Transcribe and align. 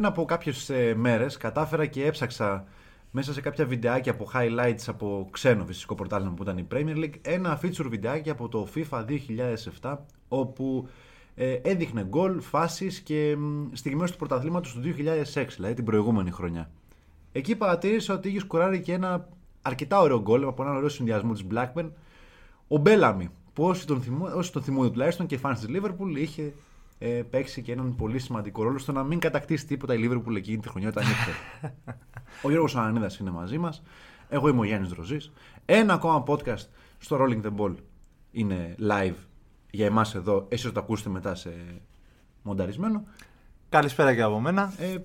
Πριν 0.00 0.12
από 0.12 0.24
κάποιες 0.24 0.70
ε, 0.70 0.94
μέρες 0.96 1.36
κατάφερα 1.36 1.86
και 1.86 2.06
έψαξα 2.06 2.64
μέσα 3.10 3.32
σε 3.32 3.40
κάποια 3.40 3.66
βιντεάκια 3.66 4.12
από 4.12 4.30
highlights 4.34 4.82
από 4.86 5.28
ξένο 5.30 5.64
φυσικό 5.64 5.94
πορτάλ 5.94 6.22
που 6.28 6.42
ήταν 6.42 6.58
η 6.58 6.66
Premier 6.72 6.96
League 6.96 7.14
ένα 7.22 7.60
feature 7.62 7.86
βιντεάκι 7.88 8.30
από 8.30 8.48
το 8.48 8.68
FIFA 8.74 9.04
2007 9.80 9.96
όπου 10.28 10.88
ε, 11.34 11.52
έδειχνε 11.52 12.04
γκολ, 12.04 12.40
φάσεις 12.40 13.00
και 13.00 13.36
μ, 13.38 13.68
στιγμές 13.72 14.10
του 14.10 14.16
πρωταθλήματος 14.16 14.72
του 14.72 14.80
2006 15.34 15.46
δηλαδή 15.56 15.74
την 15.74 15.84
προηγούμενη 15.84 16.30
χρονιά. 16.30 16.70
Εκεί 17.32 17.56
παρατήρησα 17.56 18.14
ότι 18.14 18.28
είχε 18.28 18.40
σκουράρει 18.40 18.80
και 18.80 18.92
ένα 18.92 19.28
αρκετά 19.62 20.00
ωραίο 20.00 20.20
γκολ 20.20 20.44
από 20.44 20.62
έναν 20.62 20.76
ωραίο 20.76 20.88
συνδυασμό 20.88 21.32
της 21.32 21.44
Blackburn 21.54 21.90
ο 22.68 22.78
Μπέλαμι, 22.78 23.28
που 23.52 23.64
όσοι 23.64 23.86
τον, 23.86 24.00
θυμού, 24.00 24.32
όσοι 24.34 24.52
τον 24.52 24.62
θυμούνται 24.62 24.90
τουλάχιστον 24.90 25.26
και 25.26 25.36
φάνη 25.36 25.54
της 25.54 25.68
Λίβερπουλ, 25.68 26.14
είχε 26.16 26.52
ε, 27.02 27.22
παίξει 27.30 27.62
και 27.62 27.72
έναν 27.72 27.96
πολύ 27.96 28.18
σημαντικό 28.18 28.62
ρόλο 28.62 28.78
στο 28.78 28.92
να 28.92 29.02
μην 29.02 29.18
κατακτήσει 29.18 29.66
τίποτα 29.66 29.94
η 29.94 29.98
Λίβερπουλ 29.98 30.36
εκείνη 30.36 30.58
τη 30.58 30.68
χρονιά 30.68 30.88
όταν 30.88 31.04
ήρθε. 31.04 31.32
ο 32.44 32.50
Γιώργος 32.50 32.76
Ανανίδας 32.76 33.18
είναι 33.18 33.30
μαζί 33.30 33.58
μας. 33.58 33.82
Εγώ 34.28 34.48
είμαι 34.48 34.60
ο 34.60 34.64
Γιάννης 34.64 34.90
Δροζή. 34.90 35.16
Ένα 35.64 35.94
ακόμα 35.94 36.24
podcast 36.26 36.66
στο 36.98 37.18
Rolling 37.20 37.42
the 37.42 37.56
Ball 37.56 37.74
είναι 38.30 38.74
live 38.80 39.14
για 39.70 39.86
εμάς 39.86 40.14
εδώ. 40.14 40.46
Εσείς 40.48 40.66
θα 40.66 40.72
το 40.72 40.80
ακούσετε 40.80 41.10
μετά 41.10 41.34
σε 41.34 41.52
μονταρισμένο. 42.42 43.04
Καλησπέρα 43.68 44.14
και 44.14 44.22
από 44.22 44.40
μένα. 44.40 44.72
Ε, 44.78 44.96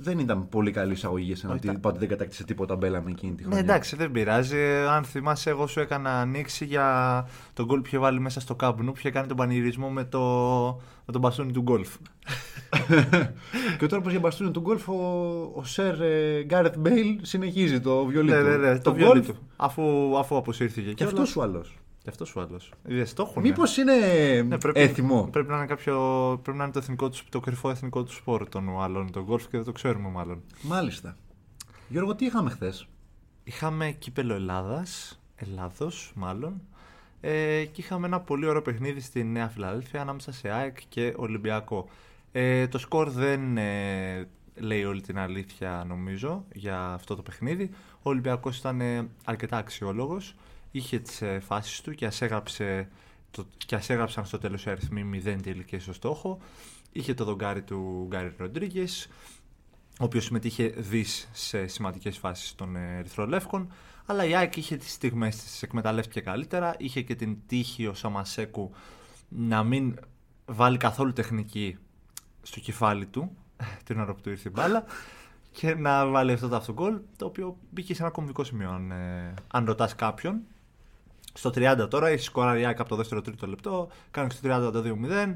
δεν 0.00 0.18
ήταν 0.18 0.48
πολύ 0.48 0.70
καλή 0.70 0.92
εισαγωγή 0.92 1.24
για 1.24 1.36
σένα 1.36 1.52
Όχι, 1.52 1.58
ότι 1.58 1.66
τα- 1.72 1.78
είπα 1.78 1.88
ότι 1.88 1.98
δεν 1.98 2.08
κατάκτησε 2.08 2.44
τίποτα 2.44 2.76
Μπέλαμι 2.76 3.10
εκείνη 3.10 3.32
τη 3.32 3.42
Ναι, 3.42 3.48
χρονιά. 3.48 3.64
εντάξει, 3.64 3.96
δεν 3.96 4.10
πειράζει. 4.10 4.56
Ε, 4.56 4.86
Αν 4.88 5.04
θυμάσαι, 5.04 5.50
εγώ 5.50 5.66
σου 5.66 5.80
έκανα 5.80 6.20
ανοίξει 6.20 6.64
για 6.64 7.26
το 7.52 7.64
γκολ 7.66 7.80
που 7.80 7.86
είχε 7.86 7.98
βάλει 7.98 8.20
μέσα 8.20 8.40
στο 8.40 8.54
Καμπ 8.54 8.73
Νου, 8.73 8.92
που 8.92 8.98
είχε 8.98 9.10
κάνει 9.10 9.26
τον 9.26 9.36
πανηγυρισμό 9.36 9.88
με, 9.90 10.04
το, 10.04 10.20
με 11.06 11.12
τον 11.12 11.20
μπαστούνι 11.20 11.52
του 11.52 11.60
γκολφ. 11.62 11.88
Και 13.78 13.86
τώρα 13.86 14.02
που 14.02 14.08
για 14.10 14.18
μπαστούνι 14.18 14.50
του 14.50 14.60
γκολφ, 14.60 14.88
ο, 14.88 14.94
ο 15.54 15.64
Σερ 15.64 15.94
Γκάρεθ 16.44 16.74
Μπέιλ 16.78 17.18
συνεχίζει 17.22 17.80
το 17.80 18.04
βιολί 18.04 18.30
ναι, 18.30 18.38
του. 18.40 18.48
ναι, 18.48 18.56
ναι, 18.56 18.78
το 18.78 18.90
γκολφ 18.90 19.02
βιολί 19.02 19.20
του. 19.22 19.34
Αφού, 19.56 20.18
αφού 20.18 20.36
αποσύρθηκε. 20.36 20.92
Και 20.92 21.04
αυτός 21.04 21.28
Ουαλός. 21.28 21.77
Και 22.02 22.10
αυτός 22.10 22.28
Ουαλός. 22.28 22.72
Είδες, 22.86 23.12
το 23.14 23.22
έχουν. 23.22 23.42
Μήπως 23.42 23.76
είναι 23.76 23.92
Ναι, 24.42 24.58
πρέπει, 24.58 24.80
έθιμο. 24.80 25.28
Πρέπει 25.32 25.50
να 25.50 25.56
είναι, 25.56 25.66
κάποιο, 25.66 25.96
πρέπει 26.42 26.58
να 26.58 26.64
είναι 26.64 26.72
το, 26.72 26.78
εθνικό 26.78 27.08
του, 27.08 27.18
το 27.28 27.40
κρυφό 27.40 27.70
εθνικό 27.70 28.02
του 28.02 28.12
σπορ 28.12 28.48
των 28.48 28.80
Ουαλών, 28.80 29.12
το 29.12 29.24
γκολφ 29.24 29.42
και 29.42 29.56
δεν 29.56 29.64
το 29.64 29.72
ξέρουμε 29.72 30.08
μάλλον. 30.08 30.42
Μάλιστα. 30.62 31.16
Γιώργο, 31.88 32.14
τι 32.14 32.24
είχαμε 32.24 32.50
χθες; 32.50 32.88
Είχαμε 33.44 33.90
κύπελο 33.90 34.34
Ελλάδας, 34.34 35.20
Ελλάδος 35.36 36.12
μάλλον, 36.14 36.60
ε, 37.20 37.64
και 37.64 37.80
είχαμε 37.80 38.06
ένα 38.06 38.20
πολύ 38.20 38.46
ωραίο 38.46 38.62
παιχνίδι 38.62 39.00
στη 39.00 39.24
Νέα 39.24 39.48
Φιλαδέλφια 39.48 40.00
ανάμεσα 40.00 40.32
σε 40.32 40.48
ΑΕΚ 40.48 40.78
και 40.88 41.14
Ολυμπιακό. 41.16 41.88
Ε, 42.32 42.68
το 42.68 42.78
σκορ 42.78 43.10
δεν 43.10 43.56
ε, 43.56 44.28
λέει 44.54 44.84
όλη 44.84 45.00
την 45.00 45.18
αλήθεια 45.18 45.84
νομίζω 45.88 46.44
για 46.52 46.92
αυτό 46.92 47.16
το 47.16 47.22
παιχνίδι. 47.22 47.70
Ο 48.02 48.10
Ολυμπιακός 48.10 48.58
ήταν 48.58 48.80
ε, 48.80 49.08
αρκετά 49.24 49.56
αξιόλογος, 49.56 50.34
είχε 50.70 50.98
τις 50.98 51.22
ε, 51.22 51.40
φάσεις 51.40 51.80
του 51.80 51.94
και 51.94 52.06
ας, 52.06 52.22
έγραψε, 52.22 52.88
το, 53.30 53.46
και 53.66 53.74
ας 53.74 53.90
έγραψαν 53.90 54.26
στο 54.26 54.38
τέλος 54.38 54.64
οι 54.64 54.70
αριθμοί 54.70 55.22
0 55.24 55.36
τελικές 55.42 55.82
στο 55.82 55.92
στόχο. 55.92 56.38
Είχε 56.92 57.14
το 57.14 57.24
δογκάρι 57.24 57.62
του 57.62 58.06
Γκάρι 58.08 58.34
Ροντρίγκες, 58.38 59.08
ο 60.00 60.04
οποίος 60.04 60.24
συμμετείχε 60.24 60.74
δις 60.76 61.28
σε 61.32 61.66
σημαντικές 61.66 62.18
φάσεις 62.18 62.54
των 62.54 62.76
ε, 62.76 62.96
Ερυθρολεύκων, 62.98 63.72
αλλά 64.06 64.24
η 64.24 64.34
ΑΕΚ 64.34 64.56
είχε 64.56 64.76
τις 64.76 64.92
στιγμές 64.92 65.36
της, 65.36 65.44
τις 65.44 65.62
εκμεταλλεύτηκε 65.62 66.20
καλύτερα, 66.20 66.74
είχε 66.78 67.02
και 67.02 67.14
την 67.14 67.36
τύχη 67.46 67.86
ο 67.86 67.94
Σαμασέκου 67.94 68.70
να 69.28 69.62
μην 69.62 69.98
βάλει 70.46 70.76
καθόλου 70.76 71.12
τεχνική 71.12 71.76
στο 72.42 72.60
κεφάλι 72.60 73.06
του 73.06 73.36
την 73.84 74.00
ώρα 74.00 74.14
που 74.14 74.20
του 74.20 74.30
ήρθε 74.30 74.48
η 74.48 74.52
μπάλα 74.54 74.84
και 75.50 75.74
να 75.74 76.06
βάλει 76.06 76.32
αυτό 76.32 76.48
το 76.48 76.56
αυτογκολ, 76.56 77.00
το 77.16 77.24
οποίο 77.26 77.56
μπήκε 77.70 77.94
σε 77.94 78.02
ένα 78.02 78.10
κομβικό 78.10 78.44
σημείο 78.44 78.70
αν, 78.70 78.90
ε, 78.90 79.34
αν 79.52 79.64
ρωτάς 79.64 79.94
κάποιον. 79.94 80.40
Στο 81.38 81.50
30 81.54 81.86
τώρα 81.90 82.08
έχει 82.08 82.22
σκοράρει 82.24 82.60
η 82.60 82.64
ΑΕΚ 82.64 82.80
από 82.80 82.88
το 82.88 82.96
δεύτερο 82.96 83.20
τρίτο 83.20 83.46
λεπτό, 83.46 83.88
κάνει 84.10 84.30
στο 84.30 84.68
30 84.68 84.72
το 84.72 84.82
2-0. 84.84 85.34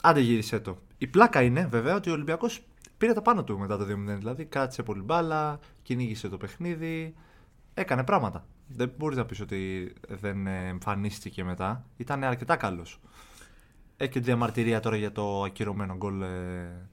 Άντε 0.00 0.20
γύρισε 0.20 0.60
το. 0.60 0.78
Η 0.98 1.06
πλάκα 1.06 1.42
είναι 1.42 1.66
βέβαια 1.66 1.94
ότι 1.94 2.10
ο 2.10 2.12
Ολυμπιακός 2.12 2.60
πήρε 2.98 3.12
τα 3.12 3.22
πάνω 3.22 3.44
του 3.44 3.58
μετά 3.58 3.76
το 3.76 3.84
2-0. 3.84 4.16
Δηλαδή 4.18 4.44
κάτσε 4.44 4.82
πολύ 4.82 5.02
μπάλα, 5.02 5.58
κυνήγησε 5.82 6.28
το 6.28 6.36
παιχνίδι, 6.36 7.14
έκανε 7.74 8.04
πράγματα. 8.04 8.46
Δεν 8.66 8.92
μπορείς 8.98 9.16
να 9.16 9.24
πεις 9.26 9.40
ότι 9.40 9.92
δεν 10.08 10.46
ε, 10.46 10.66
εμφανίστηκε 10.68 11.44
μετά. 11.44 11.86
Ήταν 11.96 12.24
αρκετά 12.24 12.56
καλός. 12.56 13.00
Έχει 13.96 14.10
και 14.10 14.18
τη 14.18 14.24
διαμαρτυρία 14.24 14.80
τώρα 14.80 14.96
για 14.96 15.12
το 15.12 15.42
ακυρωμένο 15.42 15.96
γκολ. 15.96 16.22
ε, 16.22 16.88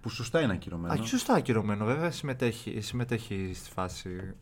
Που 0.00 0.08
σωστά 0.08 0.40
είναι 0.40 0.52
ακυρωμένο. 0.52 0.94
Α, 0.94 0.96
και 0.96 1.06
σωστά 1.06 1.34
ακυρωμένο, 1.34 1.84
βέβαια. 1.84 2.10
Συμμετέχει, 2.10 2.80
συμμετέχει 2.80 3.50
στη 3.54 3.70
φάση. 3.70 4.34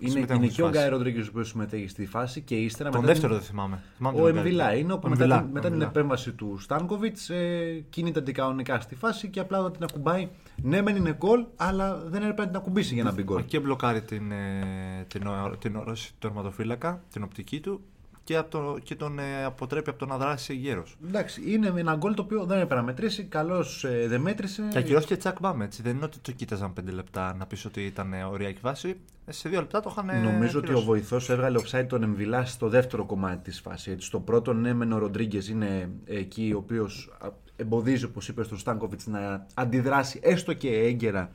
Είναι, 0.00 0.10
συμμετέχουν 0.10 0.42
είναι 0.42 0.50
στη 0.52 0.60
και 0.60 0.66
ο 0.66 0.66
φάση. 0.70 0.78
Γκάι 0.78 0.88
Ροντρίγκες 0.90 1.30
που 1.30 1.42
συμμετέχει 1.44 1.88
στη 1.88 2.06
φάση 2.06 2.40
και 2.40 2.54
ύστερα. 2.54 2.90
Τον 2.90 3.00
μετά 3.00 3.12
δεύτερο 3.12 3.32
την- 3.32 3.40
δεν 3.42 3.50
θυμάμαι. 3.50 3.82
θυμάμαι 3.96 4.16
Ο 4.16 4.20
τον 4.22 4.32
Γκάρι. 4.32 4.46
Εμβιλά 4.46 4.74
είναι 4.76 4.92
όπου 4.92 5.06
Ο 5.06 5.08
μετά, 5.08 5.22
Εμβιλά, 5.22 5.40
την, 5.42 5.50
μετά 5.52 5.58
ο 5.58 5.62
την 5.62 5.72
Εμβιλά. 5.72 5.88
επέμβαση 5.88 6.32
του 6.32 6.58
Στάνκοβιτς 6.60 7.30
ε, 7.30 7.84
κινείται 7.90 8.18
αντικανονικά 8.18 8.80
στη 8.80 8.94
φάση 8.94 9.28
και 9.28 9.40
απλά 9.40 9.58
όταν 9.58 9.72
την 9.72 9.82
ακουμπάει. 9.84 10.28
Ναι, 10.62 10.82
μεν 10.82 10.96
είναι 10.96 11.14
γκολ, 11.18 11.44
αλλά 11.56 11.96
δεν 11.96 12.20
έπρεπε 12.22 12.40
να 12.42 12.46
την 12.48 12.56
ακουμπήσει 12.56 12.94
για 12.94 13.02
να 13.04 13.12
μπει 13.12 13.22
γκολ. 13.22 13.44
Και 13.44 13.60
μπλοκάρει 13.60 14.02
την, 14.02 14.32
ε, 14.32 15.04
την, 15.08 15.26
ο- 15.26 15.56
την 15.58 15.76
όραση 15.76 16.10
του 16.12 16.16
τερματοφύλακα, 16.18 17.02
την 17.12 17.22
οπτική 17.22 17.60
του 17.60 17.80
και, 18.28 18.36
απ' 18.36 18.50
το, 18.50 18.76
και 18.82 18.94
τον 18.94 19.18
ε, 19.18 19.44
αποτρέπει 19.44 19.90
από 19.90 19.98
το 19.98 20.06
να 20.06 20.16
δράσει 20.18 20.54
γέρος. 20.54 20.96
Εντάξει, 21.06 21.42
είναι 21.52 21.72
ένα 21.76 21.94
γκολ 21.96 22.14
το 22.14 22.22
οποίο 22.22 22.44
δεν 22.44 22.56
έπρεπε 22.56 22.74
να 22.74 22.82
μετρήσει. 22.82 23.24
Καλώς 23.24 23.84
δεν 24.06 24.20
μέτρησε. 24.20 24.62
Και 24.70 24.78
ακυρώθηκε 24.78 25.16
τσακ 25.16 25.40
μπαμ 25.40 25.62
έτσι. 25.62 25.82
Δεν 25.82 25.96
είναι 25.96 26.04
ότι 26.04 26.18
το 26.18 26.32
κοίταζαν 26.32 26.72
5 26.80 26.84
λεπτά 26.92 27.34
να 27.34 27.46
πεις 27.46 27.64
ότι 27.64 27.84
ήταν 27.84 28.12
ε, 28.12 28.22
ωριακή 28.24 28.58
βάση. 28.62 28.96
Ε, 29.24 29.32
Σε 29.32 29.48
2 29.48 29.52
λεπτά 29.52 29.80
το 29.80 29.88
είχαν. 29.92 30.08
ε, 30.08 30.18
Νομίζω 30.18 30.58
ότι 30.58 30.66
ο 30.66 30.70
ακυρώσει. 30.70 30.84
βοηθός 30.86 31.30
έβγαλε 31.30 31.58
offside 31.66 31.86
τον 31.88 32.02
Εμβιλά 32.02 32.44
στο 32.44 32.68
δεύτερο 32.68 33.04
κομμάτι 33.06 33.42
της 33.50 33.60
φάσης. 33.60 33.92
Έτσι. 33.92 34.06
Στο 34.06 34.20
πρώτο, 34.20 34.52
ναι, 34.52 34.72
μεν 34.74 34.92
ο 34.92 34.98
Ροντρίγκες 34.98 35.48
είναι 35.48 35.90
εκεί, 36.04 36.52
ο 36.54 36.58
οποίος 36.58 37.10
εμποδίζει, 37.56 38.04
όπως 38.04 38.28
είπε, 38.28 38.42
στον 38.44 38.58
Στάνκοβιτς 38.58 39.06
να 39.06 39.46
αντιδράσει 39.54 40.20
έστω 40.22 40.52
και 40.52 40.68
έγκαιρα 40.78 41.32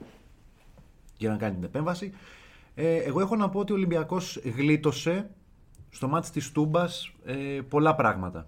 για 1.17 1.29
να 1.29 1.35
κάνει 1.37 1.53
την 1.55 1.63
επέμβαση. 1.63 2.13
Ε, 2.75 2.95
εγώ 2.95 3.19
έχω 3.21 3.35
να 3.35 3.49
πω 3.49 3.59
ότι 3.59 3.71
ο 3.71 3.75
Ολυμπιακός 3.75 4.41
γλίτωσε 4.55 5.29
στο 5.93 6.07
μάτι 6.07 6.31
της 6.31 6.51
Τούμπας 6.51 7.11
ε, 7.25 7.59
πολλά 7.69 7.95
πράγματα. 7.95 8.47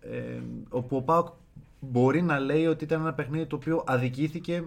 Ε, 0.00 0.40
όπου 0.68 0.96
ο 0.96 1.02
Πάοκ 1.02 1.28
μπορεί 1.80 2.22
να 2.22 2.38
λέει 2.38 2.66
ότι 2.66 2.84
ήταν 2.84 3.00
ένα 3.00 3.14
παιχνίδι 3.14 3.46
το 3.46 3.56
οποίο 3.56 3.84
αδικήθηκε 3.86 4.64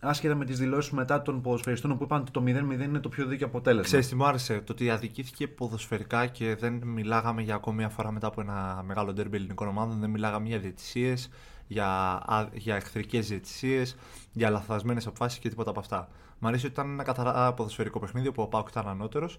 άσχετα 0.00 0.34
με 0.34 0.44
τις 0.44 0.58
δηλώσεις 0.58 0.90
μετά 0.90 1.22
των 1.22 1.40
ποδοσφαιριστών 1.40 1.98
που 1.98 2.04
είπαν 2.04 2.20
ότι 2.20 2.30
το 2.30 2.42
0-0 2.46 2.82
είναι 2.82 2.98
το 2.98 3.08
πιο 3.08 3.26
δίκαιο 3.26 3.46
αποτέλεσμα. 3.46 3.84
Ξέρεις 3.86 4.08
τι 4.08 4.14
μου 4.14 4.24
άρεσε, 4.24 4.60
το 4.60 4.72
ότι 4.72 4.90
αδικήθηκε 4.90 5.48
ποδοσφαιρικά 5.48 6.26
και 6.26 6.54
δεν 6.54 6.72
μιλάγαμε 6.72 7.42
για 7.42 7.54
ακόμη 7.54 7.76
μια 7.76 7.88
φορά 7.88 8.10
μετά 8.10 8.26
από 8.26 8.40
ένα 8.40 8.82
μεγάλο 8.86 9.12
ντέρμπι 9.12 9.36
ελληνικών 9.36 9.68
ομάδων, 9.68 10.00
δεν 10.00 10.10
μιλάγαμε 10.10 10.48
για 10.48 10.58
διαιτησίες, 10.58 11.30
για, 11.66 11.86
α- 12.26 12.48
για 12.52 12.74
εχθρικές 12.76 13.28
διαιτησίες, 13.28 13.96
για 14.32 14.50
λαθασμένες 14.50 15.06
αποφάσεις 15.06 15.38
και 15.38 15.48
τίποτα 15.48 15.70
από 15.70 15.80
αυτά. 15.80 16.08
Μ' 16.38 16.46
αρέσει 16.46 16.64
ότι 16.64 16.74
ήταν 16.74 16.90
ένα 16.90 17.02
καθαρά 17.02 17.52
ποδοσφαιρικό 17.52 17.98
παιχνίδι 17.98 18.28
όπου 18.28 18.42
ο 18.42 18.46
Πάουκ 18.46 18.68
ήταν 18.68 18.88
ανώτερος 18.88 19.38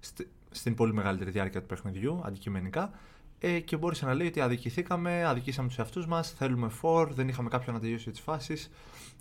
στη- 0.00 0.28
στην 0.50 0.74
πολύ 0.74 0.92
μεγαλύτερη 0.94 1.30
διάρκεια 1.30 1.60
του 1.60 1.66
παιχνιδιού, 1.66 2.20
αντικειμενικά. 2.24 2.90
Ε, 3.38 3.60
και 3.60 3.76
μπόρεσε 3.76 4.06
να 4.06 4.14
λέει 4.14 4.26
ότι 4.26 4.40
αδικηθήκαμε, 4.40 5.24
αδικήσαμε 5.24 5.68
τους 5.68 5.78
εαυτούς 5.78 6.06
μας, 6.06 6.30
θέλουμε 6.32 6.68
φορ, 6.68 7.12
δεν 7.12 7.28
είχαμε 7.28 7.48
κάποιον 7.48 7.74
να 7.74 7.80
τελειώσει 7.80 8.10
τις 8.10 8.20
φάσεις. 8.20 8.70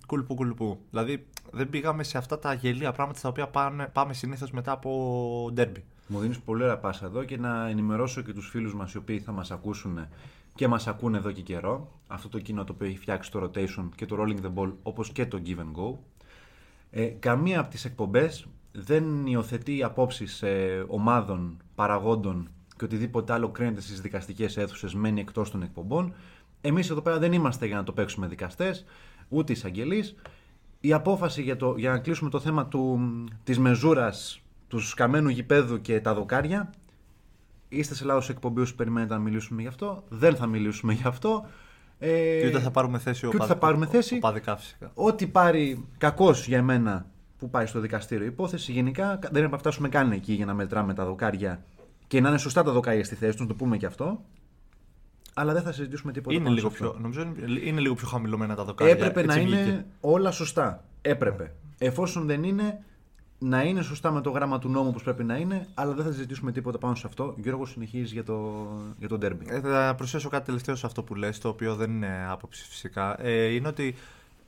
κουλπού 0.08 0.36
κουλπού. 0.36 0.80
Δηλαδή 0.90 1.26
δεν 1.52 1.70
πήγαμε 1.70 2.04
σε 2.04 2.18
αυτά 2.18 2.40
τα 2.40 2.54
γελία 2.54 2.92
πράγματα 2.92 3.20
στα 3.20 3.30
οποία 3.30 3.48
πάνε, 3.48 3.88
πάμε 3.88 4.14
συνήθως 4.14 4.52
μετά 4.52 4.72
από 4.72 5.50
ντέρμπι. 5.54 5.84
Μου 6.08 6.20
δίνεις 6.20 6.40
πολύ 6.40 6.64
ωραία 6.64 6.78
πάσα 6.78 7.06
εδώ 7.06 7.24
και 7.24 7.38
να 7.38 7.68
ενημερώσω 7.68 8.22
και 8.22 8.34
τους 8.34 8.50
φίλους 8.50 8.74
μας 8.76 8.94
οι 8.94 8.98
οποίοι 8.98 9.20
θα 9.20 9.32
μας 9.32 9.52
ακούσουν 9.52 10.08
και 10.56 10.68
μας 10.68 10.88
ακούνε 10.88 11.18
εδώ 11.18 11.32
και 11.32 11.42
καιρό. 11.42 12.00
Αυτό 12.08 12.30
το 12.30 12.40
κοινό 12.40 12.64
το 12.64 12.74
οποίο 12.74 12.88
έχει 12.88 12.98
φτιάξει 12.98 13.32
το 13.32 13.44
rotation 13.44 13.90
και 13.96 14.06
το 14.06 14.16
rolling 14.20 14.46
the 14.46 14.54
ball 14.56 14.74
όπως 14.84 15.12
και 15.12 15.26
το 15.26 15.42
give 15.46 15.60
and 15.60 15.82
go. 15.82 15.98
Ε, 16.92 17.06
καμία 17.06 17.60
από 17.60 17.70
τις 17.70 17.86
εκπομπές 17.86 18.46
δεν 18.78 19.26
υιοθετεί 19.26 19.84
απόψεις 19.84 20.42
ε, 20.42 20.86
ομάδων, 20.88 21.58
παραγόντων 21.76 22.50
και 22.78 22.86
οτιδήποτε 22.86 23.34
άλλο 23.34 23.50
κρίνεται 23.50 23.82
στις 23.82 24.02
δικαστικές 24.02 24.58
αίθουσες 24.58 24.94
μένει 24.94 25.20
εκτός 25.20 25.52
των 25.52 25.62
εκπομπών. 25.62 26.14
Εμείς 26.62 26.90
εδώ 26.90 27.02
πέρα 27.02 27.20
δεν 27.20 27.34
είμαστε 27.34 27.66
για 27.66 27.76
να 27.76 27.84
το 27.84 27.92
παίξουμε 27.92 28.28
δικαστές, 28.28 28.86
ούτε 29.30 29.52
εισαγγελείς. 29.52 30.16
Η 30.80 30.94
απόφαση 30.94 31.42
για, 31.42 31.56
το, 31.56 31.76
για 31.78 31.92
να 31.92 31.98
κλείσουμε 31.98 32.30
το 32.30 32.40
θέμα 32.40 32.68
του, 32.68 33.00
της 33.44 33.60
μεζούρας 33.60 34.42
του 34.68 34.80
σκαμμένου 34.80 35.30
γηπέδου 35.30 35.82
και 35.82 36.02
τα 36.02 36.14
δοκάρια 36.14 36.70
είστε 37.70 37.96
σε 37.96 38.06
λάθος 38.06 38.30
εκπομπή 38.30 38.62
όσοι 38.62 38.76
περιμένετε 38.76 39.14
να 39.14 39.20
μιλήσουμε 39.20 39.62
γι' 39.62 39.68
αυτό 39.68 40.04
δεν 40.10 40.36
θα 40.36 40.46
μιλήσουμε 40.46 40.94
γι' 40.94 41.08
αυτό 41.08 41.46
ε, 42.00 42.40
Και 42.40 42.48
ούτε 42.48 42.60
θα 42.60 42.72
πάρουμε 42.72 42.98
θέση 42.98 43.20
και 43.20 43.28
ούτε 43.28 43.46
θα 43.46 43.56
πάρουμε 43.56 43.86
θέση. 43.86 44.16
οπαδικά 44.16 44.58
φυσικά. 44.58 44.92
ό,τι 44.94 45.28
πάρει 45.28 45.86
κακός 45.98 46.48
για 46.48 46.58
εμένα 46.58 47.06
που 47.38 47.50
πάει 47.50 47.66
στο 47.66 47.80
δικαστήριο 47.80 48.24
η 48.24 48.28
υπόθεση 48.28 48.72
γενικά 48.72 49.20
δεν 49.22 49.32
πρέπει 49.32 49.52
να 49.52 49.58
φτάσουμε 49.58 49.90
καν 49.90 50.12
εκεί 50.12 50.34
για 50.34 50.46
να 50.46 50.54
μετράμε 50.54 50.94
τα 50.94 51.06
δοκάρια 51.06 51.64
και 52.08 52.22
να 52.22 52.30
είναι 52.30 52.38
σωστά 52.38 52.64
τα 52.64 52.72
δοκάρια 52.72 53.04
στη 53.04 53.16
θέση 53.16 53.32
τους, 53.32 53.42
να 53.42 53.48
το 53.48 53.54
πούμε 53.54 53.78
και 53.78 53.86
αυτό 53.86 54.22
αλλά 55.38 55.54
δεν 55.54 55.62
θα 55.62 55.72
συζητήσουμε 55.72 56.12
τίποτα 56.12 56.36
Είναι 56.36 56.44
πάνω 56.44 56.56
λίγο, 56.56 56.70
σε 56.70 56.76
αυτό. 56.76 56.90
πιο, 56.90 57.00
νομίζω 57.02 57.22
είναι, 57.22 57.60
είναι 57.64 57.80
λίγο 57.80 57.94
πιο 57.94 58.08
χαμηλωμένα 58.08 58.56
τα 58.56 58.64
δοκάρια. 58.64 58.94
Έπρεπε 58.94 59.24
να 59.26 59.34
έτσι 59.34 59.48
είναι 59.48 59.62
βγήκε. 59.62 59.86
όλα 60.02 60.32
σωστά. 60.32 60.84
Έπρεπε. 61.02 61.54
Εφόσον 61.78 62.26
δεν 62.26 62.44
είναι, 62.44 62.84
να 63.40 63.64
είναι 63.64 63.82
σωστά 63.82 64.12
με 64.12 64.22
το 64.22 64.30
γράμμα 64.30 64.60
του 64.60 64.70
νόμου 64.70 64.88
όπως 64.88 65.04
πρέπει 65.04 65.24
να 65.24 65.38
είναι, 65.38 65.68
αλλά 65.74 65.94
δεν 65.94 66.06
θα 66.06 66.12
συζητήσουμε 66.12 66.52
τίποτα 66.52 66.78
πάνω 66.78 66.96
σε 66.96 67.08
αυτό. 67.08 67.34
Γιώργος 67.38 67.70
συνεχίζεις 67.70 68.12
για 68.12 68.24
το, 68.24 68.68
για 68.98 69.08
το 69.08 69.18
derby. 69.22 69.48
Ε, 69.48 69.60
θα 69.60 69.94
προσθέσω 69.98 70.30
κάτι 70.30 70.46
τελευταίο 70.46 70.76
σε 70.76 70.86
αυτό 70.86 71.04
που 71.04 71.16
λες, 71.16 71.40
το 71.40 71.50
οποίο 71.50 71.76
δεν 71.76 71.92
είναι 71.92 72.28
άποψη 72.30 72.66
φυσικά. 72.68 73.22
Ε, 73.22 73.46
είναι 73.46 73.68
ότι 73.68 73.96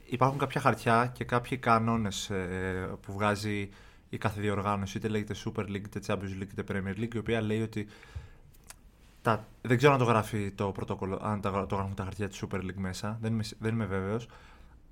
υπάρχουν 0.09 0.39
κάποια 0.39 0.61
χαρτιά 0.61 1.11
και 1.13 1.23
κάποιοι 1.23 1.57
κανόνες 1.57 2.29
ε, 2.29 2.89
που 3.01 3.13
βγάζει 3.13 3.69
η 4.09 4.17
κάθε 4.17 4.41
διοργάνωση, 4.41 4.97
είτε 4.97 5.07
λέγεται 5.07 5.35
Super 5.45 5.61
League, 5.61 5.85
είτε 5.85 5.99
Champions 6.07 6.41
League, 6.41 6.51
είτε 6.57 6.63
Premier 6.71 6.99
League, 7.01 7.13
η 7.13 7.17
οποία 7.17 7.41
λέει 7.41 7.61
ότι 7.61 7.87
τα, 9.21 9.45
δεν 9.61 9.77
ξέρω 9.77 9.93
αν 9.93 9.99
το 9.99 10.05
γράφει 10.05 10.51
το 10.51 10.71
πρωτόκολλο, 10.71 11.19
αν 11.21 11.41
τα, 11.41 11.65
το 11.65 11.75
γράφουν 11.75 11.93
τα 11.95 12.03
χαρτιά 12.03 12.27
της 12.27 12.43
Super 12.45 12.57
League 12.57 12.75
μέσα, 12.75 13.17
δεν 13.21 13.33
είμαι, 13.33 13.43
δεν 13.59 13.73
είμαι 13.73 13.85
βέβαιος, 13.85 14.27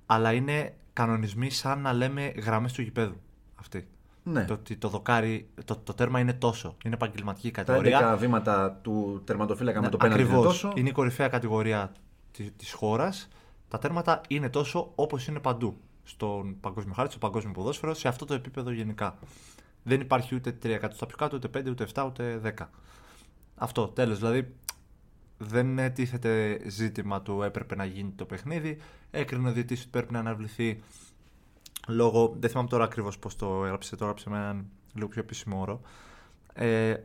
αλλά 0.06 0.32
είναι 0.32 0.74
κανονισμοί 0.92 1.50
σαν 1.50 1.80
να 1.80 1.92
λέμε 1.92 2.32
γραμμές 2.36 2.72
του 2.72 2.82
γηπέδου 2.82 3.20
αυτοί. 3.54 3.88
Ναι. 4.22 4.44
Το 4.44 4.52
ότι 4.54 4.76
το 4.76 4.88
δοκάρι, 4.88 5.48
το, 5.64 5.76
το 5.76 5.94
τέρμα 5.94 6.20
είναι 6.20 6.32
τόσο. 6.32 6.76
Είναι 6.84 6.94
επαγγελματική 6.94 7.50
Τα 7.50 7.62
κατηγορία. 7.62 8.14
11 8.14 8.18
βήματα 8.18 8.78
του 8.82 9.22
τερματοφύλακα 9.24 9.78
με 9.80 9.84
Ναι, 9.84 9.90
το 9.90 9.96
πέναντι 9.96 10.20
είναι 10.20 10.30
ακριβώς. 10.30 10.52
τόσο. 10.52 10.72
Είναι 10.76 10.88
η 10.88 10.92
κορυφαία 10.92 11.28
κατηγορία 11.28 11.92
τη 12.32 12.50
της 12.50 12.72
χώρας. 12.72 13.28
Τα 13.76 13.82
τέρματα 13.82 14.20
είναι 14.28 14.48
τόσο 14.48 14.92
όπως 14.94 15.26
είναι 15.26 15.38
παντού. 15.38 15.76
Στον 16.04 16.60
παγκόσμιο 16.60 16.94
χάρτη, 16.94 17.10
στο 17.10 17.20
παγκόσμιο 17.20 17.52
ποδόσφαιρο, 17.52 17.94
σε 17.94 18.08
αυτό 18.08 18.24
το 18.24 18.34
επίπεδο 18.34 18.70
γενικά. 18.70 19.18
Δεν 19.82 20.00
υπάρχει 20.00 20.34
ούτε 20.34 20.50
3 20.62 20.64
εκατοστά 20.64 21.06
πιο 21.06 21.16
κάτω, 21.16 21.36
ούτε 21.36 21.48
5, 21.58 21.70
ούτε 21.70 21.86
7, 21.94 22.04
ούτε 22.06 22.40
10. 22.58 22.68
Αυτό, 23.54 23.88
τέλος. 23.88 24.18
Δηλαδή, 24.18 24.54
δεν 25.38 25.92
τίθεται 25.94 26.60
ζήτημα 26.66 27.22
του 27.22 27.42
έπρεπε 27.42 27.74
να 27.74 27.84
γίνει 27.84 28.10
το 28.10 28.24
παιχνίδι. 28.24 28.78
Έκρινε 29.10 29.48
ο 29.48 29.52
διαιτής 29.52 29.80
ότι 29.80 29.90
πρέπει 29.90 30.12
να 30.12 30.18
αναβληθεί 30.18 30.82
λόγω. 31.88 32.36
Δεν 32.38 32.50
θυμάμαι 32.50 32.68
τώρα 32.68 32.84
ακριβώς 32.84 33.18
πώς 33.18 33.36
το 33.36 33.64
έγραψε. 33.64 33.96
Το 33.96 34.04
έγραψε 34.04 34.30
με 34.30 34.36
έναν 34.36 34.66
λίγο 34.94 35.08
πιο 35.08 35.20
επίσημο 35.20 35.60
όρο. 35.60 35.80
Ε, 36.52 36.96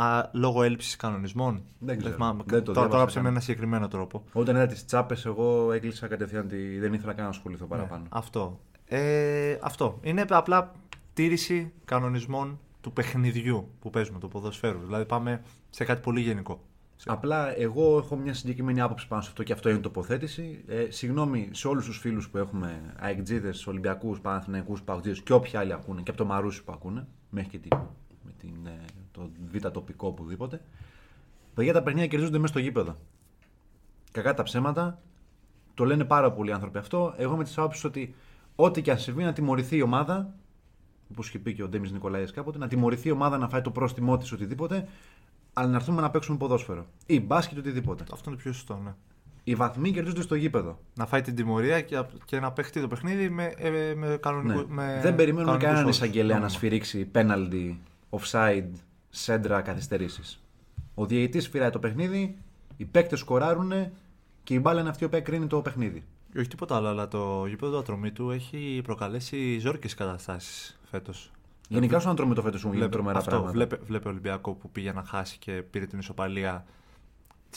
α, 0.00 0.30
λόγω 0.32 0.62
έλλειψης 0.62 0.96
κανονισμών. 0.96 1.62
Δεν 1.78 1.98
ξέρω. 1.98 2.14
θυμάμαι. 2.14 2.42
Δεν 2.46 2.64
το 2.64 2.64
το, 2.64 2.72
το 2.72 2.72
διάβασα 2.72 2.94
έγραψε 2.94 3.14
καν. 3.14 3.24
με 3.24 3.28
ένα 3.28 3.40
συγκεκριμένο 3.40 3.88
τρόπο. 3.88 4.24
Όταν 4.32 4.56
είδα 4.56 4.66
τις 4.66 4.84
τσάπες, 4.84 5.26
εγώ 5.26 5.72
έκλεισα 5.72 6.06
κατευθείαν. 6.06 6.48
Τη... 6.48 6.78
Δεν 6.78 6.92
ήθελα 6.92 7.12
καν 7.12 7.24
να 7.24 7.30
ασχοληθώ 7.30 7.66
παραπάνω. 7.66 8.02
Ναι, 8.02 8.08
αυτό. 8.12 8.60
Ε, 8.84 9.58
αυτό. 9.62 9.98
Είναι 10.02 10.24
απλά 10.28 10.72
τήρηση 11.12 11.72
κανονισμών 11.84 12.58
του 12.80 12.92
παιχνιδιού 12.92 13.68
που 13.80 13.90
παίζουμε, 13.90 14.18
του 14.18 14.28
ποδοσφαίρου. 14.28 14.78
Δηλαδή 14.78 15.04
πάμε 15.04 15.42
σε 15.70 15.84
κάτι 15.84 16.00
πολύ 16.00 16.20
γενικό. 16.20 16.60
Απλά 17.06 17.58
εγώ 17.58 17.98
έχω 17.98 18.16
μια 18.16 18.34
συγκεκριμένη 18.34 18.80
άποψη 18.80 19.08
πάνω 19.08 19.22
σε 19.22 19.28
αυτό 19.28 19.42
και 19.42 19.52
αυτό 19.52 19.68
είναι 19.68 19.78
τοποθέτηση. 19.78 20.64
Ε, 20.66 20.86
συγγνώμη 20.90 21.48
σε 21.52 21.68
όλους 21.68 21.84
τους 21.84 21.98
φίλους 21.98 22.28
που 22.28 22.38
έχουμε 22.38 22.94
αεκτζίδες, 22.98 23.66
Ολυμπιακούς, 23.66 24.20
Παναθηναϊκούς, 24.20 24.82
Παουτζίδε 24.82 25.20
και 25.24 25.32
όποιοι 25.32 25.56
άλλοι 25.56 25.72
ακούνε 25.72 26.02
και 26.02 26.10
από 26.10 26.18
το 26.18 26.24
Μαρούσι 26.24 26.64
που 26.64 26.72
ακούνε, 26.72 27.06
μέχρι 27.30 27.50
και 27.50 27.58
τη, 27.58 27.68
με 28.22 28.32
την, 28.38 28.66
ε, 28.66 28.84
το 29.18 29.30
β' 29.52 29.66
τοπικό 29.72 30.08
οπουδήποτε. 30.08 30.60
Παιδιά 31.54 31.72
τα 31.72 31.82
παιχνίδια 31.82 32.08
κερδίζονται 32.08 32.38
μέσα 32.38 32.52
στο 32.52 32.58
γήπεδο. 32.62 32.96
Κακά 34.12 34.34
τα 34.34 34.42
ψέματα. 34.42 34.98
Το 35.74 35.84
λένε 35.84 36.04
πάρα 36.04 36.32
πολλοί 36.32 36.52
άνθρωποι 36.52 36.78
αυτό. 36.78 37.14
Εγώ 37.16 37.36
με 37.36 37.44
της 37.44 37.58
άποψης 37.58 37.84
ότι 37.84 38.14
ό,τι 38.56 38.82
και 38.82 38.90
αν 38.90 38.98
συμβεί 38.98 39.22
να 39.22 39.32
τιμωρηθεί 39.32 39.76
η 39.76 39.82
ομάδα, 39.82 40.34
όπως 41.10 41.28
είχε 41.28 41.38
πει 41.38 41.54
και 41.54 41.62
ο 41.62 41.68
Ντέμις 41.68 41.92
Νικολάη 41.92 42.24
κάποτε, 42.32 42.58
να 42.58 42.68
τιμωρηθεί 42.68 43.08
η 43.08 43.10
ομάδα 43.10 43.38
να 43.38 43.48
φάει 43.48 43.60
το 43.60 43.70
πρόστιμό 43.70 44.16
της 44.16 44.32
οτιδήποτε, 44.32 44.88
αλλά 45.52 45.68
να 45.68 45.76
έρθουμε 45.76 46.00
να 46.00 46.10
παίξουμε 46.10 46.36
ποδόσφαιρο. 46.38 46.86
Ή 47.06 47.20
μπάσκετ 47.20 47.58
οτιδήποτε. 47.58 48.04
Αυτό 48.12 48.30
είναι 48.30 48.38
πιο 48.38 48.52
σωστό, 48.52 48.80
ναι. 48.84 48.94
Οι 49.44 49.54
βαθμοί 49.54 49.92
κερδίζονται 49.92 50.22
στο 50.22 50.34
γήπεδο. 50.34 50.78
Να 50.94 51.06
φάει 51.06 51.20
την 51.22 51.34
τιμωρία 51.34 51.80
και, 51.80 52.02
και 52.24 52.40
να 52.40 52.52
παίχτει 52.52 52.80
το 52.80 52.88
παιχνίδι 52.88 53.28
με, 53.30 53.44
ε, 53.56 53.94
με 53.94 54.16
κανονικό. 54.20 54.60
Ναι. 54.60 54.66
Με 54.68 54.98
Δεν 55.02 55.14
περιμένουμε 55.14 55.44
κανονικούς 55.44 55.62
κανέναν 55.64 55.84
όρους. 55.84 55.96
εισαγγελέα 55.96 56.34
να 56.34 56.40
Νόμιμα. 56.40 56.48
σφυρίξει 56.48 57.04
πέναλτι, 57.04 57.80
offside, 58.10 58.68
σέντρα, 59.22 59.60
καθυστερήσεις. 59.60 60.42
Ο 60.94 61.06
διαιτητής 61.06 61.48
φυράει 61.48 61.70
το 61.70 61.78
παιχνίδι, 61.78 62.38
οι 62.76 62.84
παίκτες 62.84 63.18
σκοράρουν 63.18 63.72
και 64.44 64.54
η 64.54 64.58
μπάλα 64.62 64.80
είναι 64.80 64.88
αυτή 64.88 65.02
η 65.02 65.06
οποία 65.06 65.20
κρίνει 65.20 65.46
το 65.46 65.62
παιχνίδι. 65.62 66.04
Όχι 66.38 66.48
τίποτα 66.48 66.76
άλλο, 66.76 66.88
αλλά 66.88 67.08
το 67.08 67.46
γήπεδο 67.46 67.72
του 67.72 67.78
ατρωμί 67.78 68.10
του 68.10 68.30
έχει 68.30 68.80
προκαλέσει 68.84 69.58
ζόρικες 69.58 69.94
καταστάσεις 69.94 70.78
φέτος. 70.90 71.30
Γενικά 71.68 71.98
στον 71.98 72.12
ατρόμητο 72.12 72.42
φέτος 72.42 72.64
μου 72.64 72.72
γίνεται 72.72 72.90
τρομερά 72.90 73.18
αυτό, 73.18 73.30
πράγματα. 73.30 73.52
βλέπε, 73.52 73.76
βλέπε 73.76 74.08
Ολυμπιακό 74.08 74.52
που 74.52 74.70
πήγε 74.70 74.92
να 74.92 75.02
χάσει 75.02 75.38
και 75.38 75.52
πήρε 75.52 75.86
την 75.86 75.98
ισοπαλία 75.98 76.64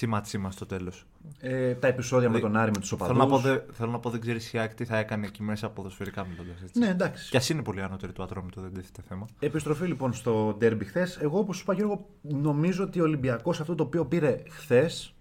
τσίμα 0.02 0.22
τσίμα 0.22 0.52
στο 0.52 0.66
τέλος. 0.66 1.06
Ε, 1.40 1.74
τα 1.74 1.88
επεισόδια 1.88 2.28
με 2.30 2.34
Δη- 2.36 2.42
τον 2.44 2.56
Άρη 2.58 2.72
με 2.72 2.78
τους 2.80 2.90
Θέλω 2.90 3.14
να, 3.14 3.26
πω, 3.28 3.36
οπαδούς. 3.36 3.42
δε- 3.52 3.60
θέλω 3.74 3.92
να 3.92 4.00
πω, 4.00 4.10
δεν 4.10 4.20
ξέρεις 4.22 4.54
η 4.54 4.58
ΑΕΚ 4.58 4.74
τι 4.74 4.86
θα 4.86 4.98
έκανε 4.98 5.26
εκεί 5.28 5.44
μέσα 5.44 5.70
ποδοσφαιρικά 5.70 6.26
μιλώντα 6.26 6.52
έτσι. 6.64 6.80
Ναι, 6.80 6.88
εντάξει. 6.88 7.30
Κι 7.30 7.38
ας 7.38 7.50
είναι 7.50 7.62
πολύ 7.64 7.82
ανώτερη 7.82 8.12
του 8.12 8.24
ατρόμητο, 8.24 8.62
δεν 8.62 8.74
τίθεται 8.74 9.02
θέμα. 9.08 9.26
Επιστροφή 9.40 9.86
λοιπόν 9.88 10.14
στο 10.14 10.56
ντέρμπι 10.58 10.86
χθες. 10.86 11.18
Εγώ, 11.18 11.40
όπως 11.40 11.56
σου 11.56 11.62
είπα, 11.64 11.74
Γιώργο, 11.74 12.10
νομίζω 12.22 12.84
ότι 12.84 13.00
ο 13.00 13.04
Ολυμπιακός 13.04 13.60
αυτό 13.60 13.76
το 13.76 13.84
οποίο 13.84 14.06
πήρε 14.06 14.44
χθες 14.50 15.16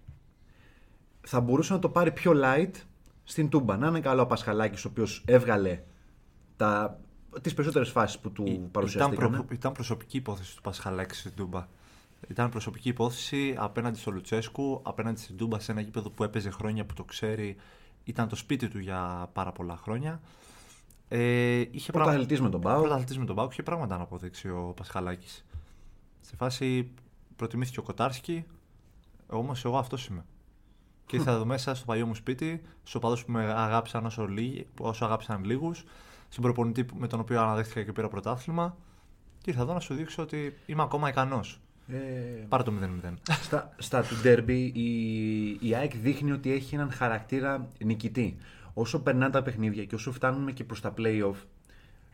θα 1.21 1.39
μπορούσε 1.41 1.73
να 1.73 1.79
το 1.79 1.89
πάρει 1.89 2.11
πιο 2.11 2.31
light 2.43 2.71
στην 3.23 3.49
Τούμπα. 3.49 3.77
Να 3.77 3.87
είναι 3.87 3.99
καλό 3.99 4.21
ο 4.21 4.25
Πασχαλάκης, 4.25 4.85
ο 4.85 4.87
οποίος 4.87 5.23
έβγαλε 5.25 5.79
τα... 6.57 6.99
τις 7.41 7.53
περισσότερες 7.53 7.89
φάσεις 7.89 8.19
που 8.19 8.31
του 8.31 8.43
Ήταν, 8.47 8.71
παρουσιαστήκαν. 8.71 9.29
προ- 9.31 9.51
ήταν 9.51 9.71
προσωπική 9.71 10.17
υπόθεση 10.17 10.55
του 10.55 10.61
Πασχαλάκη 10.61 11.15
στην 11.15 11.31
Τούμπα. 11.35 11.67
Ήταν 12.27 12.49
προσωπική 12.49 12.89
υπόθεση 12.89 13.55
απέναντι 13.57 13.99
στο 13.99 14.11
Λουτσέσκου, 14.11 14.79
απέναντι 14.83 15.19
στην 15.19 15.37
Τούμπα 15.37 15.59
σε 15.59 15.71
ένα 15.71 15.81
γήπεδο 15.81 16.09
που 16.09 16.23
έπαιζε 16.23 16.49
χρόνια 16.49 16.85
που 16.85 16.93
το 16.93 17.03
ξέρει. 17.03 17.55
Ήταν 18.03 18.27
το 18.27 18.35
σπίτι 18.35 18.67
του 18.67 18.79
για 18.79 19.29
πάρα 19.33 19.51
πολλά 19.51 19.77
χρόνια. 19.77 20.21
Ε, 21.07 21.63
είχε 21.71 21.91
Πρωταθλητής 21.91 22.41
με 22.41 22.49
τον 22.49 22.61
ΠΑΟΚ. 22.61 22.79
Πρωταθλητής 22.81 23.17
με 23.17 23.25
τον 23.25 23.35
Πάουκ. 23.35 23.51
Είχε 23.51 23.63
πράγματα 23.63 23.97
να 23.97 24.03
αποδείξει 24.03 24.49
ο 24.49 24.73
Πασχαλάκης. 24.75 25.45
Σε 26.21 26.35
φάση 26.35 26.91
προτιμήθηκε 27.35 27.79
ο 27.79 27.83
Κοτάρσκι, 27.83 28.45
όμως 29.27 29.65
εγώ 29.65 29.77
αυτός 29.77 30.05
είμαι. 30.05 30.25
Και 31.05 31.15
ήρθα 31.15 31.31
εδώ 31.31 31.45
μέσα 31.45 31.75
στο 31.75 31.85
παλιό 31.85 32.05
μου 32.05 32.15
σπίτι, 32.15 32.61
στους 32.81 32.95
οπαδούς 32.95 33.25
που 33.25 33.31
με 33.31 33.43
αγάπησαν 33.53 34.05
όσο, 34.05 34.27
λίγοι, 34.27 34.67
όσο 34.79 35.05
αγάπησαν 35.05 35.43
λίγους, 35.43 35.83
στον 36.29 36.43
προπονητή 36.43 36.83
που- 36.83 36.95
με 36.99 37.07
τον 37.07 37.19
οποίο 37.19 37.41
αναδέχτηκα 37.41 37.83
και 37.83 37.91
πήρα 37.91 38.07
πρωτάθλημα. 38.07 38.77
Και 39.41 39.49
ήρθα 39.49 39.61
εδώ 39.61 39.73
να 39.73 39.79
σου 39.79 39.93
δείξω 39.93 40.21
ότι 40.21 40.57
είμαι 40.65 40.81
ακόμα 40.81 41.09
ικανός. 41.09 41.60
Ε, 41.87 41.97
Πάρε 42.49 42.63
το 42.63 42.73
0-0. 43.03 43.13
στα, 43.41 43.73
στα 43.77 44.01
του 44.01 44.15
ντέρμπι 44.21 44.61
η, 44.61 45.67
η 45.69 45.75
ΑΕΚ 45.75 45.95
δείχνει 45.97 46.31
ότι 46.31 46.51
έχει 46.51 46.75
έναν 46.75 46.91
χαρακτήρα 46.91 47.67
νικητή. 47.83 48.37
Όσο 48.73 48.99
περνάνε 49.01 49.31
τα 49.31 49.41
παιχνίδια 49.43 49.85
και 49.85 49.95
όσο 49.95 50.11
φτάνουμε 50.11 50.51
και 50.51 50.63
προς 50.63 50.81
τα 50.81 50.93
play-off, 50.97 51.35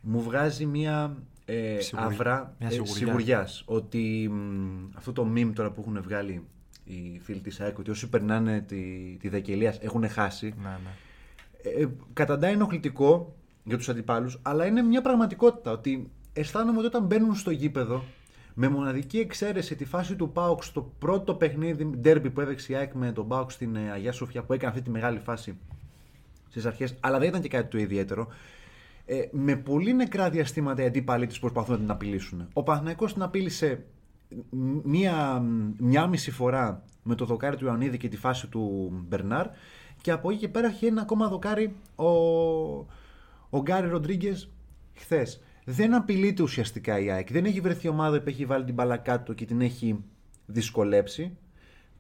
μου 0.01 0.21
βγάζει 0.21 0.65
μια 0.65 1.17
ε, 1.45 1.79
Σιγουριά. 1.79 2.09
αυρά 2.12 2.55
Μια 2.59 2.67
ε, 2.67 2.71
σιγουριά. 2.71 2.95
σιγουριάς. 2.95 3.63
Ότι 3.65 4.29
μ, 4.31 4.89
αυτό 4.95 5.12
το 5.13 5.27
meme 5.36 5.51
τώρα 5.53 5.71
που 5.71 5.81
έχουν 5.81 6.01
βγάλει 6.01 6.47
οι 6.83 7.19
φίλοι 7.24 7.39
της 7.39 7.59
ΑΕΚ, 7.59 7.77
ότι 7.77 7.91
όσοι 7.91 8.09
περνάνε 8.09 8.62
τη, 8.62 8.77
τη 9.19 9.29
δεκαιλία 9.29 9.75
έχουν 9.79 10.09
χάσει, 10.09 10.53
ναι, 10.62 10.69
ναι. 10.69 11.81
ε, 11.81 11.88
καταντάει 12.13 12.51
ενοχλητικό 12.53 13.36
για 13.63 13.77
τους 13.77 13.89
αντιπάλους, 13.89 14.39
αλλά 14.41 14.65
είναι 14.65 14.81
μια 14.81 15.01
πραγματικότητα 15.01 15.71
ότι 15.71 16.12
αισθάνομαι 16.33 16.77
ότι 16.77 16.88
όταν 16.88 17.03
μπαίνουν 17.03 17.36
στο 17.36 17.51
γήπεδο, 17.51 18.03
με 18.59 18.67
μοναδική 18.67 19.19
εξαίρεση 19.19 19.75
τη 19.75 19.85
φάση 19.85 20.15
του 20.15 20.31
ΠΑΟΚ 20.31 20.63
στο 20.63 20.91
πρώτο 20.99 21.35
παιχνίδι 21.35 21.85
ντέρμπι 21.85 22.29
που 22.29 22.41
έδεξε 22.41 22.71
η 22.71 22.75
ΑΕΚ 22.75 22.93
με 22.93 23.11
τον 23.11 23.27
ΠΑΟΚ 23.27 23.51
στην 23.51 23.75
ε, 23.75 23.91
Αγία 23.91 24.11
Σοφιά 24.11 24.43
που 24.43 24.53
έκανε 24.53 24.71
αυτή 24.71 24.83
τη 24.83 24.89
μεγάλη 24.89 25.19
φάση 25.19 25.57
στις 26.49 26.65
αρχές, 26.65 26.95
αλλά 26.99 27.19
δεν 27.19 27.27
ήταν 27.27 27.41
και 27.41 27.47
κάτι 27.47 27.67
το 27.69 27.77
ιδιαίτερο. 27.77 28.27
Ε, 29.05 29.21
με 29.31 29.55
πολύ 29.55 29.93
νεκρά 29.93 30.29
διαστήματα 30.29 30.81
οι 30.81 30.85
αντίπαλοι 30.85 31.27
της 31.27 31.39
προσπαθούν 31.39 31.73
να 31.73 31.79
την 31.79 31.91
απειλήσουν. 31.91 32.47
Ο 32.53 32.63
Παναθηναϊκός 32.63 33.13
την 33.13 33.21
απείλησε 33.21 33.85
μία, 34.83 35.43
μία 35.77 36.07
μισή 36.07 36.31
φορά 36.31 36.83
με 37.03 37.15
το 37.15 37.25
δοκάρι 37.25 37.55
του 37.55 37.65
Ιωαννίδη 37.65 37.97
και 37.97 38.07
τη 38.07 38.17
φάση 38.17 38.47
του 38.47 38.91
Μπερνάρ 39.07 39.47
και 40.01 40.11
από 40.11 40.29
εκεί 40.29 40.39
και 40.39 40.47
πέρα 40.47 40.67
έχει 40.67 40.85
ένα 40.85 41.01
ακόμα 41.01 41.27
δοκάρι 41.27 41.75
ο, 41.95 42.07
ο 43.49 43.61
Γκάρι 43.61 43.87
Ροντρίγκες 43.87 44.49
χθες. 44.93 45.41
Δεν 45.69 45.93
απειλείται 45.93 46.43
ουσιαστικά 46.43 47.00
η 47.00 47.09
ΑΕΚ. 47.12 47.31
Δεν 47.31 47.45
έχει 47.45 47.62
βρεθεί 47.62 47.88
ομάδα 47.88 48.21
που 48.21 48.29
έχει 48.29 48.45
βάλει 48.45 48.63
την 48.65 48.74
μπάλα 48.74 48.97
κάτω 48.97 49.33
και 49.33 49.45
την 49.45 49.62
έχει 49.62 50.03
δυσκολέψει. 50.45 51.38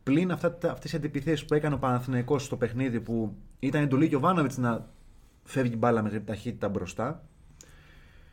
Πλην 0.03 0.31
αυτά, 0.31 0.53
τα- 0.57 0.71
αυτές 0.71 0.93
οι 0.93 0.95
αντιπιθέσεις 0.95 1.45
που 1.45 1.53
έκανε 1.53 1.75
ο 1.75 1.77
Παναθηναϊκός 1.77 2.43
στο 2.43 2.57
παιχνίδι 2.57 2.99
που 3.01 3.35
ήταν 3.59 3.81
εντολή 3.83 4.07
και 4.09 4.15
ο 4.15 4.19
Βάνοβιτς 4.19 4.57
να 4.57 4.89
φεύγει 5.43 5.75
μπάλα 5.77 6.01
με 6.01 6.09
ταχύτητα 6.19 6.69
μπροστά. 6.69 7.23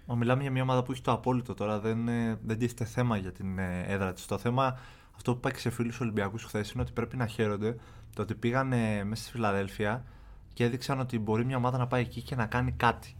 Μα 0.06 0.14
μιλάμε 0.14 0.42
για 0.42 0.50
μια 0.50 0.62
ομάδα 0.62 0.82
που 0.82 0.92
έχει 0.92 1.00
το 1.02 1.12
απόλυτο 1.12 1.54
τώρα. 1.54 1.80
Δεν, 1.80 2.08
ε, 2.08 2.38
δεν 2.44 2.58
τίθεται 2.58 2.84
θέμα 2.84 3.16
για 3.16 3.32
την 3.32 3.58
ε, 3.58 3.84
έδρα 3.86 4.12
της. 4.12 4.26
Το 4.26 4.38
θέμα, 4.38 4.78
αυτό 5.16 5.32
που 5.32 5.38
είπα 5.38 5.50
και 5.50 5.58
σε 5.58 5.70
φίλους 5.70 6.00
Ολυμπιακούς 6.00 6.44
χθες, 6.44 6.70
είναι 6.70 6.82
ότι 6.82 6.92
πρέπει 6.92 7.16
να 7.16 7.26
χαίρονται 7.26 7.76
το 8.14 8.22
ότι 8.22 8.34
πήγαν 8.34 8.72
ε, 8.72 9.04
μέσα 9.04 9.22
στη 9.22 9.32
Φιλαδέλφια 9.32 10.04
και 10.52 10.64
έδειξαν 10.64 11.00
ότι 11.00 11.18
μπορεί 11.18 11.44
μια 11.44 11.56
ομάδα 11.56 11.78
να 11.78 11.86
πάει 11.86 12.00
εκεί 12.00 12.22
και 12.22 12.34
να 12.34 12.46
κάνει 12.46 12.72
κάτι. 12.72 13.16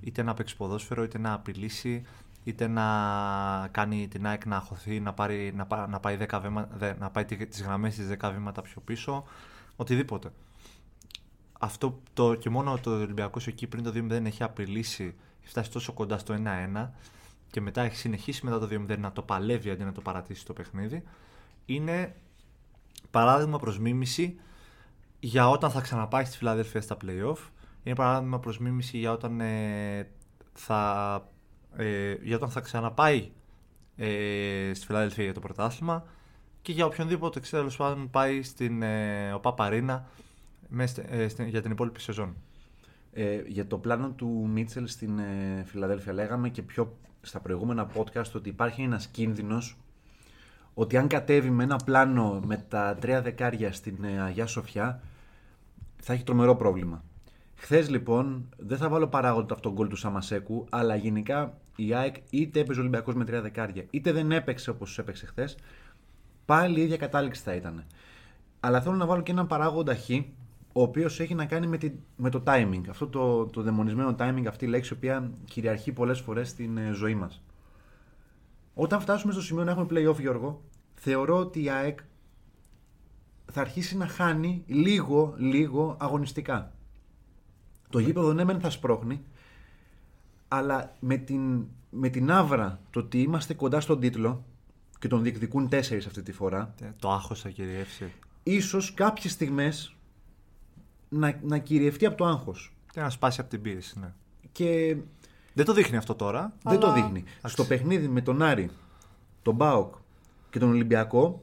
Είτε 0.00 0.22
να 0.22 0.34
παίξει 0.34 0.56
ποδόσφαιρο, 0.56 1.02
είτε 1.02 1.18
να 1.18 1.32
απειλήσει, 1.32 2.06
είτε 2.44 2.66
να 2.66 2.84
κάνει 3.70 4.08
την 4.08 4.26
ΑΕΚ 4.26 4.46
να 4.46 4.56
αχωθεί, 4.56 5.00
να, 5.00 5.12
πάρει, 5.12 5.52
να, 5.56 5.66
πά- 5.66 5.88
να 5.88 6.00
πάει, 6.00 6.16
10 6.30 6.40
βήμα, 6.42 6.68
δε- 6.72 6.94
να 6.98 7.10
πάει 7.10 7.24
τις 7.24 7.62
γραμμές 7.62 7.94
της 7.94 8.08
10 8.20 8.30
βήματα 8.32 8.62
πιο 8.62 8.80
πίσω. 8.80 9.24
Οτιδήποτε 9.76 10.30
αυτό 11.60 12.00
το, 12.12 12.34
και 12.34 12.50
μόνο 12.50 12.78
το 12.78 12.90
Ολυμπιακός 12.90 13.46
εκεί 13.46 13.66
πριν 13.66 13.82
το 13.82 13.92
2-0 13.94 14.10
έχει 14.24 14.42
απειλήσει, 14.42 15.02
έχει 15.40 15.48
φτάσει 15.50 15.70
τόσο 15.70 15.92
κοντά 15.92 16.18
στο 16.18 16.34
1-1 16.74 16.88
και 17.50 17.60
μετά 17.60 17.82
έχει 17.82 17.96
συνεχίσει 17.96 18.44
μετά 18.44 18.58
το 18.58 18.68
2-0 18.70 18.98
να 18.98 19.12
το 19.12 19.22
παλεύει 19.22 19.70
αντί 19.70 19.84
να 19.84 19.92
το 19.92 20.00
παρατήσει 20.00 20.44
το 20.44 20.52
παιχνίδι. 20.52 21.02
Είναι 21.66 22.14
παράδειγμα 23.10 23.58
προς 23.58 23.78
μίμηση 23.78 24.40
για 25.20 25.48
όταν 25.48 25.70
θα 25.70 25.80
ξαναπάει 25.80 26.24
στη 26.24 26.36
Φιλαδέλφια 26.36 26.80
στα 26.80 26.96
play-off. 27.04 27.38
Είναι 27.88 27.96
παράδειγμα 27.96 28.38
προς 28.38 28.58
μίμηση 28.58 28.98
για 28.98 29.12
όταν 29.12 29.40
ε, 29.40 30.08
θα, 30.52 31.28
ε, 31.76 32.12
για 32.22 32.36
όταν 32.36 32.50
θα 32.50 32.60
ξαναπάει 32.60 33.30
ε, 33.96 34.70
στη 34.74 34.86
Φιλαδέλφια 34.86 35.24
για 35.24 35.34
το 35.34 35.40
πρωτάθλημα 35.40 36.04
και 36.62 36.72
για 36.72 36.86
οποιονδήποτε 36.86 37.40
τέλος 37.40 37.76
πάντων 37.76 38.10
πάει 38.10 38.42
στην 38.42 38.82
ε, 38.82 39.32
ΟΠΑ 39.32 39.52
Παρίνα 39.54 40.06
μες, 40.68 40.98
ε, 40.98 41.28
στην- 41.28 41.46
για 41.46 41.62
την 41.62 41.70
υπόλοιπη 41.70 42.00
σεζόν. 42.00 42.34
Ε, 43.12 43.42
για 43.46 43.66
το 43.66 43.78
πλάνο 43.78 44.10
του 44.10 44.48
Μίτσελ 44.52 44.86
στην 44.86 45.18
ε, 45.18 45.62
Φιλαδέλφια 45.66 46.12
λέγαμε 46.12 46.48
και 46.48 46.62
πιο 46.62 46.96
στα 47.20 47.40
προηγούμενα 47.40 47.90
podcast 47.94 48.32
ότι 48.34 48.48
υπάρχει 48.48 48.82
ένας 48.82 49.06
κίνδυνος 49.06 49.76
ότι 50.74 50.96
αν 50.96 51.08
κατέβει 51.08 51.50
με 51.50 51.62
ένα 51.64 51.76
πλάνο 51.84 52.40
με 52.44 52.56
τα 52.68 52.96
τρία 53.00 53.22
δεκάρια 53.22 53.72
στην 53.72 54.04
ε, 54.04 54.20
Αγιά 54.22 54.46
Σοφιά 54.46 55.00
θα 55.96 56.12
έχει 56.12 56.22
τρομερό 56.24 56.56
πρόβλημα. 56.56 57.02
Χθες 57.60 57.90
λοιπόν 57.90 58.48
δεν 58.56 58.78
θα 58.78 58.88
βάλω 58.88 59.06
παράγοντα 59.06 59.54
αυτό 59.54 59.68
το 59.68 59.74
γκολ 59.74 59.88
του 59.88 59.96
Σαμασέκου, 59.96 60.66
αλλά 60.70 60.96
γενικά 60.96 61.58
η 61.76 61.94
ΑΕΚ 61.94 62.16
είτε 62.30 62.60
έπαιζε 62.60 62.78
ο 62.78 62.82
Ολυμπιακός 62.82 63.14
με 63.14 63.24
τρία 63.24 63.40
δεκάρια, 63.40 63.84
είτε 63.90 64.12
δεν 64.12 64.32
έπαιξε 64.32 64.70
όπως 64.70 64.98
έπαιξε 64.98 65.26
χθες, 65.26 65.56
πάλι 66.44 66.80
η 66.80 66.82
ίδια 66.82 66.96
κατάληξη 66.96 67.42
θα 67.42 67.54
ήταν. 67.54 67.84
Αλλά 68.60 68.80
θέλω 68.80 68.96
να 68.96 69.06
βάλω 69.06 69.22
και 69.22 69.32
έναν 69.32 69.46
παράγοντα 69.46 69.94
χ, 69.94 70.10
ο 70.72 70.82
οποίος 70.82 71.20
έχει 71.20 71.34
να 71.34 71.46
κάνει 71.46 71.66
με, 71.66 71.78
τη, 71.78 71.92
με 72.16 72.30
το 72.30 72.42
timing. 72.46 72.82
Αυτό 72.88 73.06
το, 73.06 73.46
το 73.46 73.62
δαιμονισμένο 73.62 74.14
timing, 74.18 74.44
αυτή 74.48 74.64
η 74.64 74.68
λέξη, 74.68 74.94
η 74.94 74.96
οποία 74.96 75.30
κυριαρχεί 75.44 75.92
πολλές 75.92 76.20
φορές 76.20 76.48
στην 76.48 76.76
ε, 76.76 76.90
ζωή 76.92 77.14
μας. 77.14 77.42
Όταν 78.74 79.00
φτάσουμε 79.00 79.32
στο 79.32 79.42
σημείο 79.42 79.64
να 79.64 79.70
έχουμε 79.70 79.86
playoff, 79.90 80.18
Γιώργο, 80.18 80.62
θεωρώ 80.94 81.38
ότι 81.38 81.62
η 81.62 81.70
ΑΕΚ 81.70 81.98
θα 83.52 83.60
αρχίσει 83.60 83.96
να 83.96 84.06
χάνει 84.06 84.64
λίγο, 84.66 85.34
λίγο 85.36 85.96
αγωνιστικά. 86.00 86.72
Το 87.90 87.98
γήπεδο 87.98 88.32
ναι 88.32 88.44
μεν 88.44 88.60
θα 88.60 88.70
σπρώχνει, 88.70 89.20
αλλά 90.48 90.94
με 91.00 91.16
την, 91.16 91.64
με 91.90 92.08
την 92.08 92.30
άβρα 92.30 92.80
το 92.90 93.00
ότι 93.00 93.20
είμαστε 93.20 93.54
κοντά 93.54 93.80
στον 93.80 94.00
τίτλο 94.00 94.44
και 94.98 95.08
τον 95.08 95.22
διεκδικούν 95.22 95.68
τέσσερις 95.68 96.06
αυτή 96.06 96.22
τη 96.22 96.32
φορά, 96.32 96.74
Ε, 96.82 96.86
Το 96.98 97.10
άγχος 97.10 97.40
θα 97.40 97.48
κυριεύσει. 97.48 98.12
ίσως 98.42 98.94
κάποιες 98.94 99.32
στιγμές 99.32 99.94
να, 101.08 101.38
να 101.42 101.58
κυριευτεί 101.58 102.06
από 102.06 102.16
το 102.16 102.24
άγχος. 102.26 102.72
Και 102.92 103.00
να 103.00 103.10
σπάσει 103.10 103.40
από 103.40 103.50
την 103.50 103.62
πίεση, 103.62 103.98
ναι. 103.98 104.12
Και 104.52 104.96
Δεν 105.54 105.64
το 105.64 105.72
δείχνει 105.72 105.96
αυτό 105.96 106.14
τώρα. 106.14 106.52
δεν 106.64 106.78
το 106.78 106.86
αλλά- 106.86 106.94
δείχνει. 107.02 107.24
Στο 107.44 107.64
παιχνίδι 107.64 108.08
με 108.08 108.20
τον 108.20 108.42
Άρη, 108.42 108.70
τον 109.42 109.54
Μπάοκ 109.54 109.94
και 110.50 110.58
τον 110.58 110.68
Ολυμπιακό 110.68 111.42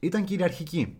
ήταν 0.00 0.24
κυριαρχική. 0.24 0.96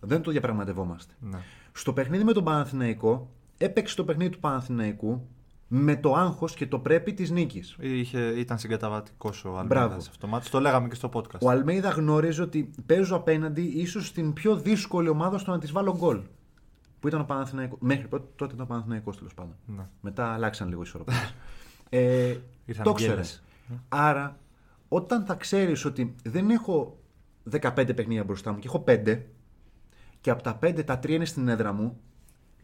Δεν 0.00 0.22
το 0.22 0.30
διαπραγματευόμαστε. 0.30 1.14
Ναι. 1.20 1.38
Στο 1.72 1.92
παιχνίδι 1.92 2.24
με 2.24 2.32
τον 2.32 2.44
Παναθηναϊκό 2.44 3.30
έπαιξε 3.60 3.96
το 3.96 4.04
παιχνίδι 4.04 4.30
του 4.30 4.38
Παναθηναϊκού 4.38 5.28
με 5.68 5.96
το 5.96 6.14
άγχος 6.14 6.54
και 6.54 6.66
το 6.66 6.78
πρέπει 6.78 7.12
της 7.14 7.30
νίκης. 7.30 7.76
Είχε, 7.80 8.18
ήταν 8.18 8.58
συγκαταβατικός 8.58 9.44
ο 9.44 9.48
Μπράβο. 9.50 9.74
Αλμέιδα 9.74 10.00
σε 10.00 10.08
αυτό 10.10 10.26
το 10.26 10.32
μάτι. 10.32 10.50
Το 10.50 10.60
λέγαμε 10.60 10.88
και 10.88 10.94
στο 10.94 11.10
podcast. 11.12 11.38
Ο 11.40 11.50
Αλμέιδα 11.50 11.88
γνώριζε 11.88 12.42
ότι 12.42 12.70
παίζω 12.86 13.16
απέναντι 13.16 13.62
ίσως 13.62 14.06
στην 14.06 14.32
πιο 14.32 14.56
δύσκολη 14.56 15.08
ομάδα 15.08 15.38
στο 15.38 15.50
να 15.50 15.58
της 15.58 15.72
βάλω 15.72 15.96
γκολ. 15.96 16.20
Που 17.00 17.08
ήταν 17.08 17.20
ο 17.20 17.24
Παναθηναϊκός. 17.24 17.78
Μέχρι 17.80 18.08
τότε, 18.08 18.24
τότε 18.36 18.54
ήταν 18.54 18.64
ο 18.64 18.68
Παναθηναϊκός 18.68 19.16
τέλος 19.16 19.34
πάντων. 19.34 19.54
Ναι. 19.66 19.86
Μετά 20.00 20.32
αλλάξαν 20.32 20.68
λίγο 20.68 20.80
οι 20.80 20.84
ισορροπίες. 20.86 21.34
ε, 21.88 22.36
Ήρθαν 22.64 22.84
το 22.84 22.90
οι 22.90 22.94
ξέρε. 22.94 23.12
γκέλες. 23.12 23.42
Άρα, 23.88 24.38
όταν 24.88 25.24
θα 25.24 25.34
ξέρεις 25.34 25.84
ότι 25.84 26.14
δεν 26.24 26.50
έχω 26.50 26.98
15 27.60 27.70
παιχνίδια 27.74 28.24
μπροστά 28.24 28.52
μου 28.52 28.58
και 28.58 28.66
έχω 28.66 28.84
5 28.86 29.20
και 30.20 30.30
από 30.30 30.42
τα 30.42 30.58
5 30.62 30.84
τα 30.84 30.98
3 30.98 31.08
είναι 31.08 31.24
στην 31.24 31.48
έδρα 31.48 31.72
μου, 31.72 32.00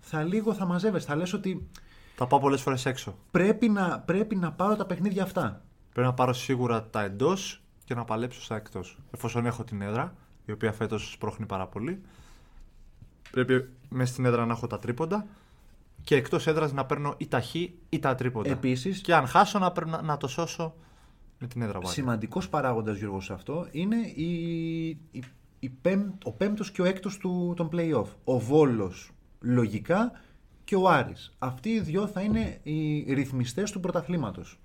θα 0.08 0.22
λίγο 0.22 0.54
θα 0.54 0.64
μαζεύεσαι. 0.66 1.06
Θα 1.06 1.16
λες 1.16 1.32
ότι 1.32 1.68
Θα 2.16 2.26
πάω 2.26 2.40
πολλές 2.40 2.60
φορές 2.62 2.86
έξω. 2.86 3.16
πρέπει 3.30 3.68
να, 3.68 4.00
πρέπει 4.00 4.36
να 4.36 4.52
πάρω 4.52 4.76
τα 4.76 4.86
παιχνίδια 4.86 5.22
αυτά. 5.22 5.62
Πρέπει 5.92 6.08
να 6.08 6.14
πάρω 6.14 6.32
σίγουρα 6.32 6.84
τα 6.86 7.02
εντός 7.02 7.62
και 7.84 7.94
να 7.94 8.04
παλέψω 8.04 8.42
στα 8.42 8.56
εκτός. 8.56 8.98
Εφόσον 9.10 9.46
έχω 9.46 9.64
την 9.64 9.82
έδρα, 9.82 10.14
η 10.44 10.52
οποία 10.52 10.72
φέτος 10.72 11.10
σπρώχνει 11.10 11.46
πάρα 11.46 11.66
πολύ, 11.66 12.00
πρέπει 13.30 13.68
μέσα 13.88 14.12
στην 14.12 14.24
έδρα 14.24 14.46
να 14.46 14.52
έχω 14.52 14.66
τα 14.66 14.78
τρίποντα 14.78 15.26
και 16.02 16.16
εκτός 16.16 16.46
έδρας 16.46 16.72
να 16.72 16.84
παίρνω 16.84 17.14
ή 17.16 17.26
τα 17.26 17.40
χ 17.40 17.54
ή 17.54 17.98
τα 18.00 18.14
τρίποντα. 18.14 18.50
Επίσης- 18.50 19.00
Και 19.00 19.14
αν 19.14 19.26
χάσω 19.26 19.58
να, 19.58 19.72
παίρνω- 19.72 20.00
να 20.02 20.16
το 20.16 20.28
σώσω 20.28 20.74
με 21.38 21.46
την 21.46 21.62
έδρα 21.62 21.78
πάλι. 21.78 21.92
Σημαντικός 21.94 22.48
παράγοντας, 22.48 22.96
Γιώργος, 22.96 23.24
σε 23.24 23.32
αυτό 23.32 23.66
είναι 23.70 23.96
η, 24.14 24.30
η, 24.88 25.22
η 25.58 25.68
πέμ- 25.68 26.26
ο 26.26 26.32
πέμπτος 26.32 26.70
και 26.70 26.82
ο 26.82 26.84
έκτος 26.84 27.16
του, 27.18 27.54
των 27.56 27.68
playoff. 27.72 28.06
Ο 28.24 28.38
Βόλος 28.38 29.10
λογικά 29.46 30.12
και 30.64 30.76
ο 30.76 30.88
Άρης. 30.88 31.34
Αυτοί 31.38 31.68
οι 31.68 31.80
δυο 31.80 32.06
θα 32.06 32.20
είναι 32.20 32.58
οι 32.62 33.12
ρυθμιστές 33.14 33.70
του 33.70 33.80
πρωταθλήματος. 33.80 34.60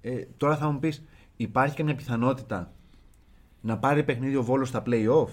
Ε, 0.00 0.20
τώρα 0.36 0.56
θα 0.56 0.70
μου 0.70 0.78
πεις, 0.78 1.04
υπάρχει 1.36 1.76
καμιά 1.76 1.94
πιθανότητα 1.94 2.72
να 3.60 3.78
πάρει 3.78 4.04
παιχνίδι 4.04 4.36
ο 4.36 4.42
Βόλος 4.42 4.68
στα 4.68 4.82
play-off; 4.86 5.28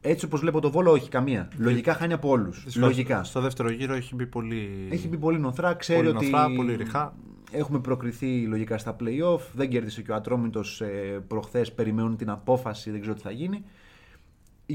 Έτσι 0.00 0.24
όπως 0.24 0.40
βλέπω 0.40 0.60
το 0.60 0.70
Βόλο, 0.70 0.90
όχι 0.90 1.08
καμία. 1.08 1.48
Λογικά 1.56 1.94
χάνει 1.94 2.12
από 2.12 2.28
όλους. 2.28 2.64
Δυστυχώς, 2.64 2.88
Λογικά. 2.88 3.24
Στο 3.24 3.40
δεύτερο 3.40 3.70
γύρο 3.70 3.94
έχει 3.94 4.14
μπει 4.14 4.26
πολύ. 4.26 4.88
Έχει 4.90 5.08
μπει 5.08 5.16
πολύ 5.18 5.38
νοθρά, 5.38 5.74
ξέρει 5.74 5.98
Πολύ 5.98 6.16
ότι 6.16 6.30
νοθρά, 6.30 6.50
πολύ 6.56 6.74
ρηχά. 6.74 7.14
έχουμε 7.50 7.80
προκριθεί 7.80 8.46
λογικά 8.46 8.78
στα 8.78 8.96
play-off. 9.00 9.40
Δεν 9.54 9.68
κέρδισε 9.68 10.02
και 10.02 10.10
ο 10.10 10.14
Ατρόμητος 10.14 10.80
ε, 10.80 11.22
προχθές, 11.28 11.72
περιμένουν 11.72 12.16
την 12.16 12.30
απόφαση, 12.30 12.90
δεν 12.90 13.00
ξέρω 13.00 13.14
τι 13.14 13.20
θα 13.22 13.30
γίνει. 13.30 13.64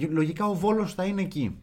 Λογικά 0.09 0.45
ο 0.45 0.53
Βόλος 0.53 0.93
θα 0.93 1.03
είναι 1.05 1.21
εκεί. 1.21 1.57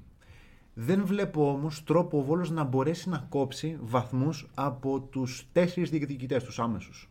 Δεν 0.83 1.07
βλέπω 1.07 1.51
όμως 1.53 1.85
τρόπο 1.85 2.19
ο 2.19 2.23
Βόλος 2.23 2.51
να 2.51 2.65
μπορέσει 2.65 3.09
να 3.09 3.27
κόψει 3.29 3.79
βαθμούς 3.81 4.49
από 4.55 5.01
τους 5.01 5.47
τέσσερις 5.53 5.91
διεκδικητές, 5.91 6.45
τους 6.45 6.59
άμεσους. 6.59 7.11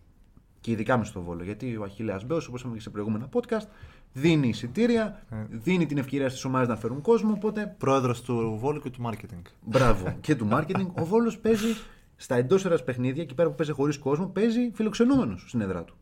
Και 0.59 0.71
ειδικά 0.71 0.97
μες 0.97 1.07
στο 1.07 1.21
Βόλο. 1.21 1.43
Γιατί 1.43 1.77
ο 1.77 1.83
Αχίλεας 1.83 2.25
Μπέος, 2.25 2.47
όπως 2.47 2.59
είπαμε 2.59 2.75
και 2.75 2.81
σε 2.81 2.89
προηγούμενα 2.89 3.29
podcast, 3.33 3.67
δίνει 4.13 4.47
εισιτήρια, 4.47 5.23
Ε. 5.29 5.35
δίνει 5.49 5.85
την 5.85 5.97
ευκαιρία 5.97 6.29
στις 6.29 6.45
ομάδες 6.45 6.67
να 6.67 6.75
φέρουν 6.75 7.01
κόσμο, 7.01 7.31
οπότε 7.31 7.75
Πρόεδρος 7.77 8.21
του 8.21 8.57
Βόλου 8.59 8.79
και 8.79 8.89
του 8.89 9.01
marketing. 9.05 9.41
Μπράβο. 9.65 10.15
και 10.21 10.35
του 10.35 10.47
marketing. 10.51 10.87
Ο 10.93 11.05
Βόλος 11.05 11.37
παίζει 11.37 11.75
στα 12.15 12.35
εντός 12.35 12.65
έδρα 12.65 12.83
παιχνίδια, 12.83 13.23
εκεί 13.23 13.33
πέρα 13.33 13.49
που 13.49 13.55
παίζει 13.55 13.71
χωρίς 13.71 13.97
κόσμο, 13.97 14.25
παίζει 14.25 14.71
φιλοξενούμενος 14.73 15.43
στην 15.47 15.61
έδρα 15.61 15.83
του. 15.83 15.95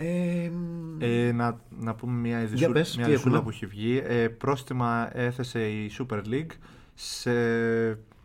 Ε, 0.00 0.50
Ε, 0.98 1.32
να, 1.32 1.60
να 1.78 1.94
πούμε 1.94 2.12
μια 2.12 2.38
Για 2.38 2.46
ειδισούλα, 2.46 2.72
πες, 2.72 2.96
μια 2.96 3.04
τι 3.04 3.10
ειδισούλα 3.10 3.36
έχουμε; 3.36 3.50
που 3.50 3.56
έχει 3.56 3.66
βγει. 3.66 4.02
Ε, 4.06 4.28
πρόστιμα 4.28 5.10
έθεσε 5.12 5.68
η 5.68 5.90
Super 5.98 6.22
League 6.24 6.50
σε 6.94 7.30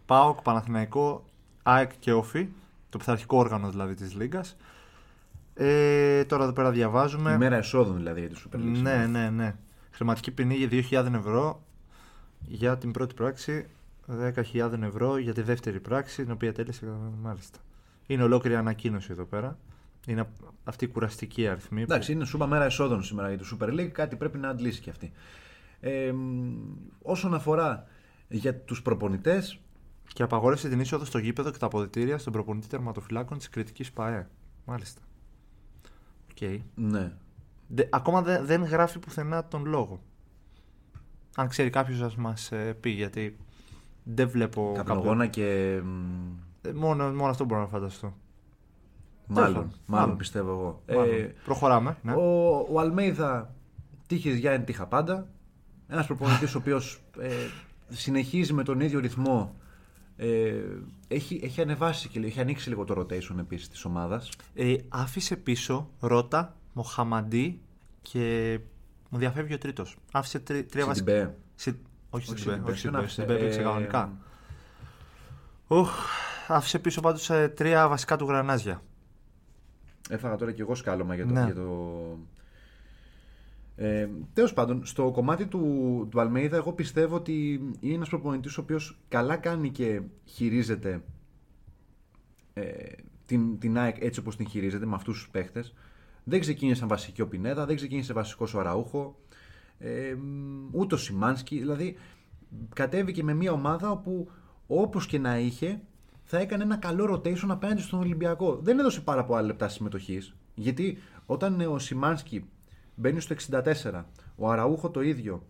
ΠΑΟΚ, 0.05 0.41
Παναθηναϊκό, 0.41 1.25
ΑΕΚ 1.63 1.91
και 1.99 2.13
ΟΦΗ, 2.13 2.53
το 2.89 2.97
πειθαρχικό 2.97 3.37
όργανο 3.37 3.69
δηλαδή 3.69 3.93
της 3.93 4.15
Λίγκας. 4.15 4.57
Ε, 5.55 6.23
τώρα 6.23 6.43
εδώ 6.43 6.53
πέρα 6.53 6.71
διαβάζουμε. 6.71 7.31
ημέρα 7.33 7.55
εσόδων 7.55 7.95
δηλαδή 7.97 8.19
για 8.19 8.29
τη 8.29 8.35
Super 8.45 8.55
League. 8.57 8.81
Ναι, 8.81 9.05
ναι, 9.05 9.29
ναι. 9.29 9.55
Χρηματική 9.91 10.31
ποινή 10.31 10.55
για 10.55 10.69
2.000 11.05 11.13
ευρώ 11.13 11.63
για 12.47 12.77
την 12.77 12.91
πρώτη 12.91 13.13
πράξη 13.13 13.65
10.000 14.53 14.81
ευρώ 14.81 15.17
για 15.17 15.33
τη 15.33 15.41
δεύτερη 15.41 15.79
πράξη, 15.79 16.23
την 16.23 16.31
οποία 16.31 16.53
τέλειωσε. 16.53 16.85
Μάλιστα. 17.21 17.59
Είναι 18.05 18.23
ολόκληρη 18.23 18.55
ανακοίνωση 18.55 19.07
εδώ 19.11 19.23
πέρα. 19.23 19.57
Είναι 20.07 20.27
αυτή 20.63 20.85
η 20.85 20.87
κουραστική 20.87 21.47
αριθμή. 21.47 21.77
που- 21.85 21.91
Εντάξει, 21.91 22.11
είναι 22.11 22.25
σούπα 22.25 22.47
μέρα 22.47 22.63
εσόδων 22.65 23.03
σήμερα 23.03 23.29
για 23.29 23.37
το 23.37 23.45
Super 23.59 23.69
League, 23.69 23.87
κάτι 23.91 24.15
πρέπει 24.15 24.37
να 24.37 24.49
αντλήσει 24.49 24.81
και 24.81 24.89
αυτή. 24.89 25.11
Ε, 25.79 26.11
μ, 26.11 26.53
όσον 27.01 27.33
αφορά 27.33 27.87
για 28.27 28.55
τους 28.59 28.81
προπονητές, 28.81 29.57
Και 30.13 30.23
απαγόρευσε 30.23 30.69
την 30.69 30.79
είσοδο 30.79 31.05
στο 31.05 31.17
γήπεδο 31.17 31.51
και 31.51 31.57
τα 31.57 31.65
αποδητήρια 31.65 32.17
στον 32.17 32.33
προπονητή 32.33 32.67
τερματοφυλάκων 32.67 33.37
της 33.37 33.49
κριτικής 33.49 33.91
ΠαΕ. 33.91 34.27
Μάλιστα. 34.65 35.01
Οκ. 36.31 36.49
ναι, 36.75 37.13
Δε- 37.67 37.87
ακόμα 37.89 38.21
δε- 38.21 38.41
δεν 38.43 38.63
γράφει 38.63 38.99
πουθενά 38.99 39.45
τον 39.47 39.65
λόγο. 39.65 40.01
Αν 41.35 41.47
ξέρει 41.47 41.69
κάποιος 41.69 41.99
να 41.99 42.11
μας 42.17 42.51
πει, 42.79 42.89
γιατί 42.89 43.37
δεν 44.03 44.29
βλέπω. 44.29 44.71
καπνογόνα 44.75 45.27
και 45.27 45.79
μ, 45.83 45.87
κάποιο- 46.61 46.79
Ε, 46.79 46.79
μόνο, 46.85 47.13
μόνο 47.13 47.29
αυτό 47.29 47.45
μπορώ 47.45 47.61
να 47.61 47.67
φανταστώ. 47.67 48.17
Μάλλον, 49.27 49.53
πάντων, 49.53 49.63
μάλλον, 49.63 49.73
μάλλον. 49.85 50.17
πιστεύω 50.17 50.51
εγώ. 50.51 50.81
Μάλλον. 50.97 51.13
Ε, 51.15 51.33
Προχωράμε. 51.45 51.97
Ναι. 52.01 52.13
Ο, 52.13 52.57
ο 52.71 52.79
Αλμέιδα 52.79 53.53
τύχες 54.07 54.35
Γιάννη 54.35 54.65
τύχα 54.65 54.85
πάντα. 54.85 55.27
Ένας 55.87 56.05
προπονητής 56.05 56.55
ο 56.55 56.57
οποίος 56.57 57.01
ε, 57.19 57.29
συνεχίζει 57.89 58.53
με 58.53 58.63
τον 58.63 58.79
ίδιο 58.79 58.99
ρυθμό. 58.99 59.55
Ε, 60.17 60.53
έχει, 61.07 61.39
έχει 61.43 61.61
ανεβάσει 61.61 62.07
και 62.09 62.19
έχει 62.19 62.39
ανοίξει 62.39 62.69
λίγο 62.69 62.83
το 62.83 62.99
rotation 62.99 63.37
επίσης 63.39 63.69
της 63.69 63.85
ομάδας. 63.85 64.29
Ε, 64.53 64.75
άφησε 64.89 65.35
πίσω 65.35 65.89
Ρότα, 65.99 66.55
Μοχαμαντί 66.73 67.61
και 68.01 68.59
μου 69.09 69.17
διαφεύγει 69.17 69.53
ο 69.53 69.57
τρίτος. 69.57 69.97
Άφησε 70.11 70.39
τρι, 70.39 70.63
τρία 70.63 70.85
βασικά. 70.85 71.11
Σιντιμπέ. 71.11 71.37
Συ... 71.55 71.73
Όχι 72.09 72.25
στην 72.25 72.37
Σιντιμπέ. 72.37 72.57
Μπέ, 72.57 72.69
όχι 72.69 72.79
στην 72.79 72.91
Ποιον 72.91 72.93
Μπέ, 72.93 73.05
άφησε; 73.05 73.21
στην 73.21 73.25
Μπέ 73.25 73.33
έπαιξε 73.33 73.59
Ε, 73.59 73.63
κανονικά. 73.63 74.11
Οχ, 75.67 75.91
άφησε 76.47 76.79
πίσω 76.79 77.01
πάντως 77.01 77.29
ε, 77.29 77.47
τρία 77.55 77.87
βασικά 77.87 78.15
του 78.15 78.25
γρανάζια. 78.25 78.81
Έφαγα 80.09 80.35
τώρα 80.35 80.51
και 80.51 80.61
εγώ 80.61 80.75
σκάλωμα 80.75 81.15
για 81.15 81.25
το. 81.25 81.33
Ναι. 81.33 81.43
Για 81.43 81.53
το... 81.53 82.17
Ε, 83.75 84.09
Τέλος 84.33 84.53
πάντων, 84.53 84.85
στο 84.85 85.11
κομμάτι 85.11 85.45
του, 85.45 86.07
του 86.11 86.19
Αλμέιδα, 86.19 86.55
εγώ 86.55 86.73
πιστεύω 86.73 87.15
ότι 87.15 87.53
είναι 87.79 87.93
ένας 87.93 88.09
προπονητής 88.09 88.57
ο 88.57 88.61
οποίος 88.61 88.99
καλά 89.07 89.37
κάνει 89.37 89.69
και 89.69 90.01
χειρίζεται 90.25 91.03
ε, 92.53 92.63
την, 93.25 93.59
την 93.59 93.77
ΑΕΚ 93.77 93.97
έτσι 93.99 94.19
όπως 94.19 94.35
την 94.35 94.47
χειρίζεται 94.47 94.85
με 94.85 94.95
αυτούς 94.95 95.17
τους 95.17 95.29
παίχτες. 95.29 95.73
Δεν 96.23 96.39
ξεκίνησε 96.39 96.79
σαν 96.79 96.87
βασική 96.87 97.21
ο 97.21 97.27
Πινέδα, 97.27 97.65
δεν 97.65 97.75
ξεκίνησε 97.75 98.13
βασικός 98.13 98.53
ο 98.53 98.59
Αραούχο, 98.59 99.19
ε, 99.77 100.15
ούτε 100.71 100.95
ο 100.95 100.97
Σιμάνσκι. 100.97 101.57
Δηλαδή, 101.57 101.97
κατέβηκε 102.73 103.23
με 103.23 103.33
μια 103.33 103.51
ομάδα 103.51 103.91
όπου 103.91 104.29
όπως 104.67 105.05
και 105.05 105.19
να 105.19 105.39
είχε, 105.39 105.81
θα 106.23 106.37
έκανε 106.37 106.63
ένα 106.63 106.77
καλό 106.77 107.13
rotation 107.13 107.47
απέναντι 107.47 107.81
στον 107.81 107.99
Ολυμπιακό. 107.99 108.55
Δεν 108.55 108.79
έδωσε 108.79 109.01
πάρα 109.01 109.25
πολλά 109.25 109.41
λεπτά 109.41 109.69
συμμετοχή. 109.69 110.19
Γιατί 110.55 110.97
όταν 111.25 111.61
ο 111.61 111.79
Σιμάνσκι 111.79 112.45
μπαίνει 112.95 113.19
στο 113.19 113.35
64, 113.51 114.03
ο 114.35 114.49
Αραούχο 114.49 114.89
το 114.89 115.01
ίδιο, 115.01 115.43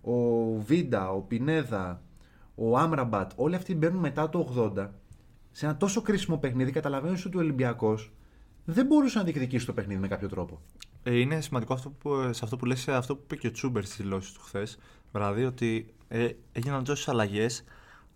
ο 0.00 0.46
Βίντα, 0.58 1.10
ο 1.10 1.20
Πινέδα, 1.20 2.02
ο 2.54 2.78
Άμραμπατ, 2.78 3.32
όλοι 3.36 3.54
αυτοί 3.54 3.74
μπαίνουν 3.74 4.00
μετά 4.00 4.28
το 4.28 4.72
80. 4.76 4.88
Σε 5.52 5.66
ένα 5.66 5.76
τόσο 5.76 6.02
κρίσιμο 6.02 6.36
παιχνίδι, 6.38 6.70
καταλαβαίνεις 6.70 7.24
ότι 7.24 7.36
ο 7.36 7.40
Ολυμπιακός 7.40 8.12
δεν 8.64 8.86
μπορούσε 8.86 9.18
να 9.18 9.24
διεκδικήσει 9.24 9.66
το 9.66 9.72
παιχνίδι 9.72 10.00
με 10.00 10.08
κάποιο 10.08 10.28
τρόπο. 10.28 10.60
Ε, 11.02 11.18
είναι 11.18 11.40
σημαντικό 11.40 11.72
αυτό 11.72 11.90
που, 11.90 12.10
σε 12.30 12.40
αυτό 12.44 12.56
που 12.56 12.64
λες, 12.64 12.88
αυτό 12.88 13.16
που 13.16 13.22
είπε 13.24 13.36
και 13.36 13.46
ο 13.46 13.50
Τσούμπερ 13.50 13.84
στις 13.84 13.96
δηλώσεις 13.96 14.32
του 14.32 14.40
χθες 14.40 14.78
βράδυ, 15.12 15.44
ότι 15.44 15.94
ε, 16.08 16.28
έγιναν 16.52 16.84
τόσες 16.84 17.08
αλλαγές, 17.08 17.64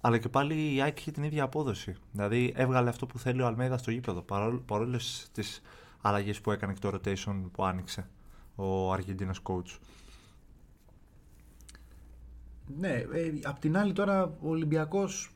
αλλά 0.00 0.18
και 0.18 0.28
πάλι 0.28 0.74
η 0.74 0.82
ΑΕΚ 0.82 0.98
είχε 0.98 1.10
την 1.10 1.22
ίδια 1.22 1.42
απόδοση. 1.42 1.96
Δηλαδή 2.12 2.52
έβγαλε 2.56 2.88
αυτό 2.88 3.06
που 3.06 3.18
θέλει 3.18 3.42
ο 3.42 3.46
Αλμέδα 3.46 3.78
στο 3.78 3.90
γήπεδο, 3.90 4.24
παρόλες 4.66 5.28
τις 5.32 5.62
αλλαγές 6.00 6.40
που 6.40 6.50
έκανε 6.50 6.72
και 6.72 6.78
το 6.80 6.90
rotation 6.94 7.40
που 7.52 7.64
άνοιξε 7.64 8.08
ο 8.54 8.92
Αργεντίνο 8.92 9.32
coach. 9.42 9.78
Ναι, 12.78 12.88
ε, 12.88 13.32
απ' 13.42 13.58
την 13.58 13.76
άλλη 13.76 13.92
τώρα 13.92 14.24
ο 14.24 14.48
Ολυμπιακός 14.48 15.30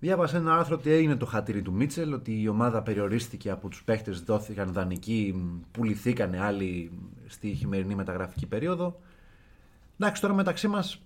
διάβασε 0.00 0.36
ένα 0.36 0.58
άρθρο 0.58 0.76
ότι 0.76 0.90
έγινε 0.90 1.16
το 1.16 1.26
χατήρι 1.26 1.62
του 1.62 1.72
Μίτσελ, 1.72 2.12
ότι 2.12 2.40
η 2.40 2.48
ομάδα 2.48 2.82
περιορίστηκε 2.82 3.50
από 3.50 3.68
τους 3.68 3.84
παίχτες, 3.84 4.20
δόθηκαν 4.20 4.72
δανεικοί, 4.72 5.34
πουληθήκανε 5.70 6.40
άλλοι 6.40 6.90
στη 7.26 7.54
χειμερινή 7.54 7.94
μεταγραφική 7.94 8.46
περίοδο. 8.46 9.00
Εντάξει, 9.98 10.20
τώρα 10.20 10.34
μεταξύ 10.34 10.68
μας 10.68 11.02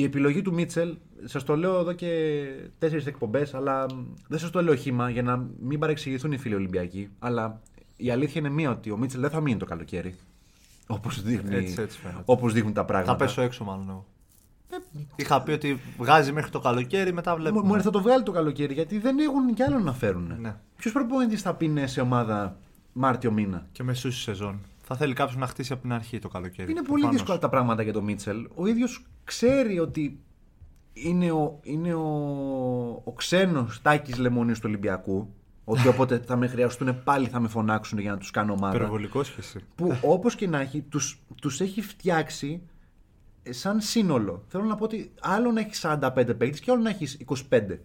η 0.00 0.02
επιλογή 0.04 0.42
του 0.42 0.54
Μίτσελ, 0.54 0.96
σας 1.24 1.44
το 1.44 1.56
λέω 1.56 1.78
εδώ 1.78 1.92
και 1.92 2.08
τέσσερις 2.78 3.06
εκπομπές, 3.06 3.54
αλλά 3.54 3.86
δεν 4.28 4.38
σας 4.38 4.50
το 4.50 4.62
λέω 4.62 4.74
χήμα 4.74 5.10
για 5.10 5.22
να 5.22 5.44
μην 5.60 5.78
παρεξηγηθούν 5.78 6.32
οι 6.32 6.38
φίλοι 6.38 6.54
Ολυμπιακοί, 6.54 7.08
αλλά 7.18 7.60
η 7.96 8.10
αλήθεια 8.10 8.40
είναι 8.40 8.50
μία 8.50 8.70
ότι 8.70 8.90
ο 8.90 8.96
Μίτσελ 8.96 9.20
δεν 9.20 9.30
θα 9.30 9.40
μείνει 9.40 9.58
το 9.58 9.64
καλοκαίρι. 9.64 10.14
Όπως 10.86 11.22
δείχνει, 11.22 11.54
Έτσι, 11.56 11.80
έτσι 11.82 11.98
φαίνεται. 11.98 12.22
όπως 12.24 12.52
δείχνουν 12.52 12.72
τα 12.72 12.80
Θα 12.80 12.86
πράγματα. 12.86 13.16
πέσω 13.16 13.42
έξω, 13.42 13.64
μάλλον 13.64 13.86
εγώ. 13.88 14.06
Είχα 15.16 15.42
πει 15.42 15.50
ότι 15.52 15.80
βγάζει 15.98 16.32
μέχρι 16.32 16.50
το 16.50 16.58
καλοκαίρι, 16.60 17.12
μετά 17.12 17.30
Μου, 17.30 17.36
βλέπουμε. 17.38 17.66
μου 17.66 17.74
έρθει 17.74 17.86
να 17.86 17.92
το 17.92 18.00
βγάλει 18.02 18.22
το 18.22 18.32
καλοκαίρι 18.32 18.74
γιατί 18.74 18.98
δεν 18.98 19.18
έχουν 19.18 19.54
κι 19.54 19.62
άλλο 19.62 19.78
να 19.78 19.92
φέρουν. 19.92 20.36
Ναι. 20.40 20.56
Ποιος 20.76 20.92
προπονητή 20.92 21.36
θα 21.36 21.54
πει 21.54 21.68
ναι 21.68 21.86
σε 21.86 22.00
ομάδα 22.00 22.56
Μάρτιο 22.92 23.32
μήνα; 23.32 23.66
Και 23.72 23.82
μεσούς 23.82 24.20
σεζόν. 24.22 24.60
Θα 24.90 24.96
θέλει 24.96 25.12
κάποιος 25.12 25.36
να 25.36 25.46
χτίσει 25.46 25.72
από 25.72 25.82
την 25.82 25.92
αρχή 25.92 26.18
το 26.18 26.28
καλοκαίρι. 26.28 26.70
Είναι 26.70 26.82
πολύ 26.82 26.88
Προφανώς. 26.88 27.16
δύσκολα 27.16 27.38
τα 27.38 27.48
πράγματα 27.48 27.82
για 27.82 27.92
τον 27.92 28.04
Μίτσελ. 28.04 28.48
Ο 28.54 28.66
ίδιος 28.66 29.06
ξέρει 29.24 29.78
ότι 29.78 30.20
είναι 30.92 31.30
ο, 31.30 31.58
είναι 31.62 31.94
ο, 31.94 32.06
ο 33.04 33.12
ξένος 33.12 33.82
τάκης 33.82 34.18
λεμονής 34.18 34.58
του 34.58 34.64
Ολυμπιακού. 34.66 35.34
Ότι 35.64 35.88
όποτε 35.92 36.18
θα 36.18 36.36
με 36.36 36.46
χρειαστούν 36.46 37.02
πάλι 37.04 37.28
θα 37.28 37.40
με 37.40 37.48
φωνάξουν 37.48 37.98
για 37.98 38.10
να 38.10 38.16
τους 38.16 38.30
κάνω 38.30 38.52
ομάδα. 38.52 38.76
Υπερβολικό 38.76 39.22
σχέση. 39.22 39.58
που 39.74 39.98
όπως 40.02 40.34
και 40.34 40.46
να 40.46 40.60
έχει, 40.60 40.80
τους, 40.80 41.20
τους 41.40 41.60
έχει 41.60 41.82
φτιάξει 41.82 42.62
ε, 43.42 43.52
σαν 43.52 43.80
σύνολο. 43.80 44.44
Θέλω 44.48 44.64
να 44.64 44.74
πω 44.74 44.84
ότι 44.84 45.12
άλλο 45.20 45.52
να 45.52 45.60
έχεις 45.60 45.86
45 45.86 46.10
παίκτες 46.14 46.60
και 46.60 46.70
άλλο 46.70 46.82
να 46.82 46.90
έχεις 46.90 47.18
25. 47.26 47.36
Ναι. 47.50 47.78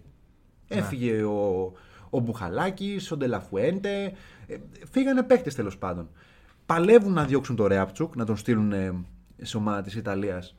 Έφυγε 0.68 1.24
ο, 1.24 1.72
ο 2.10 2.20
Μπουχαλάκης, 2.20 3.12
ο 3.12 3.18
Ντελαφουέντε, 3.18 4.14
ε, 4.48 4.58
φύγανε 4.92 5.24
παίκτες 5.24 5.56
τέλος 5.56 5.78
πάντων. 5.78 6.10
Παλεύουν 6.66 7.14
να 7.14 7.24
διώξουν 7.26 7.56
το 7.56 7.68
Ρέαπτσουκ, 7.68 8.16
να 8.16 8.26
τον 8.26 8.38
στείλουν 8.38 8.72
ε, 8.72 8.94
σε 9.42 9.58
ομάδα 9.58 9.82
της 9.82 9.96
Ιταλίας. 9.96 10.56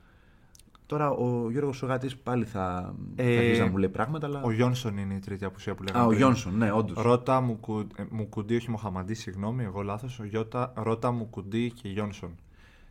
Τώρα 0.87 1.11
ο 1.11 1.51
Γιώργος 1.51 1.77
Σογάτης 1.77 2.17
πάλι 2.17 2.45
θα, 2.45 2.95
Ε, 3.17 3.35
θα 3.35 3.40
αρχίσει 3.40 3.61
να 3.61 3.67
μου 3.67 3.77
λέει 3.77 3.88
πράγματα, 3.88 4.27
αλλά... 4.27 4.43
Ο 4.43 4.51
Γιόνσον 4.53 4.97
είναι 4.99 5.14
η 5.14 5.19
τρίτη 5.19 5.45
απουσία 5.45 5.75
που 5.75 5.83
λέγαμε. 5.83 6.03
Α, 6.03 6.05
ο 6.05 6.09
πριν. 6.09 6.21
Γιόνσον, 6.21 6.57
ναι, 6.57 6.73
όντως. 6.73 7.03
Ρώτα 7.05 7.40
μου, 7.40 7.61
κου... 7.61 7.87
ε, 7.97 8.03
μου 8.11 8.29
κουντί, 8.29 8.57
όχι 8.57 8.71
Μοχαμαντή, 8.71 9.14
συγγνώμη, 9.14 9.64
εγώ 9.64 9.83
λάθος. 9.83 10.19
Ο 10.19 10.25
Γιώτα, 10.25 10.73
Ρώτα 10.77 11.11
μου 11.11 11.27
κουντί 11.31 11.71
και 11.71 11.88
Γιόνσον. 11.88 12.31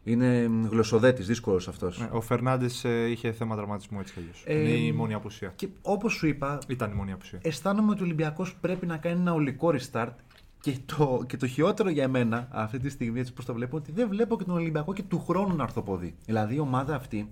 Είναι 0.04 0.47
μ, 0.47 0.65
γλωσσοδέτης, 0.67 1.28
δύσκολος 1.28 1.67
αυτός. 1.67 2.02
Ε, 2.02 2.10
Ο 2.12 2.21
Φερνάντες 2.21 2.84
είχε 3.10 3.32
θέμα 3.32 3.56
τραυματισμού 3.56 3.99
έτσι 3.99 4.13
κι 4.13 4.19
αλλιώς. 4.19 4.43
Ε, 4.45 4.60
είναι 4.60 4.69
η 4.69 4.91
μόνη 4.91 5.13
απουσία. 5.13 5.54
Και 5.56 5.67
όπως 5.82 6.13
σου 6.13 6.28
είπα, 6.28 6.58
Ήταν 6.67 6.91
η 6.91 6.93
μόνη 6.93 7.12
απουσία. 7.12 7.39
αισθάνομαι 7.41 7.91
ότι 7.91 8.02
ο 8.02 8.06
Ολυμπιακός 8.06 8.56
πρέπει 8.56 8.86
να 8.86 8.97
κάνει 8.97 9.19
ένα 9.19 9.34
ολικό 9.34 9.73
restart 9.73 10.13
και 10.63 10.78
το, 10.86 11.23
και 11.28 11.38
το 11.38 11.47
χειρότερο 11.47 11.89
για 11.89 12.08
μένα 12.08 12.47
αυτή 12.52 12.80
τη 12.80 12.89
στιγμή, 12.89 13.19
έτσι 13.19 13.34
πως 13.34 13.45
το 13.45 13.54
βλέπω, 13.54 13.78
ότι 13.78 13.91
δεν 13.91 14.08
βλέπω 14.10 14.38
και 14.38 14.43
τον 14.43 14.56
Ολυμπιακό 14.56 14.93
και 14.93 15.04
του 15.04 15.19
χρόνου 15.28 15.56
να 15.56 15.63
αρθοποδεί. 15.63 16.15
Δηλαδή 16.26 16.56
η 16.56 16.60
ομάδα 16.60 16.95
αυτή 16.95 17.30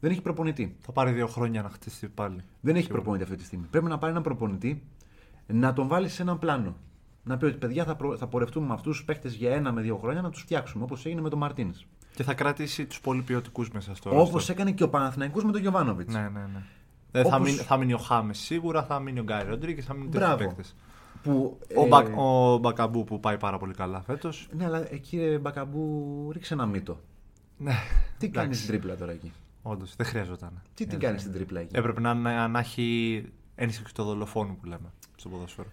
δεν 0.00 0.10
έχει 0.10 0.20
προπονητή. 0.20 0.76
Θα 0.80 0.92
πάρει 0.92 1.12
δύο 1.12 1.26
χρόνια 1.26 1.62
να 1.62 1.68
χτίσει 1.68 2.08
πάλι. 2.08 2.36
Δεν 2.60 2.74
έχει 2.74 2.82
Σίγουρα. 2.84 3.02
προπονητή 3.02 3.22
αυτή 3.24 3.36
τη 3.36 3.44
στιγμή. 3.44 3.66
Πρέπει 3.70 3.86
να 3.86 3.98
πάρει 3.98 4.10
έναν 4.10 4.22
προπονητή, 4.22 4.82
να 5.46 5.72
τον 5.72 5.88
βάλει 5.88 6.08
σε 6.08 6.22
έναν 6.22 6.38
πλάνο. 6.38 6.76
Να 7.24 7.36
πει 7.36 7.44
ότι 7.44 7.56
παιδιά 7.56 7.84
θα, 7.84 7.96
προ, 7.96 8.16
θα 8.16 8.26
πορευτούμε 8.26 8.66
με 8.66 8.72
αυτούς 8.72 8.96
τους 8.96 9.04
παίχτε 9.04 9.28
για 9.28 9.54
ένα 9.54 9.72
με 9.72 9.80
δύο 9.80 9.96
χρόνια 9.96 10.22
να 10.22 10.30
τους 10.30 10.40
φτιάξουμε 10.40 10.84
όπως 10.84 11.06
έγινε 11.06 11.20
με 11.20 11.28
τον 11.28 11.38
Μαρτίνες. 11.38 11.86
Και 12.14 12.22
θα 12.22 12.34
κρατήσει 12.34 12.86
τους 12.86 13.00
πολύ 13.00 13.22
ποιοτικούς 13.22 13.70
μέσα 13.70 13.94
στο 13.94 14.20
Όπως 14.20 14.46
roster. 14.46 14.50
έκανε 14.50 14.72
και 14.72 14.82
ο 14.82 14.88
Παναθηναϊκός 14.88 15.44
με 15.44 15.52
τον 15.52 15.60
Γιωβάνοβιτς. 15.60 16.12
Ναι, 16.14 16.20
ναι, 16.20 16.28
ναι. 16.52 16.62
Ε, 17.12 17.22
θα, 17.22 17.28
Όπως- 17.36 17.40
μείνει, 17.40 17.56
θα 17.56 17.76
μείνει 17.76 17.92
ο 17.92 17.98
Χάμες 17.98 18.38
σίγουρα, 18.38 18.82
θα 18.84 18.98
μείνει 19.00 19.18
ο 19.20 19.22
Γκάι 19.22 19.44
Ροντρίγκε, 19.44 19.80
θα 19.82 19.94
μείνουν 19.94 20.10
τέτοιοι 20.10 20.24
Μπράβο. 20.24 20.44
παίκτες. 20.44 20.74
Που, 21.24 21.58
Ο, 21.76 21.84
ε, 21.84 21.88
Μπακ, 21.88 22.16
ο 22.16 22.58
Μπακαμπού 22.58 23.04
που 23.04 23.20
πάει 23.20 23.36
πάρα 23.36 23.58
πολύ 23.58 23.74
καλά 23.74 24.02
φέτος. 24.02 24.48
Ναι, 24.56 24.64
αλλά 24.64 24.92
ε, 24.92 24.96
κύριε 24.96 25.38
Μπακαμπού, 25.38 26.28
ρίξε 26.32 26.54
ένα 26.54 26.66
μύτο. 26.66 27.00
Ναι, 27.58 27.74
Τι 28.18 28.28
κάνεις 28.28 28.56
στην 28.56 28.68
τρίπλα 28.68 28.96
τώρα 28.96 29.12
εκεί; 29.12 29.32
όντως 29.62 29.96
δεν 29.96 30.06
χρειαζόταν. 30.06 30.62
Τι 30.74 30.84
την 30.84 30.94
Έτσι. 30.94 31.06
κάνεις 31.06 31.20
στην 31.20 31.32
τρίπλα 31.32 31.60
εκεί; 31.60 31.76
Έπρεπε 31.76 32.00
να, 32.00 32.14
να, 32.14 32.48
να 32.48 32.58
έχει 32.58 33.24
ένσυξη 33.54 33.94
το 33.94 34.04
δολοφόνου 34.04 34.56
που 34.56 34.66
λέμε 34.66 34.92
στο 35.16 35.28
ποδόσφαιρο. 35.28 35.68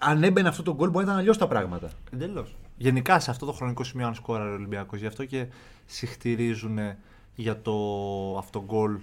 αν 0.00 0.22
έμπαινε 0.22 0.48
αυτό 0.48 0.62
το 0.62 0.74
γκολ, 0.74 0.90
μπορεί 0.90 1.04
να 1.04 1.10
ήταν 1.10 1.20
αλλιώς 1.20 1.38
τα 1.38 1.48
πράγματα. 1.48 1.90
Εντελώς. 2.12 2.56
Γενικά 2.76 3.20
σε 3.20 3.30
αυτό 3.30 3.46
το 3.46 3.52
χρονικό 3.52 3.84
σημείο, 3.84 4.06
αν 4.06 4.14
σκόραρε 4.14 4.50
ο 4.50 4.54
Ολυμπιακός, 4.54 5.00
γι' 5.00 5.06
αυτό 5.06 5.24
και 5.24 5.46
συχτηρίζουν 5.86 6.78
για 7.34 7.60
το 7.62 7.74
αυτό 8.38 8.64
γκολ 8.64 8.98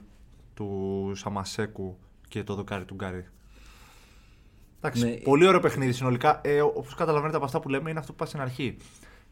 του 0.54 1.12
Σαμασέκου 1.16 1.98
και 2.28 2.44
το 2.44 2.56
δοκάρι 2.56 2.86
του 2.86 2.94
Γκάρι. 2.96 3.26
Εντάξει, 4.84 5.04
Ναι. 5.06 5.12
πολύ 5.12 5.48
ωραίο 5.48 5.60
παιχνίδι 5.60 5.92
συνολικά. 5.92 6.42
Ε, 6.44 6.62
Όπως 6.62 6.96
καταλαβαίνετε 6.96 7.36
από 7.38 7.46
αυτά 7.46 7.60
που 7.60 7.70
λέμε, 7.70 7.90
είναι 7.90 8.00
αυτό 8.00 8.12
που 8.12 8.18
είπα 8.20 8.30
στην 8.30 8.42
αρχή. 8.42 8.78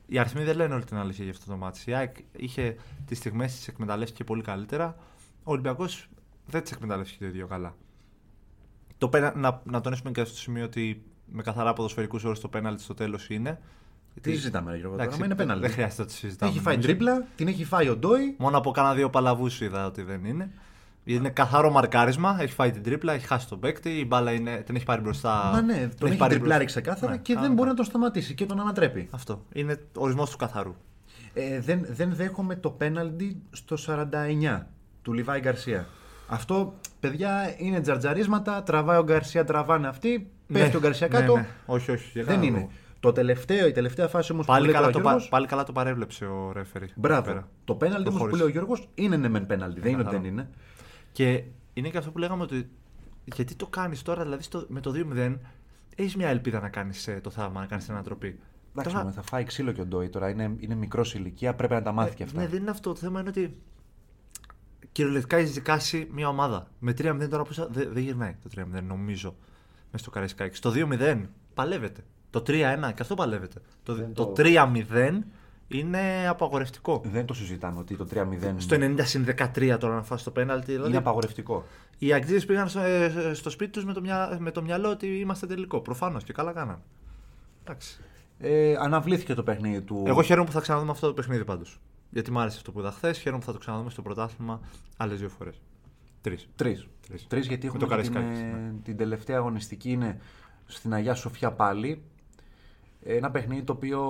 Οι 0.08 0.20
αριθμοί 0.20 0.44
δεν 0.44 0.56
λένε 0.56 0.74
όλη 0.74 0.84
την 0.84 0.98
αλήθεια 0.98 1.24
για 1.24 1.34
αυτό 1.34 1.52
το 1.52 1.58
μάτι. 1.58 1.80
Η 1.86 1.94
ΑΕΚ 1.94 2.16
είχε 2.38 2.76
τις 3.06 3.18
στιγμές 3.18 3.56
της 3.56 3.68
εκμεταλλεύτηκε 3.68 4.24
πολύ 4.24 4.42
καλύτερα. 4.42 4.96
Ο 5.44 5.52
Ολυμπιακός 5.52 6.10
δεν 6.46 6.62
τις 6.62 6.72
εκμεταλλεύτηκε 6.72 7.18
το 7.20 7.26
ίδιο 7.26 7.48
καλά. 7.48 7.76
Το 8.98 9.10
πένα, 9.10 9.34
να, 9.36 9.62
να 9.64 9.82
τονίσουμε 9.82 10.12
και 10.12 10.24
στο 10.24 10.38
σημείο 10.38 10.64
ότι 10.64 11.04
με 11.26 11.42
καθαρά 11.42 11.74
ποδοσφαιρικούς 11.74 12.24
όρους 12.24 12.40
το 12.40 12.48
πέναλτι 12.48 12.82
στο 12.82 12.94
τέλος 12.94 13.30
είναι. 13.30 13.60
Τι 14.22 14.32
συζητάμε, 14.34 14.72
ρε 14.72 14.78
Γιώργο, 14.78 14.92
τώρα, 14.92 15.04
Εντάξει, 15.04 15.20
μα 15.20 15.26
είναι 15.26 15.36
πέναλτι. 15.36 15.62
Δεν 15.62 15.72
χρειάζεται 15.72 16.02
να 16.02 16.08
το 16.08 16.14
συζητάμε. 16.14 16.52
Έχει 16.52 16.60
φάει 16.62 16.76
νομίζω. 16.76 16.92
τρίπλα, 16.94 17.28
την 17.36 17.48
έχει 17.48 17.64
φάει 17.66 17.90
ο 17.90 17.96
Ντόι. 17.96 18.36
Μόνο 18.38 18.58
από 18.58 18.72
κάνα 18.72 18.94
δύο 18.94 19.10
παλαβούς 19.10 19.62
είδα 19.62 19.86
ότι 19.86 20.02
δεν 20.02 20.26
είναι. 20.26 20.52
Είναι 21.04 21.30
καθαρό 21.30 21.72
μαρκάρισμα, 21.72 22.38
έχει 22.40 22.54
φάει 22.54 22.72
την 22.72 22.84
τρίπλα, 22.84 23.14
έχει 23.14 23.26
χάσει 23.28 23.48
τον 23.48 23.60
παίκτη, 23.60 23.90
η 23.90 24.06
μπάλα 24.08 24.32
είναι, 24.32 24.56
την 24.66 24.76
έχει 24.76 24.86
πάρει 24.86 25.02
μπροστά. 25.02 25.50
Μα 25.54 25.62
ναι, 25.62 25.74
την 25.78 25.98
τον 26.00 26.10
έχει 26.10 26.18
πάρει 26.18 26.34
τριπλάρει 26.34 26.64
μπροστά. 26.64 26.82
ξεκάθαρα 26.82 27.12
Ναι, 27.12 27.18
και 27.18 27.24
δεν 27.26 27.36
κανονικά. 27.36 27.56
μπορεί 27.62 27.70
να 27.70 27.76
τον 27.76 27.86
σταματήσει 27.86 28.34
και 28.34 28.46
τον 28.46 28.60
ανατρέπει. 28.60 29.08
Αυτό. 29.12 29.46
Είναι 29.54 29.80
ορισμός 29.96 30.30
του 30.30 30.38
καθαρού. 30.38 30.76
Ε, 31.34 31.60
δεν, 31.60 31.86
δεν 31.90 32.14
δέχομαι 32.14 32.56
το 32.56 32.70
πέναλτι 32.70 33.42
στο 33.52 33.76
49 33.88 34.62
του 35.02 35.14
Λιβάη 35.14 35.40
Γκαρσία. 35.40 35.86
Αυτό, 36.28 36.74
παιδιά, 37.00 37.54
είναι 37.58 37.80
τζαρτζαρίσματα. 37.82 38.64
Τραβάει 38.64 38.98
ο 38.98 39.04
Γκαρσία, 39.04 39.44
τραβάνε 39.44 39.88
αυτοί. 39.88 40.32
Πέφτει 40.54 40.70
Ναι, 40.70 40.76
ο 40.76 40.80
Γκαρσία 40.80 41.08
ναι, 41.08 41.20
κάτω. 41.20 41.36
ναι. 41.36 41.48
Όχι, 41.66 41.92
όχι. 41.92 42.10
για 42.14 42.24
Δεν 42.24 42.34
κανένα 42.34 42.46
είναι. 42.52 42.58
λόγο. 42.60 42.72
Το 43.00 43.12
τελευταίο, 43.12 43.68
η 43.68 43.72
τελευταία 43.72 44.08
φάση 44.08 44.32
όμως 44.32 44.46
που 44.46 44.52
Πάλι 44.52 44.66
λέει 44.66 44.74
καλά, 44.74 44.86
τώρα 44.86 44.94
το, 44.98 45.00
ο 45.00 45.04
πα- 45.04 45.10
Γιώργος, 45.10 45.30
πάλι 45.30 45.46
καλά 45.48 45.64
το 45.64 45.72
παρέβλεψε 45.72 46.26
ο 46.26 46.52
ρέφερη. 46.54 46.88
Μπράβο. 46.96 47.44
Το 47.64 47.76
πέναλτι 47.76 48.00
όμως 48.08 48.12
που 48.12 48.18
Προχώρησε. 48.18 48.38
λέει 48.38 48.48
ο 48.48 48.52
Γιώργος 48.52 48.90
είναι 48.96 49.18
ναι 49.18 49.30
μεν 49.30 49.46
πέναλτι. 49.46 49.80
Δεν 49.80 49.92
είναι 49.92 50.02
ότι 50.02 50.06
Καθαρό. 50.10 50.24
δεν 50.24 50.32
είναι. 50.34 50.50
Και 51.20 51.44
είναι 51.74 51.90
και 51.90 51.98
αυτό 51.98 52.12
που 52.12 52.18
λέγαμε 52.18 52.44
ότι. 52.44 52.70
Γιατί 53.24 53.56
το 53.56 53.68
κάνεις 53.68 54.02
τώρα, 54.02 54.24
δηλαδή 54.24 54.44
στο, 54.44 54.66
με 54.70 54.80
το 54.80 54.92
2-0, 54.96 55.38
έχεις 55.96 56.16
μια 56.16 56.28
ελπίδα 56.30 56.60
να 56.60 56.70
κάνεις 56.70 57.10
το 57.22 57.30
θαύμα, 57.30 57.60
να 57.60 57.66
κάνεις 57.66 57.86
την 57.86 57.94
ανατροπή. 57.94 58.40
Εντάξει, 58.72 58.92
Τώρα- 58.92 59.04
μωρέ, 59.04 59.16
θα 59.16 59.22
φάει 59.22 59.44
ξύλο 59.44 59.72
και 59.72 59.82
ο 59.82 59.86
Ντόι 59.86 60.10
τώρα. 60.10 60.30
Είναι, 60.30 60.56
είναι 60.60 60.76
μικρός 60.76 61.14
ηλικία, 61.14 61.56
πρέπει 61.56 61.74
να 61.74 61.82
τα 61.82 61.92
μάθει 61.92 62.16
και 62.16 62.24
αυτά. 62.24 62.40
Ναι, 62.42 62.48
δεν 62.48 62.62
είναι 62.62 62.70
αυτό. 62.70 62.94
Το 62.94 63.00
θέμα 63.00 63.20
είναι 63.20 63.30
ότι 63.30 63.58
κυριολεκτικά 64.92 65.38
έχεις 65.38 65.54
δικάσει 65.54 66.08
μια 66.12 66.28
ομάδα. 66.28 66.68
Με 66.80 66.92
3-0 66.92 67.28
τώρα 67.30 67.44
που 67.44 67.54
δεν 67.54 67.90
δεν 67.94 68.04
γυρνάει 68.04 68.36
το 68.44 68.50
3-0, 68.56 68.82
νομίζω. 68.84 69.36
Μέσα 69.92 69.98
στο 70.04 70.10
Καραϊσκάκι. 70.10 70.56
Στο 70.56 70.72
2-0 70.76 71.26
παλεύεται. 71.54 72.02
Το 72.30 72.40
3-1 72.48 72.92
και 72.94 73.02
αυτό 73.02 73.16
παλεύεται. 73.16 73.62
Το, 73.84 73.94
Δεν 73.96 74.14
το... 74.14 74.26
το- 74.26 74.44
3-0 74.44 75.20
είναι 75.70 76.28
απαγορευτικό. 76.28 77.02
Δεν 77.06 77.26
το 77.26 77.34
συζητάμε 77.34 77.80
ότι 77.80 77.96
το 77.96 78.08
3-0 78.14 78.54
Στο 78.58 78.76
90 78.80 78.96
συν 79.02 79.26
13 79.56 79.78
τώρα 79.80 79.96
να 79.96 80.04
φάσει 80.04 80.24
το 80.24 80.32
πέναλτι. 80.32 80.72
Δηλαδή, 80.72 80.90
είναι 80.90 80.98
απαγορευτικό. 80.98 81.66
οι 81.98 82.14
Αγγλίδε 82.14 82.46
πήγαν 82.46 82.70
στο, 82.70 82.80
ε, 82.80 83.32
στο 83.34 83.50
σπίτι 83.50 83.72
τους 83.72 83.86
με, 83.86 83.94
το 83.94 84.02
μυα- 84.02 84.38
με 84.40 84.52
το 84.52 84.62
μυαλό 84.62 84.90
ότι 84.90 85.08
είμαστε 85.08 85.48
τελικό. 85.48 85.80
Προφανώς 85.80 86.24
και 86.24 86.34
καλά 86.34 86.52
κάνανε. 86.54 86.80
Εντάξει. 87.64 88.00
Ε, 88.40 88.76
αναβλήθηκε 88.80 89.34
το 89.34 89.44
παιχνίδι 89.44 89.82
του. 89.82 90.04
Εγώ 90.08 90.22
χαίρομαι 90.22 90.46
που 90.46 90.52
θα 90.52 90.60
ξαναδούμε 90.60 90.92
αυτό 90.92 91.08
το 91.08 91.14
παιχνίδι 91.14 91.46
πάντως. 91.46 91.80
Γιατί 92.10 92.32
μου 92.32 92.40
άρεσε 92.40 92.58
αυτό 92.58 92.72
που 92.72 92.80
είδα 92.80 92.92
χθες. 92.92 93.18
Χαίρομαι 93.20 93.40
που 93.40 93.46
θα 93.46 93.52
το 93.52 93.58
ξαναδούμε 93.58 93.90
στο 93.90 94.02
πρωτάθλημα 94.02 94.60
άλλες 94.98 95.20
δύο 95.20 95.30
φορές. 95.30 95.62
Τρεις. 96.22 96.50
Τρεις. 96.56 96.88
Τρεις. 97.08 97.28
Τρεις 97.28 97.48
γιατί 97.48 97.66
Με 97.68 97.68
έχουμε 97.74 97.88
το 97.88 97.96
και 97.96 98.02
την, 98.02 98.14
Καραϊσκάκης, 98.14 98.40
ε, 98.42 98.56
ναι. 98.58 98.72
την 98.84 98.98
τελευταία 98.98 99.38
αγωνιστική 99.38 99.92
είναι 99.92 100.20
στην 100.66 100.94
Αγία 100.94 101.14
Σοφιά 101.16 101.52
πάλι. 101.52 102.02
Ένα 103.04 103.32
παιχνίδι 103.32 103.64
το 103.64 103.74
οποίο 103.74 104.02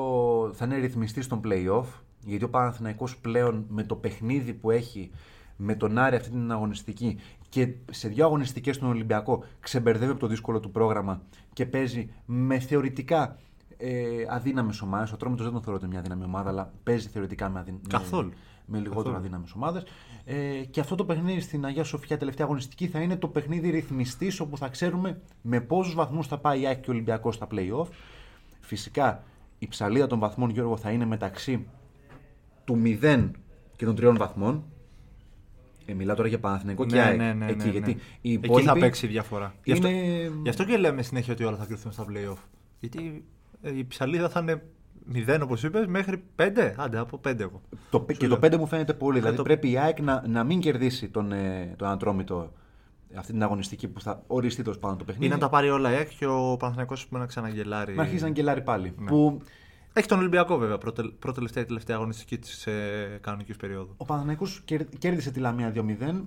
θα 0.54 0.66
είναι 0.66 0.78
ρυθμιστή 0.78 1.22
στον 1.22 1.42
play-off. 1.46 1.86
Γιατί 2.26 2.44
ο 2.44 2.50
Παναθηναϊκός 2.50 3.18
πλέον 3.18 3.66
με 3.70 3.84
το 3.84 3.96
παιχνίδι 3.96 4.54
που 4.54 4.72
έχει 4.72 5.12
με 5.56 5.76
τον 5.76 5.98
Άρη 5.98 6.16
αυτή 6.16 6.30
την 6.30 6.52
αγωνιστική 6.52 7.20
και 7.50 7.74
σε 7.92 8.08
δύο 8.08 8.26
αγωνιστικές 8.26 8.76
στον 8.76 8.90
Ολυμπιακό 8.90 9.44
ξεμπερδεύει 9.60 10.12
από 10.12 10.20
το 10.20 10.28
δύσκολο 10.28 10.60
του 10.60 10.72
πρόγραμμα 10.72 11.22
και 11.54 11.66
παίζει 11.66 12.12
με 12.26 12.60
θεωρητικά 12.60 13.38
ε, 13.78 14.26
αδύναμες 14.30 14.82
ομάδες. 14.82 15.12
Ο 15.12 15.18
Τρόμητος 15.18 15.46
δεν 15.46 15.54
τον 15.54 15.64
θεωρώ 15.64 15.78
ότι 15.78 15.86
είναι 15.86 15.94
μια 15.94 16.04
αδύναμη 16.06 16.34
ομάδα, 16.34 16.50
αλλά 16.50 16.74
παίζει 16.84 17.08
θεωρητικά 17.08 17.50
με, 17.50 17.60
αδυ... 17.60 17.80
Καθόλου. 17.90 18.30
με, 18.30 18.36
με 18.66 18.78
λιγότερο 18.78 19.04
Καθόλου. 19.04 19.18
αδύναμες 19.18 19.52
ομάδες. 19.52 19.84
Ε, 20.26 20.64
και 20.70 20.80
αυτό 20.80 20.96
το 20.96 21.06
παιχνίδι 21.06 21.40
στην 21.40 21.66
Αγία 21.66 21.84
Σοφιά, 21.84 22.18
τελευταία 22.18 22.46
αγωνιστική, 22.46 22.88
θα 22.88 23.00
είναι 23.00 23.16
το 23.16 23.28
παιχνίδι 23.28 23.70
ρυθμιστής 23.70 24.40
όπου 24.40 24.58
θα 24.58 24.68
ξέρουμε 24.68 25.22
με 25.42 25.62
πόσους 25.62 25.94
βαθμούς 25.94 26.28
θα 26.28 26.38
πάει 26.38 26.62
η 26.62 26.68
ΑΕΚ 26.68 26.80
και 26.80 26.90
ο 26.90 26.94
Ολυμπιακός 26.94 27.36
στα 27.36 27.48
playoff. 27.52 27.88
Φυσικά 28.70 29.24
η 29.60 29.68
ψαλίδα 29.68 30.08
των 30.08 30.20
βαθμών, 30.20 30.50
Γιώργο, 30.50 30.78
θα 30.78 30.92
είναι 30.92 31.06
μεταξύ 31.06 31.68
του 32.66 32.82
0 33.02 33.30
και 33.76 33.86
των 33.86 33.96
3 34.00 34.16
βαθμών. 34.18 34.64
Ε, 35.86 35.94
μιλάω 35.94 36.16
τώρα 36.16 36.28
για 36.28 36.40
Παναθηναϊκό 36.40 36.86
και 36.86 36.96
Ναι, 36.96 37.02
ΑΕΚ. 37.02 37.18
ναι, 37.18 37.34
ναι, 37.34 37.46
εκεί, 37.46 37.66
ναι, 37.66 37.72
γιατί 37.72 37.94
ναι. 37.94 38.00
οι 38.22 38.34
Εκεί 38.34 38.46
υπόλοιποι 38.46 38.68
θα 38.68 38.74
παίξει 38.74 39.06
η 39.06 39.10
διαφορά. 39.10 39.54
Γι' 39.64 39.72
αυτό, 39.72 39.88
είναι- 39.88 40.32
γι' 40.44 40.50
αυτό 40.50 40.64
και 40.66 40.78
λέμε 40.78 41.02
συνέχεια 41.02 41.34
ότι 41.34 41.44
όλα 41.44 41.58
θα 41.58 41.66
κρυφθούν 41.66 41.92
στα 41.92 42.06
playoff. 42.10 42.38
Γιατί 42.80 43.26
ε, 43.62 43.78
η 43.78 43.86
ψαλίδα 43.86 44.30
θα 44.30 44.40
είναι 44.40 44.64
0 45.14 45.40
όπως 45.44 45.64
είπες 45.64 45.86
μέχρι 45.88 46.24
5. 46.36 46.74
Άντε, 46.78 46.98
από 47.00 47.18
5 47.28 47.40
εγώ. 47.40 47.62
Το, 47.90 48.06
και 48.18 48.28
λέω. 48.28 48.40
το 48.40 48.48
5 48.48 48.58
μου 48.58 48.68
φαίνεται 48.68 48.94
πολύ. 48.94 49.18
Δηλαδή 49.20 49.38
το- 49.38 49.44
πρέπει 49.44 49.72
η 49.72 49.78
ΑΕΚ 49.78 50.00
να, 50.02 50.24
να 50.28 50.44
μην 50.44 50.60
κερδίσει 50.60 51.10
τον, 51.10 51.32
ε, 51.32 51.74
τον 51.78 51.88
Ανατρόμητο 51.88 52.54
αυτή 53.16 53.32
την 53.32 53.44
αγωνιστική 53.44 53.88
που 53.88 54.02
θα 54.02 54.24
οριστεί 54.28 54.64
τόσο 54.64 54.80
πάνω 54.80 54.96
το 54.96 55.04
Ή 55.04 55.06
παιχνίδι. 55.12 55.32
να 55.32 55.38
τα 55.40 55.50
πάρει 55.50 55.70
όλα 55.70 55.92
η 55.92 55.96
ΑΕΚ 55.96 56.10
και 56.18 56.26
ο 56.26 56.56
Παναθηναϊκός 56.60 57.08
πούμε, 57.08 57.20
να 57.20 57.26
ξαναγελάρει. 57.26 57.96
να 57.96 58.02
αρχίσει 58.02 58.24
να 58.24 58.30
γκελάρει 58.30 58.62
πάλι. 58.62 58.94
Ναι. 58.98 59.06
Που 59.10 59.42
Έχει 59.94 60.08
τον 60.08 60.20
Ολυμπιακό 60.20 60.58
βέβαια, 60.58 60.78
πρώτη 60.78 61.12
τελευταία 61.34 61.66
τελευταία 61.66 61.96
αγωνιστική 61.96 62.38
της 62.38 62.68
ε, 62.68 63.18
κανονικής 63.22 63.56
περίοδου. 63.56 63.94
ο 63.98 64.06
Παναθηναϊκός 64.06 64.62
κέρ- 64.66 64.98
κέρδισε 64.98 65.32
τη 65.32 65.40
Λαμία 65.40 65.72
2-0. 65.76 66.26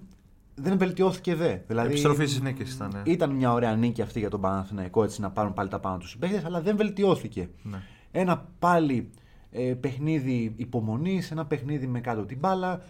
Δεν 0.54 0.78
βελτιώθηκε 0.78 1.34
δε. 1.34 1.56
Δηλαδή, 1.66 1.88
Επιστροφή 1.88 2.26
στις 2.26 2.40
νίκες 2.40 2.72
ήταν, 2.74 2.90
ναι. 2.94 3.12
Ήταν 3.12 3.30
μια 3.30 3.52
ωραία 3.52 3.74
νίκη 3.76 4.02
αυτή 4.02 4.18
για 4.18 4.30
τον 4.30 4.40
Παναθηναϊκό 4.40 5.04
έτσι 5.04 5.20
να 5.20 5.30
πάρουν 5.30 5.52
πάλι 5.54 5.68
τα 5.68 5.80
πάνω 5.80 5.98
τους 5.98 6.10
συμπαίχτε, 6.10 6.42
αλλά 6.44 6.60
δεν 6.60 6.76
βελτιώθηκε. 6.76 7.48
Ναι. 7.62 7.82
Ένα 8.10 8.48
πάλι 8.58 9.10
ε, 9.50 9.74
παιχνίδι 9.80 10.52
υπομονής, 10.56 11.30
ένα 11.30 11.46
παιχνίδι 11.46 11.86
με 11.86 12.00
κάτω 12.00 12.24
την 12.24 12.38
μπάλα. 12.38 12.82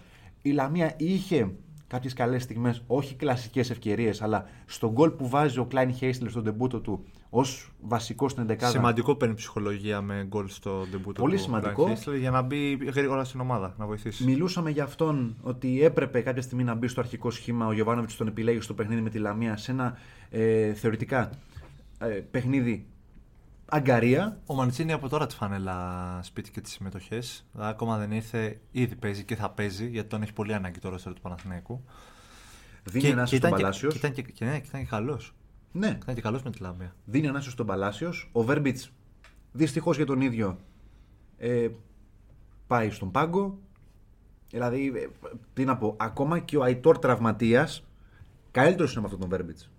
Η 0.42 0.50
Λαμία 0.50 0.94
είχε 0.96 1.50
κάποιες 1.92 2.12
καλές 2.12 2.42
στιγμές, 2.42 2.82
όχι 2.86 3.14
κλασικές 3.14 3.70
ευκαιρίες, 3.70 4.22
αλλά 4.22 4.46
στον 4.66 4.90
γκολ 4.90 5.10
που 5.10 5.28
βάζει 5.28 5.58
ο 5.58 5.64
Κλάιν 5.64 5.92
Χέιστλερ 5.92 6.30
στον 6.30 6.44
τεμπούτο 6.44 6.80
του 6.80 7.04
ως 7.30 7.72
βασικό 7.80 8.28
στην 8.28 8.46
11 8.48 8.56
Σημαντικό 8.60 9.14
παίρνει 9.14 9.34
ψυχολογία 9.34 10.00
με 10.00 10.24
γκολ 10.28 10.48
στο 10.48 10.86
ντεμπούτο 10.90 11.20
Πολύ 11.22 11.36
του 11.36 11.42
σημαντικό. 11.42 11.88
Brian 11.88 12.08
Hitler 12.08 12.18
για 12.18 12.30
να 12.30 12.42
μπει 12.42 12.74
γρήγορα 12.74 13.24
στην 13.24 13.40
ομάδα, 13.40 13.74
να 13.78 13.86
βοηθήσει. 13.86 14.24
Μιλούσαμε 14.24 14.70
για 14.70 14.84
αυτόν 14.84 15.36
ότι 15.42 15.82
έπρεπε 15.84 16.20
κάποια 16.20 16.42
στιγμή 16.42 16.64
να 16.64 16.74
μπει 16.74 16.88
στο 16.88 17.00
αρχικό 17.00 17.30
σχήμα. 17.30 17.66
Ο 17.66 17.72
Γιωβάνοβιτς 17.72 18.16
τον 18.16 18.26
επιλέγει 18.26 18.60
στο 18.60 18.74
παιχνίδι 18.74 19.00
με 19.00 19.10
τη 19.10 19.18
Λαμία 19.18 19.56
σε 19.56 19.70
ένα 19.70 19.98
ε, 20.30 20.72
θεωρητικά 20.72 21.30
ε, 21.98 22.06
παιχνίδι 22.06 22.86
αγκαρία. 23.72 24.40
Ο 24.46 24.54
Μαντσίνη 24.54 24.92
από 24.92 25.08
τώρα 25.08 25.26
τη 25.26 25.34
φανέλα 25.34 26.18
σπίτι 26.22 26.50
και 26.50 26.60
τις 26.60 26.72
συμμετοχές. 26.72 27.46
Ακόμα 27.54 27.98
δεν 27.98 28.12
ήρθε, 28.12 28.60
ήδη 28.70 28.94
παίζει 28.96 29.24
και 29.24 29.36
θα 29.36 29.50
παίζει 29.50 29.88
γιατί 29.88 30.08
τον 30.08 30.22
έχει 30.22 30.32
πολύ 30.32 30.54
ανάγκη 30.54 30.78
τώρα 30.78 30.98
στο 30.98 31.12
του 31.12 31.20
Παναθηναϊκού. 31.20 31.84
Δίνει 32.84 33.08
ένα 33.08 33.26
στον 33.26 33.38
ήταν 33.38 33.50
και, 33.50 33.56
Παλάσιος. 33.56 33.92
και, 33.92 33.98
ήταν 33.98 34.12
και, 34.12 34.22
και, 34.22 34.44
ναι, 34.44 34.60
και 34.60 34.66
ήταν 34.68 34.80
και 34.80 34.86
καλό. 34.86 35.20
Ναι, 35.72 35.86
Ήταν 36.02 36.14
και 36.14 36.20
καλό 36.20 36.40
με 36.44 36.50
τη 36.50 36.58
Λάμπια. 36.62 36.94
δίνει 37.04 37.26
ένα 37.26 37.40
στον 37.40 37.66
Παλάσιος. 37.66 38.28
Ο 38.32 38.42
Βέρμπιτς 38.42 38.92
δυστυχώς 39.52 39.96
για 39.96 40.06
τον 40.06 40.20
ίδιο 40.20 40.58
ε, 41.36 41.68
πάει 42.66 42.90
στον 42.90 43.10
πάγκο. 43.10 43.58
Δηλαδή, 44.50 44.92
ε, 44.96 45.08
τι 45.52 45.64
να 45.64 45.76
πω, 45.76 45.96
ακόμα 45.98 46.38
και 46.38 46.56
ο 46.56 46.62
Αϊτόρ 46.62 46.98
τραυματίας 46.98 47.84
καλύτερο 48.50 48.88
είναι 48.90 49.00
με 49.00 49.04
αυτόν 49.04 49.20
τον 49.20 49.28
Βέρμπιτς. 49.28 49.71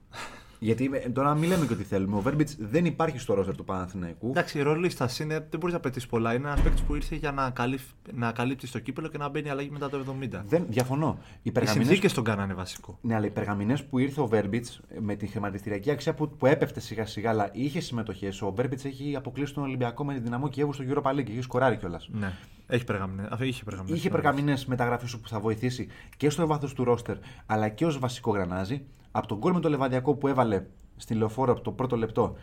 Γιατί 0.63 0.89
ε, 0.93 1.10
τώρα 1.10 1.36
μην 1.36 1.49
λέμε 1.49 1.65
και 1.65 1.73
ότι 1.73 1.84
θέλουμε. 1.84 2.15
Ο 2.15 2.19
Βέρμπιτς 2.19 2.56
δεν 2.60 2.86
υπάρχει 2.86 3.19
στο 3.19 3.34
ρόστερ 3.34 3.56
του 3.56 3.63
Παναθηναϊκού. 3.63 4.30
Εντάξει, 4.30 4.62
ρολίστα 4.62 5.10
είναι, 5.21 5.47
δεν 5.49 5.60
μπορείς 5.60 5.73
να 5.76 5.80
πετύχει 5.80 6.08
πολλά. 6.08 6.34
Είναι 6.34 6.47
ένας 6.47 6.62
παίκτης 6.62 6.82
που 6.82 6.95
ήρθε 6.95 7.15
για 7.15 7.32
να, 7.32 7.49
καλύφ, 7.49 7.82
να 8.13 8.32
καλύπτει 8.32 8.69
το 8.69 8.80
κύπελο 8.80 9.08
και 9.08 9.17
να 9.17 9.30
μπαίνει 9.30 9.49
αλλαγή 9.49 9.69
μετά 9.69 9.89
το 9.89 10.15
70. 10.21 10.41
Δεν, 10.47 10.65
διαφωνώ. 10.69 11.17
Οι 11.21 11.39
Οι 11.41 11.52
περγαμηνές 11.52 11.88
συνθήκες 11.88 12.13
τον 12.13 12.23
κάνανε 12.23 12.54
βασικό. 12.54 12.97
Ναι, 13.02 13.15
αλλά 13.15 13.26
οι 13.26 13.30
περγαμηνέ 13.30 13.78
που 13.89 13.99
ήρθε 13.99 14.21
ο 14.21 14.28
Βέρμπιτς 14.28 14.82
με 14.99 15.15
τη 15.15 15.28
χρηματιστηριακή 15.28 15.91
αξία 15.91 16.13
που, 16.13 16.30
που 16.30 16.45
έπεφτε 16.45 16.80
σιγά 16.80 17.06
σιγά, 17.06 17.30
αλλά 17.30 17.49
είχε 17.54 17.80
συμμετοχές. 17.80 18.41
Ο 18.41 18.52
Βέρμπιτς 18.52 18.86
έχει 18.86 19.15
αποκλείσει 19.15 19.54
τον 19.54 19.63
Ολυμπιακό 19.63 20.06
με 20.06 20.13
την 20.13 20.23
δυναμό 20.23 20.49
Κιέβους 20.49 20.76
στο 20.76 20.86
Europa 20.88 21.12
League 21.12 21.23
και 21.23 21.32
έχει 21.32 21.41
σκοράρει 21.41 21.78
κιόλας. 21.78 22.10
Ναι. 22.12 22.34
Έχει 22.67 22.84
περγαμηνέ. 22.84 23.28
Αφού 23.32 23.43
είχε 23.43 23.63
περγαμηνέ. 23.63 23.95
Είχε 23.95 24.10
περγαμηνέ 24.10 24.58
μεταγραφή 24.65 25.08
σου 25.08 25.19
που 25.19 25.28
θα 25.28 25.39
βοηθήσει 25.39 25.88
και 26.17 26.30
στο 26.30 26.47
βάθος 26.47 26.73
του 26.73 26.84
ρόστερ, 26.84 27.15
αλλά 27.45 27.69
και 27.69 27.86
ως 27.86 27.99
βασικό 27.99 28.32
γρανάζι. 28.32 28.82
Από 29.15 29.28
τον 29.28 29.38
γκολ 29.38 29.54
με 29.54 29.60
το 29.60 29.69
Λεβαδιακό 29.69 30.15
που 30.15 30.28
έβαλε 30.28 30.65
στη 30.97 31.13
λεωφόρο 31.13 31.52
από 31.52 31.62
το 31.62 31.71
πρώτο 31.71 31.95
λεπτό, 31.95 32.36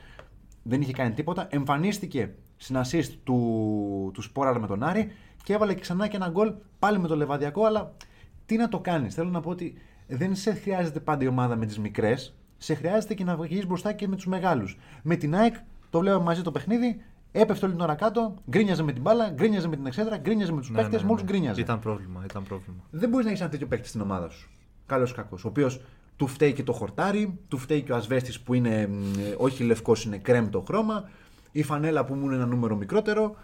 δεν 0.62 0.80
είχε 0.80 0.92
κάνει 0.92 1.14
τίποτα. 1.14 1.46
Εμφανίστηκε 1.50 2.35
στην 2.56 2.76
assist 2.76 3.11
του, 3.24 4.11
του 4.14 4.22
Σπόραρ 4.22 4.61
με 4.61 4.66
τον 4.66 4.83
Άρη 4.83 5.12
και 5.42 5.52
έβαλε 5.52 5.74
και 5.74 5.80
ξανά 5.80 6.09
και 6.09 6.16
ένα 6.16 6.28
γκολ 6.28 6.52
πάλι 6.78 6.98
με 6.98 7.09
το 7.09 7.16
Λεβαδιακό. 7.16 7.64
Αλλά 7.64 7.92
τι 8.46 8.56
να 8.56 8.68
το 8.68 8.78
κάνεις. 8.80 9.14
Θέλω 9.14 9.30
να 9.30 9.40
πω 9.40 9.50
ότι 9.50 9.74
δεν 10.06 10.35
σε 10.35 10.54
χρειάζεται 10.54 11.00
πάντα 11.00 11.24
η 11.24 11.26
ομάδα 11.26 11.56
με 11.56 11.66
τις 11.66 11.78
μικρές. 11.78 12.35
Σε 12.59 12.74
χρειάζεται 12.74 13.14
και 13.14 13.24
να 13.24 13.37
βγεις 13.37 13.66
μπροστά 13.66 13.92
και 13.92 14.09
με 14.09 14.16
τους 14.16 14.26
μεγάλους. 14.26 14.78
Με 15.02 15.16
την 15.16 15.35
ΑΕΚ 15.35 15.54
το 15.90 15.98
βλέπαμε 15.98 16.24
μαζί 16.24 16.42
το 16.42 16.50
παιχνίδι. 16.50 17.00
Έπεφτε 17.33 17.64
όλη 17.64 17.74
την 17.74 17.83
ώρα 17.83 17.94
κάτω, 17.94 18.35
γκρίνιαζε 18.50 18.83
με 18.83 18.92
την 18.92 19.02
μπάλα, 19.02 19.30
γκρίνιαζε 19.30 19.68
με 19.68 19.76
την 19.76 19.87
εξέδρα, 19.87 20.16
γκρίνιαζε 20.16 20.52
με 20.52 20.61
τους 20.61 20.70
Ναι, 20.70 20.76
παίχτε, 20.76 20.96
ναι, 20.96 21.02
με 21.02 21.11
όλου 21.11 21.20
ναι. 21.20 21.26
γκρίνιαζε. 21.26 21.61
Ήταν 21.61 21.78
πρόβλημα. 21.78 22.24
Ήταν 22.24 22.42
πρόβλημα. 22.42 22.80
Δεν 22.90 23.09
μπορείς 23.09 23.24
να 23.24 23.30
έχεις 23.30 23.42
ένα 23.42 23.50
τέτοιο 23.50 23.66
παίκτη 23.66 23.88
στην 23.88 24.00
ομάδα 24.00 24.28
σου. 24.28 24.50
Καλός 24.87 25.11
ή 25.11 25.14
κακός. 25.14 25.44
Ο 25.44 25.48
οποίος 25.48 25.80
του 26.20 26.26
φταίει 26.26 26.52
και 26.52 26.62
το 26.62 26.72
χορτάρι, 26.72 27.38
του 27.48 27.59
φταίει 27.59 27.83
και 27.83 27.92
ο 27.92 27.96
ασβέστης 27.96 28.40
που 28.40 28.54
είναι 28.54 28.87
μ, 28.87 29.18
ε, 29.18 29.35
όχι 29.37 29.64
λευκός, 29.64 30.04
είναι 30.04 30.18
κρέμ 30.18 30.48
το 30.48 30.61
χρώμα, 30.61 31.11
η 31.52 31.62
φανέλα 31.62 32.04
που 32.04 32.14
μου 32.14 32.24
είναι 32.24 32.35
ένα 32.35 32.46
νούμερο 32.46 32.76
μικρότερο. 32.76 33.37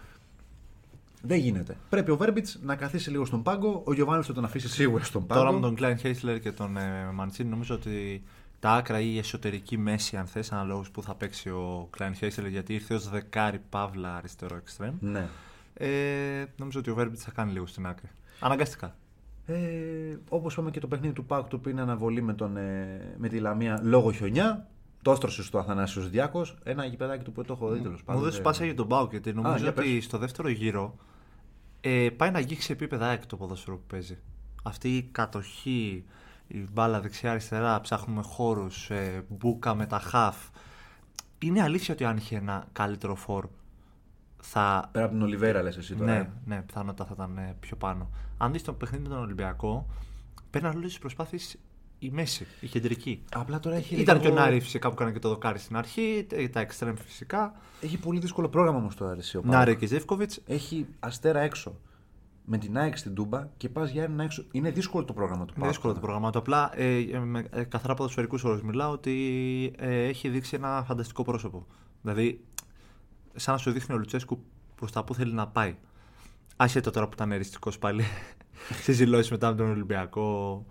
Δεν 1.21 1.37
γίνεται. 1.39 1.77
Πρέπει 1.89 2.11
ο 2.11 2.17
Βέρμπιτς 2.17 2.59
να 2.61 2.75
καθίσει 2.75 3.09
λίγο 3.09 3.25
στον 3.25 3.43
πάγκο, 3.43 3.81
ο 3.85 3.93
Γιωβάνη 3.93 4.23
θα 4.23 4.33
τον 4.33 4.43
αφήσει 4.43 4.69
σίγουρα 4.69 5.03
στον 5.03 5.25
πάγκο. 5.25 5.41
Τώρα 5.41 5.53
με 5.53 5.61
τον 5.61 5.75
Κλάιν 5.75 5.97
Χέισλερ 5.97 6.39
και 6.39 6.51
τον 6.51 6.77
ε, 6.77 7.11
Μαντσίνη 7.13 7.49
νομίζω 7.49 7.75
ότι 7.75 8.23
τα 8.59 8.71
άκρα 8.71 8.99
ή 8.99 9.11
η 9.13 9.17
εσωτερική 9.17 9.77
μέση, 9.77 10.17
αν 10.17 10.25
θες, 10.25 10.51
αναλόγω 10.51 10.83
που 10.91 11.01
θα 11.03 11.15
παίξει 11.15 11.49
ο 11.49 11.87
Κλάιν 11.89 12.15
Χέισλερ, 12.15 12.47
γιατί 12.47 12.73
ήρθε 12.73 12.93
ως 12.93 13.09
δεκάρι 13.09 13.61
παύλα 13.69 14.15
αριστερό 14.15 14.55
εξτρέμ. 14.55 14.93
Ναι. 14.99 15.27
Ε, 15.73 16.45
νομίζω 16.57 16.79
ότι 16.79 16.89
ο 16.89 16.95
Βέρμπιτς 16.95 17.23
θα 17.23 17.31
κάνει 17.31 17.51
λίγο 17.51 17.65
στην 17.65 17.85
άκρη. 17.87 18.09
Αναγκαστικά. 18.39 18.95
Ε, 19.49 20.17
Όπως 20.29 20.53
είπαμε 20.53 20.71
και 20.71 20.79
το 20.79 20.87
παιχνίδι 20.87 21.13
του 21.13 21.25
Πάουκ 21.25 21.47
του 21.47 21.59
που 21.59 21.69
είναι 21.69 21.81
αναβολή 21.81 22.21
με, 22.21 22.33
τον, 22.33 22.57
ε, 22.57 23.15
με 23.17 23.27
τη 23.27 23.39
Λαμία 23.39 23.79
λόγω 23.83 24.11
χιονιά. 24.11 24.67
Το 25.01 25.11
έστρωσε 25.11 25.43
στο 25.43 25.57
Αθανάσιος 25.59 26.09
Διάκος. 26.09 26.57
Ένα 26.63 26.85
γηπεδάκι 26.85 27.23
του 27.23 27.31
που 27.31 27.43
το 27.43 27.53
έχω 27.53 27.69
δει 27.69 27.79
τέλος 27.79 28.03
πάντων. 28.03 28.21
Μου 28.21 28.27
δώσει 28.27 28.41
πάσα 28.41 28.65
για 28.65 28.75
τον 28.75 28.85
Μπάουκ 28.85 29.11
γιατί 29.11 29.33
νομίζω 29.33 29.57
για 29.57 29.69
ότι 29.69 29.93
πες. 29.93 30.03
στο 30.03 30.17
δεύτερο 30.17 30.49
γύρο 30.49 30.95
ε, 31.81 32.09
πάει 32.17 32.31
να 32.31 32.37
αγγίξει 32.37 32.71
επίπεδα 32.71 33.07
ΑΕΚ 33.07 33.25
το 33.25 33.37
ποδόσφαιρο 33.37 33.77
που 33.77 33.83
παίζει. 33.87 34.17
Αυτή 34.63 34.97
η 34.97 35.09
κατοχή, 35.11 36.05
η 36.47 36.57
μπάλα 36.71 37.01
δεξιά-αριστερά, 37.01 37.81
ψάχνουμε 37.81 38.21
χώρους, 38.21 38.89
ε, 38.89 39.25
μπούκα 39.27 39.75
με 39.75 39.85
τα 39.85 39.99
χαφ. 39.99 40.37
Είναι 41.39 41.61
αλήθεια 41.61 41.93
ότι 41.93 42.05
αν 42.05 42.17
είχε 42.17 42.35
ένα 42.35 42.67
καλύτερο 42.73 43.15
φόρ 43.15 43.47
θα. 44.41 44.89
Πέρα 44.91 45.05
από 45.05 45.13
την 45.13 45.23
Ολιβέρα, 45.23 45.61
λες 45.61 45.77
εσύ 45.77 45.95
τώρα. 45.95 46.11
Ναι, 46.11 46.17
ε; 46.17 46.29
ναι, 46.45 46.61
πιθανότατα 46.61 47.05
θα 47.05 47.13
ήταν 47.23 47.37
ε, 47.37 47.55
πιο 47.59 47.75
πάνω. 47.75 48.09
Αν 48.37 48.51
δεις 48.51 48.61
το 48.63 48.73
παιχνίδι 48.73 49.03
με 49.03 49.09
τον 49.09 49.19
Ολυμπιακό, 49.23 49.87
παίρνει 50.49 50.67
όλες 50.67 50.83
τις 50.89 50.99
προσπάθειες 50.99 51.57
η 51.99 52.09
μέση, 52.09 52.47
η 52.59 52.67
κεντρική. 52.67 53.23
Απλά 53.33 53.59
τώρα 53.59 53.75
έχει. 53.75 53.95
Ήταν 53.95 54.19
και 54.19 54.27
ο 54.27 54.29
λίγο- 54.29 54.41
Νάρη 54.41 54.59
φυσικά 54.59 54.87
που 54.87 54.93
έκανε 54.93 55.11
και 55.11 55.19
το 55.19 55.29
δοκάρι 55.29 55.59
στην 55.59 55.75
αρχή, 55.77 56.27
ε, 56.31 56.47
τα 56.47 56.59
εξτρέμ 56.59 56.95
φυσικά. 56.95 57.53
Έχει 57.81 57.97
πολύ 57.97 58.19
δύσκολο 58.19 58.49
πρόγραμμα 58.49 58.77
όμως 58.77 58.95
τώρα. 58.95 59.15
Εσύ, 59.17 59.37
ο 59.37 59.41
Πάουκ. 59.41 59.53
Νάρη 59.53 59.75
και 59.75 59.85
Ζεύκοβιτς. 59.85 60.41
Έχει 60.45 60.85
αστέρα 60.99 61.39
έξω. 61.39 61.75
Με 62.49 62.57
την 62.57 62.77
ΑΕΚ 62.77 62.97
στην 62.97 63.13
Τούμπα 63.13 63.47
και 63.57 63.69
πας 63.69 63.89
για 63.91 64.03
ένα 64.03 64.23
έξω. 64.23 64.43
Είναι 64.51 64.69
δύσκολο 64.71 65.05
το 65.05 65.13
πρόγραμμα 65.13 65.45
του 65.45 65.53
Είναι 65.55 65.59
Πάουκ. 65.59 65.71
δύσκολο 65.73 65.93
το 65.93 65.99
πρόγραμμα 65.99 66.31
του. 66.31 66.37
Απλά 66.37 66.71
ε, 66.75 66.97
ε, 66.97 67.19
με 67.19 67.45
ε, 67.49 67.63
καθαρά 67.63 67.93
ποδοσφαιρικούς 67.93 68.43
όρους 68.43 68.61
μιλάω 68.61 68.91
ότι 68.91 69.15
ε, 69.77 70.03
έχει 70.03 70.29
δείξει 70.29 70.55
ένα 70.55 70.83
φανταστικό 70.87 71.23
πρόσωπο. 71.23 71.65
Δηλαδή, 72.01 72.43
σαν 73.39 73.53
να 73.53 73.59
σου 73.59 73.71
δείχνει 73.71 73.95
ο 73.95 73.97
Λουτσέσκου 73.97 74.43
προς 74.75 74.91
τα 74.91 75.03
που 75.03 75.13
θέλει 75.13 75.33
να 75.33 75.47
πάει. 75.47 75.75
Άσχετο 76.55 76.91
τώρα 76.91 77.05
που 77.07 77.13
ήταν 77.13 77.31
εριστικός 77.31 77.77
πάλι 77.77 78.03
στι 78.81 78.91
δηλώσει 78.91 79.31
μετά 79.31 79.47
από 79.47 79.57
τον 79.57 79.69
Ολυμπιακό 79.69 80.65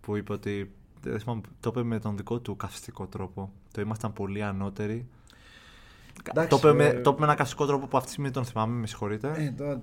που 0.00 0.16
είπε 0.16 0.32
ότι. 0.32 0.72
δεν 1.02 1.20
θυμάμαι, 1.20 1.40
το 1.60 1.70
είπε 1.74 1.82
με 1.82 1.98
τον 1.98 2.16
δικό 2.16 2.38
του 2.40 2.56
καυστικό 2.56 3.06
τρόπο. 3.06 3.52
Το 3.72 3.80
ήμασταν 3.80 4.12
πολύ 4.12 4.42
ανώτεροι. 4.42 5.06
Εντάξει, 6.30 6.48
το, 6.48 6.56
είπε 6.56 6.72
με, 6.72 6.84
ε, 6.86 7.00
το 7.00 7.10
είπε 7.10 7.18
με 7.20 7.26
ένα 7.26 7.34
καυστικό 7.34 7.66
τρόπο 7.66 7.86
που 7.86 7.96
αυτή 7.96 8.06
τη 8.06 8.12
στιγμή 8.12 8.30
τον 8.30 8.44
θυμάμαι, 8.44 8.78
με 8.80 8.86
συγχωρείτε. 8.86 9.32
Ε, 9.36 9.50
τώρα- 9.50 9.72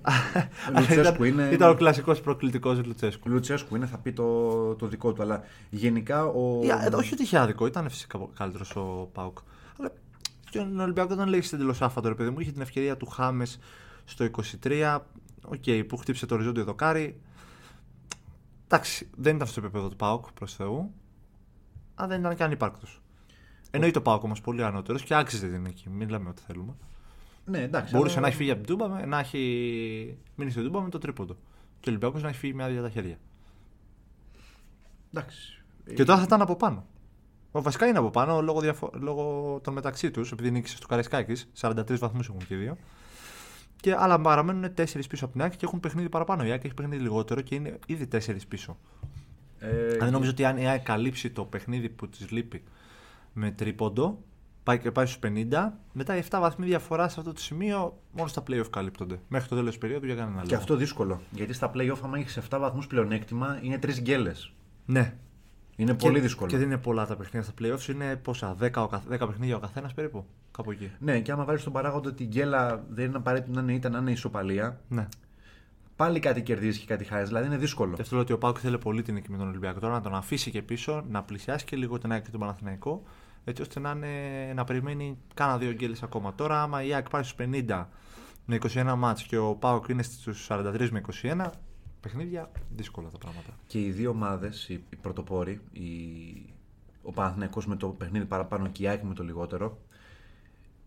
Αλλά 0.72 0.80
Λουτσέσκου 0.80 1.24
ήταν, 1.24 1.38
είναι. 1.44 1.54
ήταν 1.54 1.70
ο 1.70 1.74
κλασικός 1.74 2.20
προκλητικός 2.20 2.84
Λουτσέσκου. 2.86 3.28
Λουτσέσκου 3.28 3.76
είναι, 3.76 3.86
θα 3.86 3.98
πει 3.98 4.12
το, 4.12 4.74
το 4.74 4.86
δικό 4.86 5.12
του. 5.12 5.22
Αλλά 5.22 5.42
γενικά 5.70 6.24
ο. 6.26 6.60
Ε, 6.62 6.94
όχι 6.94 7.12
ότι 7.14 7.22
είχε 7.22 7.38
άδικο, 7.38 7.66
ήταν 7.66 7.88
φυσικά 7.88 8.18
καλύτερος 8.36 8.76
ο 8.76 9.08
ΠΑΟΚ. 9.12 9.38
Αλλά 10.58 10.70
και 10.70 10.78
ο 10.78 10.82
Ολυμπιακός 10.82 11.14
δεν 11.14 11.28
λες 11.28 11.42
εντελώς 11.52 11.82
άφαντο, 11.82 12.08
ρε 12.08 12.14
παιδί 12.14 12.30
μου. 12.30 12.40
Είχε 12.40 12.52
την 12.52 12.60
ευκαιρία 12.60 12.96
του 12.96 13.06
Χάμες 13.06 13.58
στο 14.04 14.24
23, 14.64 14.98
οκ, 15.44 15.84
που 15.88 15.96
χτύπησε 15.96 16.26
το 16.26 16.34
οριζόντιο 16.34 16.64
δοκάρι. 16.64 17.20
Εντάξει, 18.64 19.08
δεν 19.16 19.34
ήταν 19.36 19.46
στο 19.48 19.60
επίπεδο 19.60 19.88
του 19.88 19.96
ΠΑΟΚ 19.96 20.32
προς 20.32 20.54
Θεού, 20.54 20.94
αλλά 21.94 22.08
δεν 22.08 22.20
ήταν 22.20 22.36
και 22.36 22.42
ανύπαρκτος. 22.44 22.86
Εννοείται 23.70 23.98
ο 23.98 24.02
ΠΑΟΚ 24.02 24.22
όμως 24.22 24.40
πολύ 24.40 24.64
ανώτερος 24.64 25.02
και 25.02 25.14
άξιζε 25.14 25.48
τη 25.48 25.66
νίκη. 25.66 25.88
Μην 25.90 26.08
λέμε 26.08 26.28
ό,τι 26.28 26.42
θέλουμε. 26.46 26.74
Ναι, 27.44 27.58
εντάξει. 27.62 27.94
Μπορούσε 27.96 28.12
αλλά- 28.12 28.22
να 28.22 28.28
έχει 28.28 28.36
φύγει 28.36 28.50
από 28.50 28.60
την 28.66 28.76
Τούμπα, 28.76 28.88
με- 28.88 29.06
να 29.06 29.18
έχει 29.18 30.18
μείνει 30.34 30.50
στην 30.50 30.62
Τούμπα 30.64 30.80
με 30.80 30.88
το 30.88 30.98
τρίποντο. 30.98 31.34
Και 31.80 31.88
ο 31.88 31.90
Ολυμπιακός 31.92 32.22
να 32.22 32.28
έχει 32.28 32.38
φύγει 32.38 32.54
με 32.54 32.64
άδεια 32.64 32.82
τα 32.82 32.88
χέρια. 32.90 33.18
Εντάξει. 35.14 35.62
Και 35.94 36.04
τώρα 36.04 36.18
θα 36.18 36.24
ήταν 36.24 36.40
από 36.40 36.56
πάνω. 36.56 36.86
Ο, 37.52 37.62
βασικά 37.62 37.86
είναι 37.86 37.98
από 37.98 38.10
πάνω 38.10 38.40
λόγω, 38.42 38.60
διαφο- 38.60 38.90
λόγω 38.94 39.58
των 39.62 39.74
μεταξύ 39.74 40.10
τους, 40.10 40.32
επειδή 40.32 40.50
νίκησες 40.50 40.76
στο 40.78 40.86
Καραϊσκάκης. 40.86 41.50
43 41.60 41.98
βαθμούς 41.98 42.28
έχουν 42.28 42.40
και 42.48 42.54
οι 42.54 42.56
δύο. 42.56 42.76
Και, 43.80 43.94
αλλά 43.98 44.20
παραμένουν 44.20 44.64
4 44.64 44.84
πίσω 45.08 45.24
από 45.24 45.32
την 45.32 45.42
ΑΕΚ 45.42 45.56
και 45.56 45.64
έχουν 45.66 45.80
παιχνίδι 45.80 46.08
παραπάνω. 46.08 46.44
Η 46.44 46.50
ΑΕΚ 46.50 46.64
έχει 46.64 46.74
παιχνίδι 46.74 47.02
λιγότερο 47.02 47.40
και 47.40 47.54
είναι 47.54 47.78
ήδη 47.86 48.08
4 48.12 48.18
πίσω. 48.48 48.76
Ε, 49.58 49.86
Δηλαδή 49.88 50.10
νομίζω 50.10 50.30
ότι 50.30 50.44
αν 50.44 50.56
η 50.56 50.66
ΑΕΚ 50.68 50.82
καλύψει 50.82 51.30
το 51.30 51.44
παιχνίδι 51.44 51.88
που 51.88 52.08
της 52.08 52.30
λείπει 52.30 52.62
με 53.32 53.50
τρίποντο, 53.50 54.18
πάει 54.62 54.78
και 54.78 54.90
πάει 54.90 55.06
στους 55.06 55.18
50, 55.50 55.72
μετά 55.92 56.16
οι 56.16 56.22
7 56.30 56.38
βαθμοί 56.40 56.66
διαφορά 56.66 57.08
σε 57.08 57.20
αυτό 57.20 57.32
το 57.32 57.40
σημείο 57.40 57.98
μόνο 58.12 58.28
στα 58.28 58.42
playoff 58.48 58.70
καλύπτονται. 58.70 59.20
Μέχρι 59.28 59.48
το 59.48 59.54
τέλος 59.54 59.70
της 59.70 59.78
περίοδου 59.78 60.06
για 60.06 60.14
κανένα 60.14 60.34
λόγο. 60.36 60.46
Και 60.46 60.54
αυτό 60.54 60.76
δύσκολο. 60.76 61.20
Γιατί 61.30 61.52
στα 61.52 61.70
playoff, 61.74 61.96
άμα 62.02 62.18
έχεις 62.18 62.36
7 62.50 62.58
βαθμούς 62.60 62.86
πλεονέκτημα, 62.86 63.58
είναι 63.62 63.78
τρεις 63.78 64.00
γκέλες. 64.00 64.52
Ναι. 64.86 65.14
Είναι 65.80 65.90
Και- 65.92 66.06
πολύ 66.06 66.20
δύσκολο. 66.20 66.50
Και 66.50 66.56
δεν 66.56 66.66
είναι 66.66 66.78
πολλά 66.78 67.06
τα 67.06 67.16
παιχνίδια 67.16 67.42
στα 67.42 67.52
playoffs, 67.60 67.88
είναι 67.94 68.16
πόσα, 68.16 68.54
10, 68.60 68.82
ο 68.82 68.86
καθ- 68.86 69.08
10 69.08 69.26
παιχνίδια 69.26 69.56
ο 69.56 69.58
καθένας 69.58 69.94
περίπου. 69.94 70.24
Κάπου 70.50 70.70
εκεί. 70.70 70.90
Ναι, 70.98 71.20
και 71.20 71.32
άμα 71.32 71.44
βάλεις 71.44 71.62
τον 71.62 71.72
παράγοντα 71.72 72.08
ότι 72.10 72.22
η 72.22 72.26
γκέλα 72.26 72.84
δεν 72.90 73.04
είναι 73.06 73.16
απαραίτητο 73.16 73.52
να 73.52 73.60
είναι 73.60 73.72
ήττα, 73.72 73.88
να 73.88 73.98
είναι 73.98 74.10
ισοπαλία, 74.10 74.80
Ναι. 74.88 75.08
πάλι 75.96 76.18
κάτι 76.20 76.42
κερδίζεις 76.42 76.80
και 76.80 76.86
κάτι 76.86 77.04
χάσεις. 77.04 77.28
Δηλαδή 77.28 77.46
είναι 77.46 77.56
δύσκολο. 77.56 77.94
Και 77.94 78.02
αυτό 78.02 78.14
λέω 78.14 78.24
ότι 78.24 78.32
ο 78.32 78.38
Πάουκ 78.38 78.56
θέλει 78.60 78.78
πολύ 78.78 79.02
την 79.02 79.14
νίκη 79.14 79.30
με 79.30 79.36
τον 79.36 79.48
Ολυμπιακό. 79.48 79.80
Τώρα 79.80 79.92
να 79.92 80.00
τον 80.00 80.14
αφήσει 80.14 80.50
και 80.50 80.62
πίσω, 80.62 81.04
να 81.08 81.22
πλησιάσει 81.22 81.64
και 81.64 81.76
λίγο 81.76 81.98
την 81.98 82.12
ΑΕΚ 82.12 82.24
και 82.24 82.30
τον 82.30 82.40
Παναθηναϊκό, 82.40 83.02
έτσι 83.44 83.62
ώστε 83.62 83.80
να, 83.80 83.90
είναι, 83.90 84.08
να 84.54 84.64
περιμένει 84.64 85.18
κάνα 85.34 85.58
δύο 85.58 85.72
γκέλες 85.72 86.02
ακόμα. 86.02 86.34
Τώρα, 86.34 86.62
άμα 86.62 86.82
η 86.82 86.94
ΑΕΚ 86.94 87.08
πάει 87.08 87.22
στους 87.22 87.34
50 87.34 87.88
με 88.44 88.54
21 88.54 88.94
μάτς 88.96 89.22
και 89.22 89.36
ο 89.36 89.54
Πάουκ 89.54 89.88
είναι 89.88 90.02
στους 90.02 90.46
43 90.48 90.88
με 90.90 90.98
21, 91.22 91.50
παιχνίδια 92.00 92.50
δύσκολα 92.76 93.08
τα 93.08 93.18
πράγματα. 93.18 93.50
Και 93.66 93.80
οι 93.80 93.90
δύο 93.90 94.10
ομάδες, 94.10 94.68
οι, 94.68 94.84
οι 94.90 94.96
πρωτοπόροι, 94.96 95.60
οι... 95.72 95.84
ο 97.02 97.12
Παναθηναϊκός 97.12 97.66
με 97.66 97.76
το 97.76 97.88
παιχνίδι 97.88 98.24
παραπάνω 98.24 98.68
και 98.68 98.82
η 98.82 98.88
ΑΕΚ 98.88 99.02
με 99.02 99.14
το 99.14 99.22
λιγότερο, 99.22 99.78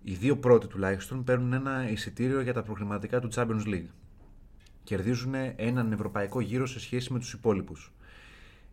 οι 0.03 0.13
δύο 0.13 0.37
πρώτοι 0.37 0.67
τουλάχιστον 0.67 1.23
παίρνουν 1.23 1.53
ένα 1.53 1.89
εισιτήριο 1.89 2.41
για 2.41 2.53
τα 2.53 2.63
προγραμματικά 2.63 3.19
του 3.19 3.29
Champions 3.33 3.65
League. 3.65 3.87
Κερδίζουν 4.83 5.33
έναν 5.55 5.91
ευρωπαϊκό 5.91 6.39
γύρο 6.39 6.65
σε 6.65 6.79
σχέση 6.79 7.13
με 7.13 7.19
τους 7.19 7.33
υπόλοιπους. 7.33 7.93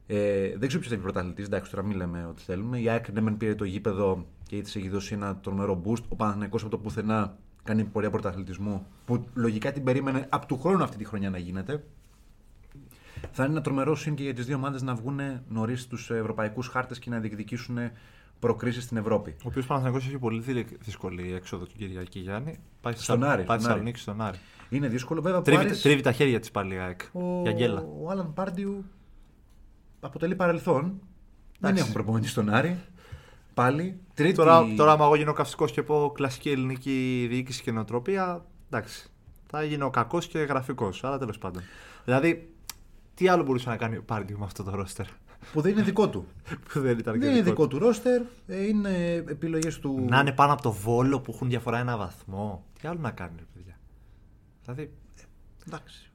Ε, 0.07 0.48
δεν 0.57 0.68
ξέρω 0.68 0.79
ποιος 0.79 0.88
θα 0.88 0.94
είναι 0.94 1.03
πρωταθλητής, 1.03 1.46
εντάξει, 1.46 1.70
τώρα 1.70 1.87
μην 1.87 1.96
λέμε 1.96 2.26
ό,τι 2.26 2.42
θέλουμε. 2.42 2.81
Η 2.81 2.88
ΑΕΚ 2.88 3.12
ναι, 3.12 3.20
μεν 3.20 3.37
πήρε 3.37 3.55
το 3.55 3.64
γήπεδο 3.64 4.26
και 4.46 4.62
τη 4.62 4.79
έχει 4.79 4.88
δώσει 4.88 5.14
ένα 5.14 5.37
τρομερό 5.37 5.83
boost. 5.85 6.03
Ο 6.09 6.16
Παναθηναϊκός 6.16 6.62
από 6.62 6.70
το 6.70 6.79
πουθενά 6.79 7.38
κάνει 7.64 7.85
πορεία 7.85 8.11
πρωταθλητισμού 8.11 8.87
που 9.05 9.24
λογικά 9.35 9.72
την 9.72 9.85
περίμενε 9.85 10.26
από 10.29 10.46
του 10.46 10.59
χρόνου 10.59 10.83
αυτή 10.83 10.96
τη 10.96 11.05
χρονιά 11.05 11.31
να 11.31 11.38
γίνεται. 11.38 11.85
Θα 13.33 13.42
είναι 13.44 13.52
ένα 13.52 13.61
τρομερό 13.61 13.94
συν 13.96 14.14
και 14.14 14.22
για 14.22 14.35
τις 14.35 14.46
δύο 14.46 14.56
ομάδες 14.56 14.83
να 14.83 14.94
βγουν 14.94 15.20
νωρίς 15.48 15.80
στου 15.80 16.12
ευρωπαϊκούς 16.14 16.68
χάρτες 16.68 16.98
και 16.98 17.11
να 17.11 17.18
διεκδικήσουν 17.18 17.78
προκρίσεις 18.38 18.85
στην 18.85 18.96
Ευρώπη. 18.96 19.30
Ο 19.30 19.42
οποίος 19.44 19.66
Παναθηναϊκός 19.66 20.06
έχει 20.06 20.18
πολύ 20.18 20.40
δυ- 20.40 20.78
δύσκολη 20.80 21.33
έξοδο 21.35 21.64
την 21.64 21.76
Κυριακή 21.76 22.18
Γιάννη. 22.18 22.59
Πάει 22.80 22.92
στη 22.92 23.02
Στον 23.02 23.20
Σα- 23.20 23.30
Άρη, 23.33 23.42
Πάει 23.44 23.44
στη 23.44 23.44
στον 23.46 23.54
Άρη. 23.56 23.62
Θεσσαλονίκη 23.62 23.98
στον 23.98 24.20
Άρη. 24.20 24.38
Είναι 24.68 24.88
δύσκολο, 24.88 25.20
βέβαια. 25.22 25.38
που 25.38 25.44
Τρίβει, 25.44 25.64
Άρης- 25.64 25.83
τρίβει 25.83 26.00
τα 26.02 26.12
χέρια 26.12 26.40
της 26.40 26.50
πάλι 26.50 26.74
η 26.74 26.78
ΑΕΚ. 26.78 27.00
ο, 27.12 27.40
Για 27.42 27.52
γκέλα. 27.52 27.85
ο 28.02 28.11
Άλαν 28.11 28.33
Πάρντιου 28.35 28.85
αποτελεί 30.00 30.35
παρελθόν. 30.35 30.83
Δεν 30.83 31.70
Εντάξει. 31.70 31.80
έχουν 31.83 31.92
προπονητή 31.92 32.28
στον 32.28 32.48
Άρη. 32.50 32.78
Πάλι. 33.54 34.00
Τρίτη... 34.14 34.35
Τώρα, 34.35 34.66
τώρα, 34.76 34.92
άμα 34.92 35.04
εγώ 35.04 35.14
γίνω 35.16 35.33
καυστικός 35.33 35.72
και 35.72 35.83
πω 35.83 36.12
κλασική 36.14 36.50
ελληνική 36.50 37.26
διοίκηση 37.30 37.62
και 37.62 37.72
νοοτροπία, 37.72 38.44
εντάξει. 38.70 39.11
Θα 39.46 39.62
γίνω 39.64 39.90
κακός 39.90 40.26
και 40.26 40.38
γραφικός. 40.38 41.04
Αλλά 41.04 41.18
τέλος 41.18 41.38
πάντων. 41.38 41.62
Δηλαδή, 42.04 42.52
τι 43.20 43.28
άλλο 43.28 43.42
μπορούσε 43.42 43.68
να 43.68 43.76
κάνει 43.76 43.96
ο 43.96 44.02
Πάρντιου 44.02 44.38
με 44.38 44.44
αυτό 44.44 44.62
το 44.62 44.74
ρόστερ; 44.74 45.06
Που 45.52 45.61
δεν 45.61 45.72
είναι 45.72 45.83
δικό 45.83 46.09
του. 46.09 46.26
που 46.72 46.80
δεν 46.80 46.98
ήταν 46.98 47.12
και 47.14 47.18
δεν 47.20 47.30
είναι 47.30 47.42
δικό 47.42 47.50
δικό 47.50 47.66
του 47.68 47.78
ρόστερ. 47.78 48.22
ε, 48.46 48.66
Είναι 48.66 49.12
επιλογές 49.12 49.78
του. 49.78 50.04
Να 50.09 50.20
είναι 50.20 50.33
πάνω 50.33 50.52
από 50.52 50.62
το 50.62 50.72
βόλο 50.72 51.20
που 51.20 51.33
έχουν 51.35 51.48
διαφορά 51.48 51.78
ένα 51.78 51.96
βαθμό. 51.96 52.64
Τι 52.80 52.88
άλλο 52.88 52.98
να 53.00 53.11
κάνει, 53.11 53.33
ρε 53.38 53.44
παιδιά; 53.54 53.78
Δηλαδή, 54.64 54.92
Εντάξει. 55.66 56.11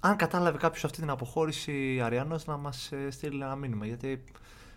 αν 0.00 0.16
κατάλαβε 0.16 0.58
κάποιος 0.58 0.84
αυτή 0.84 1.00
την 1.00 1.10
αποχώρηση 1.10 2.00
Αρειανός, 2.02 2.46
να 2.46 2.56
μας 2.56 2.92
στείλει 3.08 3.42
ένα 3.42 3.56
μήνυμα. 3.56 3.86
Γιατί, 3.86 4.24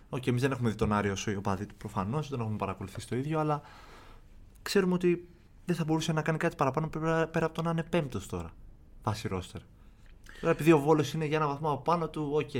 οκ, 0.08 0.26
εμείς 0.26 0.40
δεν 0.42 0.50
έχουμε 0.52 0.70
δει 0.70 0.76
τον 0.76 0.92
Άρη 0.92 1.12
όσο 1.12 1.30
οι 1.30 1.36
οπαδοί 1.36 1.66
του 1.66 1.74
προφανώς, 1.74 2.28
δεν 2.28 2.40
έχουμε 2.40 2.56
παρακολουθήσει 2.56 3.08
το 3.08 3.16
ίδιο, 3.16 3.38
αλλά 3.40 3.60
ξέρουμε 4.62 4.94
ότι 4.94 5.28
δεν 5.64 5.76
θα 5.76 5.84
μπορούσε 5.84 6.12
να 6.12 6.22
κάνει 6.22 6.38
κάτι 6.38 6.56
παραπάνω 6.56 6.88
πέρα, 6.88 7.26
πέρα 7.26 7.46
από 7.46 7.54
το 7.54 7.62
να 7.62 7.70
είναι 7.70 7.82
πέμπτος 7.82 8.26
τώρα. 8.26 8.50
Βάσει 9.02 9.28
ρόστερ. 9.28 9.60
Τώρα, 10.40 10.52
επειδή 10.52 10.72
ο 10.72 10.78
Βόλος 10.78 11.12
είναι 11.12 11.24
για 11.24 11.36
ένα 11.36 11.46
βαθμό 11.46 11.70
από 11.70 11.82
πάνω 11.82 12.08
του, 12.08 12.30
οκ. 12.32 12.50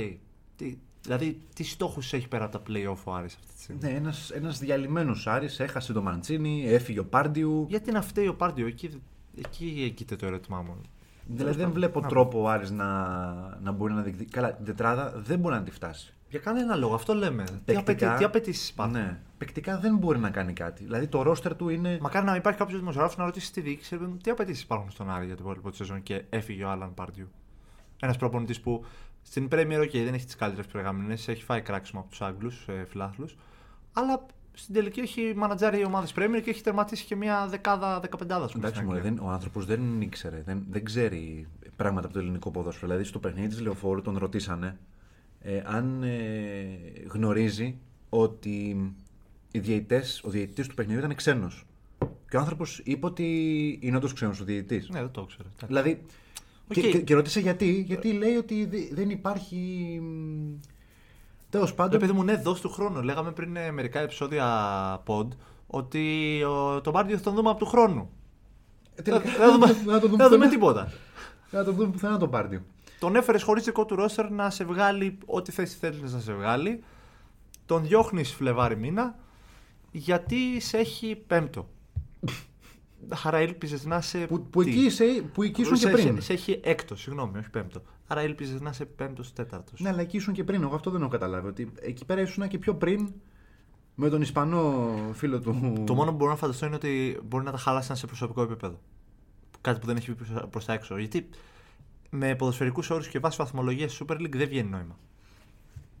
Τι, 0.55 0.77
δηλαδή, 1.01 1.41
τι 1.55 1.63
στόχους 1.63 2.13
έχει 2.13 2.27
πέρα 2.27 2.43
από 2.45 2.57
τα 2.59 2.63
playoff 2.69 2.97
ο 3.03 3.13
Άρης 3.13 3.35
αυτή 3.35 3.53
τη 3.55 3.61
στιγμή; 3.61 3.81
Ναι, 3.83 3.89
ένας, 3.89 4.29
ένας 4.29 4.59
διαλυμένος 4.59 5.27
Άρης 5.27 5.59
έχασε 5.59 5.93
το 5.93 6.01
Μαντσίνη, 6.01 6.63
έφυγε 6.67 6.99
ο 6.99 7.05
Πάρντιου. 7.05 7.65
Γιατί 7.69 7.91
να 7.91 8.01
φταίει 8.01 8.27
ο 8.27 8.35
Πάρντιου, 8.35 8.67
εκεί, 8.67 9.01
εκεί 9.37 9.83
έγκυται 9.85 10.15
το 10.15 10.25
ερώτημά 10.25 10.61
μου. 10.61 10.81
Δηλαδή 11.25 11.57
δεν 11.57 11.71
βλέπω 11.71 12.01
τρόπο 12.01 12.41
ο 12.41 12.49
Άρης 12.49 12.71
να, 12.71 12.85
να 13.61 13.71
μπορεί 13.71 13.93
να 13.93 14.01
διεκδικήσει. 14.01 14.35
Καλά, 14.35 14.53
την 14.53 14.65
τετράδα 14.65 15.13
δεν 15.15 15.39
μπορεί 15.39 15.55
να 15.55 15.63
τη 15.63 15.71
φτάσει. 15.71 16.13
Για 16.29 16.39
κανένα 16.39 16.75
λόγο, 16.75 16.93
αυτό 16.93 17.13
λέμε. 17.13 17.43
Τι, 17.43 17.51
Παικτικά- 17.65 17.79
απαιτεί, 17.79 18.17
τι 18.17 18.23
απαιτήσεις 18.23 18.69
υπάρχουν; 18.69 18.95
Ναι. 18.95 19.19
Παικτικά 19.37 19.77
δεν 19.77 19.97
μπορεί 19.97 20.19
να 20.19 20.29
κάνει 20.29 20.53
κάτι. 20.53 20.83
Δηλαδή 20.83 21.07
το 21.07 21.21
ρόστερ 21.21 21.55
του 21.55 21.69
είναι. 21.69 21.97
Μακάρι 22.01 22.25
να 22.25 22.35
υπάρχει 22.35 22.59
κάποιος 22.59 22.79
δημοσιογράφος 22.79 23.17
να 23.17 23.25
ρωτήσει 23.25 23.45
στη 23.45 23.61
διοίκηση 23.61 23.89
ρε 23.93 23.99
παιδί 23.99 24.11
μου, 24.11 24.17
τι 24.17 24.31
απαιτήσεις 24.31 24.63
υπάρχουν 24.63 24.91
στον 24.91 25.09
Άρη 25.11 25.25
για 25.25 25.35
την 25.35 25.43
υπόλοιπο 25.43 25.69
τη 25.69 25.75
σεζόν 25.75 26.03
και 26.03 26.23
έφυγε 26.29 26.63
ο 26.63 26.69
Άλαν 26.69 26.93
Πάρντιου; 26.93 27.27
Ένας 28.01 28.17
προπονητής 28.17 28.59
που 28.59 28.85
στην 29.21 29.47
Premier 29.51 29.81
OK, 29.81 29.91
δεν 29.91 30.13
έχει 30.13 30.25
τις 30.25 30.35
καλύτερες 30.35 30.71
προεγραμμένε, 30.71 31.13
έχει 31.13 31.43
φάει 31.43 31.61
κράξιμο 31.61 32.01
από 32.01 32.09
τους 32.09 32.21
Άγγλους 32.21 32.65
ε, 32.67 32.85
φιλάθλους. 32.85 33.37
Αλλά 33.93 34.25
στην 34.53 34.73
τελική 34.73 34.99
έχει 34.99 35.33
μανατζάρει 35.35 35.85
ομάδες 35.85 36.13
Premier 36.15 36.41
και 36.43 36.49
έχει 36.49 36.61
τερματίσει 36.61 37.05
και 37.05 37.15
μια 37.15 37.47
δεκάδα, 37.47 37.99
δεκαπεντάδα. 37.99 38.45
ας 38.45 38.51
πούμε, 38.51 38.63
Εντάξει, 38.63 38.81
στην 38.83 38.93
μωρέ, 38.93 39.07
Αγγλία. 39.07 39.21
δεν, 39.21 39.29
ο 39.29 39.31
άνθρωπος 39.31 39.65
δεν 39.65 40.01
ήξερε, 40.01 40.41
δεν, 40.45 40.63
δεν 40.69 40.85
ξέρει 40.85 41.47
πράγματα 41.75 42.05
από 42.05 42.15
το 42.15 42.19
ελληνικό 42.19 42.51
ποδόσφαιρο. 42.51 42.87
Δηλαδή 42.87 43.03
στο 43.07 43.19
παιχνίδι 43.19 43.47
της 43.47 43.61
Λεωφόρου 43.61 44.01
τον 44.01 44.17
ρωτήσανε 44.17 44.79
ε, 45.39 45.61
αν 45.65 46.03
ε, 46.03 46.67
γνωρίζει 47.07 47.77
ότι 48.09 48.93
οι 49.51 49.59
διαιτητές, 49.59 50.21
ο 50.23 50.29
διαιτητής 50.29 50.67
του 50.67 50.73
παιχνιδιού 50.75 51.03
ήταν 51.03 51.15
ξένος. 51.15 51.65
Και 52.29 52.37
ο 52.37 52.39
άνθρωπος 52.39 52.81
είπε 52.83 53.05
ότι 53.05 53.79
είναι 53.81 53.95
όντως 53.97 54.13
ξένος 54.13 54.39
ο 54.39 54.43
διαιτητής. 54.43 54.89
Ναι, 54.89 54.99
δεν 54.99 55.11
το 55.11 55.21
ήξερε. 55.21 55.47
εντάξει. 55.47 55.65
Δηλαδή. 55.65 56.05
Οκ. 56.77 56.83
Και, 56.83 56.89
και, 56.91 57.01
και 57.01 57.13
ρώτησε 57.13 57.39
γιατί, 57.39 57.83
γιατί 57.87 58.11
λέει 58.13 58.35
ότι 58.35 58.65
δε- 58.65 58.87
δεν 58.95 59.09
υπάρχει. 59.09 60.01
Τέλος 61.49 61.69
Ρε 61.69 61.75
πάντων. 61.75 61.99
παιδί 61.99 62.11
μου, 62.11 62.23
ναι, 62.23 62.35
δώσ' 62.35 62.61
του 62.61 62.69
χρόνου. 62.69 63.01
Λέγαμε 63.01 63.31
πριν 63.31 63.55
ε, 63.55 63.71
μερικά 63.71 63.99
επεισόδια 63.99 65.03
pod 65.07 65.27
ότι 65.67 66.03
ο, 66.43 66.81
τον 66.81 66.93
Πάρντιο 66.93 67.17
θα 67.17 67.23
τον 67.23 67.33
δούμε 67.35 67.49
από 67.49 67.59
του 67.59 67.65
χρόνου. 67.65 68.09
τελικά 69.03 69.19
Δεν 69.23 69.31
θα 69.33 69.51
δούμε, 69.51 69.65
δεν 69.65 69.75
θα 69.75 69.99
το 69.99 69.99
δεν 69.99 70.09
δούμε 70.09 70.23
θα 70.23 70.29
δούμε 70.29 70.45
πουθενά. 70.45 70.49
τίποτα. 70.49 70.83
Δεν 71.49 71.59
θα 71.59 71.63
το 71.63 71.71
δούμε 71.71 71.91
πουθενά 71.91 72.17
τον 72.17 72.29
Πάρντιο. 72.29 72.61
Τον 72.99 73.15
έφερες 73.15 73.43
χωρίς 73.43 73.63
δικό 73.63 73.85
του 73.85 73.95
ρόστερ 73.95 74.29
να 74.31 74.49
σε 74.49 74.63
βγάλει 74.63 75.17
ό,τι 75.25 75.51
θέση 75.51 75.77
θέλεις 75.77 76.13
να 76.13 76.19
σε 76.19 76.33
βγάλει. 76.33 76.83
Τον 77.65 77.83
διώχνεις 77.83 78.33
Φλεβάρι 78.33 78.77
μήνα 78.77 79.15
γιατί 79.91 80.59
σε 80.59 80.77
έχει 80.77 81.15
πέμπτο. 81.27 81.67
Άρα 83.23 83.41
ήλπιζες 83.41 83.85
να 83.85 83.97
είσαι. 83.97 84.25
Που, 84.27 84.41
που, 84.41 84.63
τι; 84.63 84.69
εκεί, 84.69 84.79
είσαι, 84.79 85.23
που 85.33 85.43
εκεί 85.43 85.61
ήσουν 85.61 85.73
και 85.73 85.79
σε, 85.79 85.89
πριν. 85.89 86.15
σε, 86.15 86.21
σε 86.21 86.33
έχει 86.33 86.59
έκτος, 86.63 87.01
συγγνώμη, 87.01 87.37
όχι 87.37 87.49
πέμπτο. 87.49 87.81
Άρα 88.07 88.23
ήλπιζες 88.23 88.61
να 88.61 88.69
είσαι 88.69 88.85
πέμπτος 88.85 89.33
τέταρτος. 89.33 89.79
Ναι, 89.79 89.89
αλλά 89.89 90.01
εκεί 90.01 90.17
ήσουν 90.17 90.33
και 90.33 90.43
πριν. 90.43 90.61
Εγώ 90.63 90.75
αυτό 90.75 90.91
δεν 90.91 91.01
έχω 91.01 91.09
καταλάβει. 91.09 91.47
Ότι 91.47 91.71
εκεί 91.81 92.05
πέρα 92.05 92.21
ήσουν 92.21 92.47
και 92.47 92.57
πιο 92.57 92.75
πριν 92.75 93.13
με 93.95 94.09
τον 94.09 94.21
Ισπανό 94.21 94.89
φίλο 95.13 95.39
του. 95.39 95.83
Το 95.85 95.93
μόνο 95.93 96.11
που 96.11 96.17
μπορώ 96.17 96.31
να 96.31 96.37
φανταστώ 96.37 96.65
είναι 96.65 96.75
ότι 96.75 97.19
μπορεί 97.23 97.43
να 97.43 97.51
τα 97.51 97.57
χάλασαν 97.57 97.95
σε 97.95 98.05
προσωπικό 98.07 98.41
επίπεδο. 98.41 98.79
Κάτι 99.61 99.79
που 99.79 99.85
δεν 99.85 99.95
έχει 99.95 100.13
βγει 100.13 100.33
προς 100.49 100.65
τα 100.65 100.73
έξω. 100.73 100.97
Γιατί 100.97 101.29
με 102.09 102.35
ποδοσφαιρικούς 102.35 102.89
όρους 102.89 103.07
και 103.07 103.19
βάσει 103.19 103.37
βαθμολογίας 103.37 104.01
Super 104.01 104.13
League 104.13 104.35
δεν 104.35 104.47
βγαίνει 104.47 104.69
νόημα. 104.69 104.97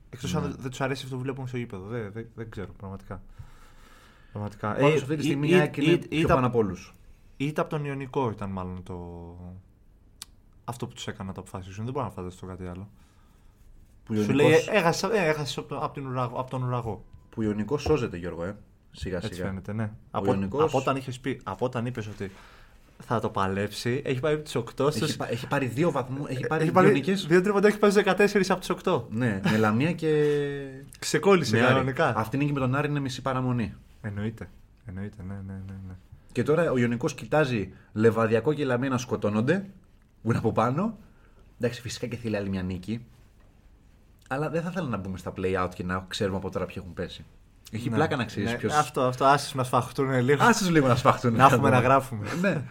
Εκτός 0.09 0.35
αν 0.35 0.55
δεν 0.59 0.69
τους 0.69 0.81
αρέσει 0.81 1.03
αυτό 1.03 1.15
που 1.15 1.21
βλέπουν 1.21 1.47
στο 1.47 1.57
γήπεδο. 1.57 1.85
Δεν, 1.85 2.11
δεν, 2.11 2.27
δεν 2.35 2.49
ξέρω 2.49 2.71
πραγματικά. 2.77 3.23
Πραγματικά. 4.31 4.71
Πάντως 4.73 4.91
Ε, 4.91 4.95
αυτή 4.95 5.15
τη 5.15 5.21
ή- 5.21 5.25
στιγμή 5.25 5.47
ή- 5.47 5.51
η 5.51 5.53
ΑΕΚ 5.55 5.77
είναι 5.77 5.91
ή- 5.91 5.97
πιο 5.97 6.19
ήταν- 6.19 6.35
πάνω 6.35 6.47
από 6.47 6.57
όλους. 6.57 6.95
Είτε 7.37 7.61
από 7.61 7.69
τον 7.69 7.85
Ιωνικό 7.85 8.29
ήταν 8.29 8.49
μάλλον 8.49 8.83
το. 8.83 8.97
Αυτό 10.63 10.87
που 10.87 10.93
τους 10.93 11.07
έκανε 11.07 11.27
να 11.29 11.33
το 11.35 11.41
αποφασίσουν. 11.41 11.83
Δεν 11.83 11.93
μπορώ 11.93 12.05
να 12.05 12.11
φανταστώ 12.11 12.45
κάτι 12.45 12.67
άλλο. 12.67 12.89
Που 14.03 14.15
Σου 14.15 14.31
λέει, 14.33 14.51
έχασε, 14.69 15.07
ε, 15.13 15.29
έχασες 15.29 15.57
από, 15.57 15.67
τον- 15.67 15.83
από, 15.83 15.93
την 15.93 16.05
ουραγό, 16.07 16.39
από 16.39 16.49
τον 16.49 16.63
ουραγό. 16.63 17.03
Που 17.29 17.41
Ιωνικός 17.41 17.81
σώζεται, 17.81 18.17
Γιώργο, 18.17 18.43
ε. 18.43 18.55
Σιγά 18.91 19.15
Έτσι 19.17 19.33
σιγά. 19.33 19.45
φαίνεται, 19.47 19.73
ναι. 19.73 19.91
Από, 20.11 20.25
Ιωνικός- 20.25 20.63
από 20.63 20.77
όταν 20.77 20.95
είχες 20.95 21.19
πει, 21.19 21.39
από 21.43 21.65
όταν 21.65 21.85
είπες 21.85 22.07
ότι 22.07 22.31
θα 23.03 23.19
το 23.19 23.29
παλέψει, 23.29 24.01
έχει 24.05 24.19
πάει 24.19 24.33
από 24.33 24.43
τις 24.43 24.55
8 24.55 24.87
Έχει, 24.87 24.97
στους... 24.97 25.15
πα- 25.15 25.31
έχει 25.31 25.47
πάρει 25.47 25.65
δύο 25.65 25.91
βαθμού. 25.91 26.25
Έχει 26.27 26.47
πάρει, 26.47 26.63
έχει 26.63 26.71
πάρει 26.71 26.87
Ιωνικές- 26.87 27.25
δύο 27.27 27.41
τρίποντα, 27.41 27.67
έχει 27.67 27.79
πάει 27.79 27.91
στους 27.91 28.03
14 28.03 28.51
από 28.51 28.59
τις 28.59 28.69
8. 28.69 29.07
Ναι, 29.09 29.41
με 29.51 29.57
Λαμία 29.57 29.91
και. 29.93 30.25
Ξεκόλλησε 30.99 31.55
με 31.55 31.61
Άρη. 31.61 31.73
κανονικά. 31.73 32.13
Αυτή 32.17 32.35
η 32.35 32.39
νίκη 32.39 32.51
με 32.53 32.59
τον 32.59 32.75
Άρη 32.75 32.87
είναι 32.89 32.99
μισή 32.99 33.21
παραμονή. 33.21 33.73
Εννοείται. 34.01 34.49
Εννοείται, 34.85 35.23
ναι, 35.27 35.33
ναι, 35.33 35.53
ναι. 35.67 35.73
ναι. 35.87 35.93
Και 36.31 36.43
τώρα 36.43 36.71
ο 36.71 36.77
Ιωνικός 36.77 37.13
κοιτάζει 37.13 37.73
Λεβαδιακό 37.93 38.53
και 38.53 38.65
Λαμία 38.65 38.89
να 38.89 38.97
σκοτώνονται. 38.97 39.65
Που 40.21 40.29
είναι 40.29 40.37
από 40.37 40.51
πάνω. 40.51 40.97
Εντάξει, 41.59 41.81
φυσικά 41.81 42.07
και 42.07 42.15
θέλει 42.15 42.35
άλλη 42.35 42.49
μια 42.49 42.61
νίκη. 42.63 43.05
Αλλά 44.29 44.49
δεν 44.49 44.61
θα 44.61 44.69
ήθελα 44.71 44.87
να 44.87 44.97
μπούμε 44.97 45.17
στα 45.17 45.33
play 45.37 45.63
out 45.65 45.69
και 45.75 45.83
να 45.83 46.05
ξέρουμε 46.07 46.37
από 46.37 46.49
τώρα 46.49 46.65
ποιοι 46.65 46.75
έχουν 46.79 46.93
πέσει. 46.93 47.25
Έχει 47.71 47.89
Ναι. 47.89 47.95
πλάκα 47.95 48.15
να 48.15 48.25
ξέρεις 48.25 48.51
Ναι, 48.51 48.57
ποιο. 48.57 48.69
Αυτό, 48.73 49.01
αυτό, 49.01 49.25
άσες 49.25 49.53
να 49.53 49.63
σφαχτούν 49.63 50.19
λίγο. 50.21 50.43
Άσες 50.43 50.57
τους 50.57 50.69
λίγο 50.69 50.87
να 50.87 50.95
σφαχτούν. 50.95 51.33
Να 51.35 51.45
έχουμε 51.45 51.69
να 51.69 51.79
γράφουμε. 51.79 52.27
ναι. 52.41 52.61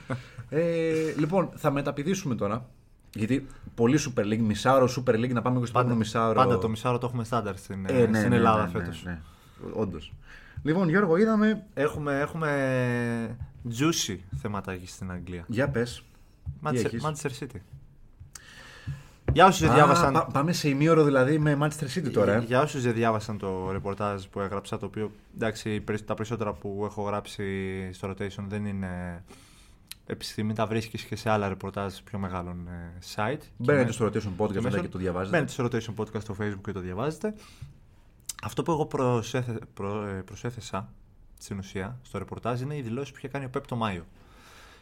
Ε, 0.48 1.14
λοιπόν, 1.18 1.50
θα 1.54 1.70
μεταπηδήσουμε 1.70 2.34
τώρα. 2.34 2.66
Γιατί 3.14 3.46
πολύ 3.74 3.98
Super 4.06 4.20
League, 4.24 4.38
μισάωρο 4.38 4.88
Super 4.96 5.14
League, 5.14 5.32
να 5.32 5.42
πάμε 5.42 5.60
και 5.60 5.66
στο 5.66 5.78
επόμενο 5.78 5.98
μισάωρο. 5.98 6.34
πάντα 6.34 6.58
το 6.58 6.68
μισάωρο 6.68 6.98
το 6.98 7.06
έχουμε 7.06 7.24
στάνταρ 7.24 7.56
στην, 7.56 7.84
Ε, 7.88 8.06
ναι, 8.06 8.18
στην 8.18 8.30
ναι, 8.30 8.36
Ελλάδα 8.36 8.58
ναι, 8.66 8.72
ναι, 8.72 8.78
φέτος. 8.78 9.02
Ναι, 9.04 9.20
Όντως. 9.72 10.12
Λοιπόν, 10.62 10.88
Γιώργο, 10.88 11.16
είδαμε. 11.16 11.66
Έχουμε, 11.74 12.20
έχουμε 12.20 13.38
juicy 13.78 14.16
θεματάκι 14.40 14.86
στην 14.86 15.10
Αγγλία. 15.10 15.44
Για 15.46 15.68
πες. 15.68 16.02
Manchester, 16.64 16.74
έχεις; 16.84 17.02
Manchester 17.04 17.30
City. 17.40 17.60
Για 19.32 19.46
όσους 19.46 19.60
δεν 19.60 19.74
διάβασαν... 19.74 20.26
πάμε 20.32 20.52
σε 20.52 20.68
ημίωρο 20.68 21.04
δηλαδή 21.04 21.38
με 21.38 21.58
Manchester 21.60 21.98
City 21.98 22.10
τώρα. 22.12 22.34
ε. 22.34 22.38
Για 22.46 22.60
όσους 22.60 22.82
δεν 22.82 22.92
διάβασαν 22.92 23.38
το 23.38 23.70
ρεπορτάζ 23.72 24.24
που 24.24 24.40
έγραψα, 24.40 24.78
το 24.78 24.86
οποίο 24.86 25.10
εντάξει, 25.34 25.84
τα 26.06 26.14
περισσότερα 26.14 26.52
που 26.52 26.82
έχω 26.84 27.02
γράψει 27.02 27.44
στο 27.92 28.10
rotation 28.10 28.44
δεν 28.48 28.64
είναι 28.66 29.24
επιστήμη, 30.06 30.52
τα 30.54 30.66
βρίσκεις 30.66 31.02
και 31.02 31.16
σε 31.16 31.30
άλλα 31.30 31.48
ρεπορτάζ 31.48 31.94
πιο 32.04 32.18
μεγάλων 32.18 32.68
ε, 32.68 32.98
site. 33.14 33.40
Μπαίνετε 33.56 33.84
Και 33.84 33.92
στο 33.92 34.06
rotation 34.06 34.44
podcast 34.44 34.52
και 34.52 34.60
μετά 34.60 34.60
μέσω- 34.60 34.80
και 34.80 34.88
το 34.88 34.98
διαβάζετε. 34.98 35.36
Μπαίνετε 35.36 35.52
στο 35.52 35.64
rotation 35.64 36.02
podcast 36.04 36.20
στο 36.20 36.36
facebook 36.40 36.60
και 36.64 36.72
το 36.72 36.80
διαβάζετε. 36.80 37.34
Αυτό 38.42 38.62
που 38.62 38.70
εγώ 38.70 38.86
προσέθε, 38.86 39.58
προ, 39.74 40.04
ε, 40.04 40.22
προσέθεσα 40.22 40.92
στην 41.38 41.58
ουσία 41.58 41.98
στο 42.02 42.18
ρεπορτάζ 42.18 42.60
είναι 42.60 42.76
οι 42.76 42.82
δηλώσεις 42.82 43.10
που 43.10 43.16
είχε 43.18 43.28
κάνει 43.28 43.44
ο 43.44 43.50
Πέπ 43.50 43.66
το 43.66 43.76
Μάιο. 43.76 44.06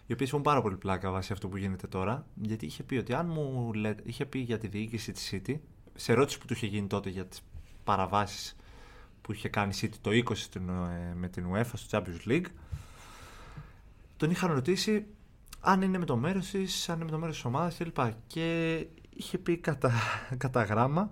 Οι 0.07 0.13
οποίες 0.13 0.29
έχουν 0.29 0.43
πάρα 0.43 0.63
πολύ 0.63 0.77
πλάκα 0.77 1.11
βάσει 1.11 1.33
αυτό 1.33 1.49
που 1.49 1.57
γίνεται 1.57 1.87
τώρα. 1.87 2.27
Γιατί 2.35 2.67
είχε 2.67 2.83
πει 2.83 2.97
ότι 2.97 3.15
αν 3.15 3.27
μου 3.27 3.73
λέτε, 3.73 4.03
είχε 4.07 4.25
πει 4.25 4.39
για 4.39 4.59
τη 4.59 4.69
διοίκηση 4.69 5.13
της 5.13 5.33
City, 5.33 5.55
σε 5.95 6.13
ερώτηση 6.13 6.39
που 6.39 6.47
του 6.47 6.53
είχε 6.53 6.67
γίνει 6.67 6.87
τότε 6.87 7.11
για 7.11 7.27
τις 7.27 7.41
παραβάσεις 7.85 8.57
που 9.21 9.33
είχε 9.33 9.49
κάνει 9.49 9.73
η 9.75 9.79
City 9.83 9.97
το 10.01 10.11
20 10.11 10.35
στην, 10.35 10.69
ε, 10.69 11.15
με 11.15 11.29
την 11.29 11.47
UEFA 11.55 11.71
στο 11.75 11.99
Champions 11.99 12.29
League, 12.31 12.47
τον 14.17 14.31
είχαν 14.31 14.53
ρωτήσει 14.53 15.07
αν 15.61 15.83
είναι 15.83 15.99
με 15.99 16.05
το 16.05 16.17
μέρος 16.17 16.47
της, 16.47 16.89
αν 16.89 16.97
είναι 16.97 17.05
με 17.05 17.11
το 17.11 17.19
μέρος 17.19 17.35
της 17.35 17.45
ομάδας 17.45 17.77
κλπ. 17.77 17.99
Και 18.27 18.87
είχε 19.17 19.39
πει 19.39 19.57
κατά, 19.57 19.93
κατά 20.37 20.63
γράμμα 20.63 21.11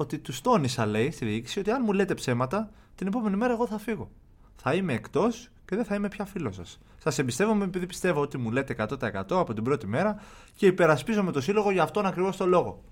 ότι 0.00 0.18
τους 0.18 0.40
τόνισα, 0.40 0.86
λέει, 0.86 1.10
στη 1.10 1.24
διοίκηση, 1.24 1.58
ότι 1.58 1.70
αν 1.70 1.82
μου 1.84 1.92
λέτε 1.92 2.14
ψέματα, 2.14 2.70
την 2.94 3.06
επόμενη 3.06 3.36
μέρα 3.36 3.52
εγώ 3.52 3.66
θα 3.66 3.78
φύγω. 3.78 4.10
Θα 4.56 4.74
είμαι 4.74 4.92
εκτός 4.92 5.48
και 5.64 5.76
δεν 5.76 5.84
θα 5.84 5.94
είμαι 5.94 6.08
πια 6.08 6.24
φίλος 6.24 6.54
σας. 6.54 6.80
Σας 6.98 7.18
εμπιστεύομαι 7.18 7.64
επειδή 7.64 7.86
πιστεύω 7.86 8.20
ότι 8.20 8.38
μου 8.38 8.50
λέτε 8.50 8.72
100% 8.72 9.24
από 9.28 9.54
την 9.54 9.64
πρώτη 9.64 9.86
μέρα 9.86 10.22
και 10.54 10.66
υπερασπίζομαι 10.66 11.32
το 11.32 11.40
σύλλογο 11.40 11.70
για 11.70 11.82
αυτόν 11.82 12.06
ακριβώς 12.06 12.36
το 12.36 12.46
λόγο. 12.46 12.84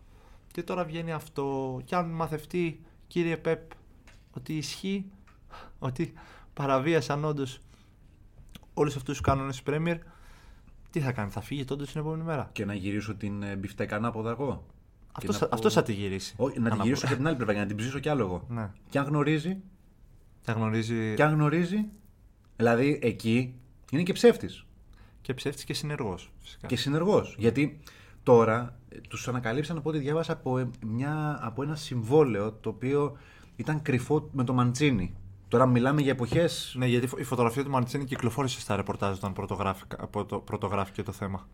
Και 0.53 0.62
τώρα 0.62 0.85
βγαίνει 0.85 1.12
αυτό. 1.12 1.81
Και 1.85 1.94
αν 1.94 2.11
μαθευτεί, 2.11 2.81
κύριε 3.07 3.37
Πεπ, 3.37 3.71
ότι 4.31 4.57
ισχύει, 4.57 5.11
ότι 5.79 6.12
παραβίασαν 6.55 7.25
όντως 7.25 7.61
όλους 8.75 8.97
αυτούς 8.97 9.16
τους 9.16 9.27
κανόνες 9.27 9.62
τη 9.62 9.62
Premier, 9.66 9.99
τι 10.90 11.01
θα 11.01 11.12
κάνει, 11.12 11.31
θα 11.31 11.40
φύγει 11.40 11.64
τότε 11.64 11.85
την 11.85 12.01
επόμενη 12.01 12.23
μέρα; 12.23 12.49
Και 12.53 12.64
να 12.64 12.75
γυρίσω 12.75 13.14
την 13.14 13.42
ε, 13.42 13.57
μπιφτέκα 13.57 13.97
ανάποδα 13.97 14.31
εγώ. 14.31 14.66
Αυτός 15.19 15.35
να 15.35 15.39
θα, 15.41 15.47
πω- 15.49 15.55
αυτός 15.55 15.73
θα 15.73 15.83
τη 15.83 15.93
γυρίσει. 15.93 16.35
Όχι, 16.37 16.47
να 16.49 16.53
την 16.55 16.65
Ανάποδα. 16.67 16.85
γυρίσω 16.85 17.07
και 17.07 17.15
την 17.15 17.27
άλλη 17.27 17.37
πλευρά 17.37 17.53
για 17.55 17.63
να 17.63 17.69
την 17.69 17.77
ψήσω 17.77 17.99
κι 17.99 18.09
άλλο 18.09 18.25
εγώ. 18.25 18.45
Ναι. 18.49 18.71
Και 18.91 18.99
αν 18.99 19.05
γνωρίζει. 19.05 19.57
Θα 20.41 20.53
γνωρίζει 20.53 21.15
Και 21.17 21.23
αν 21.23 21.35
γνωρίζει. 21.35 21.85
Δηλαδή 22.57 22.99
εκεί 23.03 23.55
είναι 23.91 24.03
και 24.03 24.13
ψεύτης. 24.13 24.65
και 25.23 25.35
ψεύτης 25.35 25.65
και 25.65 25.75
συνεργός. 25.75 26.33
Φυσικά. 26.41 26.67
Και 26.67 26.77
συνεργός. 26.77 27.35
Γιατί 27.39 27.81
τώρα 28.23 28.79
τους 29.09 29.29
ανακαλύψαν 29.29 29.77
από 29.77 29.89
ό,τι 29.89 29.99
διάβασα 29.99 30.33
από, 30.33 30.59
ε, 30.59 30.71
μια, 30.87 31.39
από 31.43 31.63
ένα 31.63 31.75
συμβόλαιο 31.75 32.53
το 32.53 32.69
οποίο 32.69 33.17
ήταν 33.57 33.83
κρυφό 33.83 34.29
με 34.33 34.45
το 34.45 34.53
Μαντσίνη. 34.53 35.15
Τώρα 35.49 35.67
μιλάμε 35.67 36.01
για 36.01 36.11
εποχέ. 36.13 36.49
Ναι, 36.73 36.87
γιατί 36.87 37.09
η 37.19 37.23
φωτογραφία 37.25 37.65
του 37.65 37.71
Μαντσίνη 37.71 38.05
κυκλοφόρησε 38.05 38.61
στα 38.61 38.77
ρεπορτάζ 38.77 39.17
όταν 39.17 39.33
πρωτογράφηκα- 39.33 40.03
από 40.03 40.25
το- 40.25 40.39
πρωτογράφηκε 40.39 41.03
το 41.03 41.13
θέμα. 41.13 41.49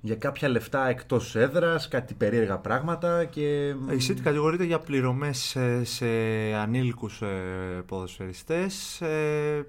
Για 0.00 0.16
κάποια 0.16 0.48
λεφτά 0.48 0.88
εκτός 0.88 1.36
έδρας, 1.36 1.88
κάτι 1.88 2.14
περίεργα 2.14 2.58
πράγματα 2.58 3.24
και. 3.24 3.68
Η 3.68 3.98
City 4.08 4.20
κατηγορείται 4.22 4.64
για 4.64 4.78
πληρωμές 4.78 5.38
σε, 5.38 5.84
σε 5.84 6.06
ανήλικους 6.54 7.22
ε, 7.22 7.82
ποδοσφαιριστές, 7.86 9.00
ε, 9.00 9.66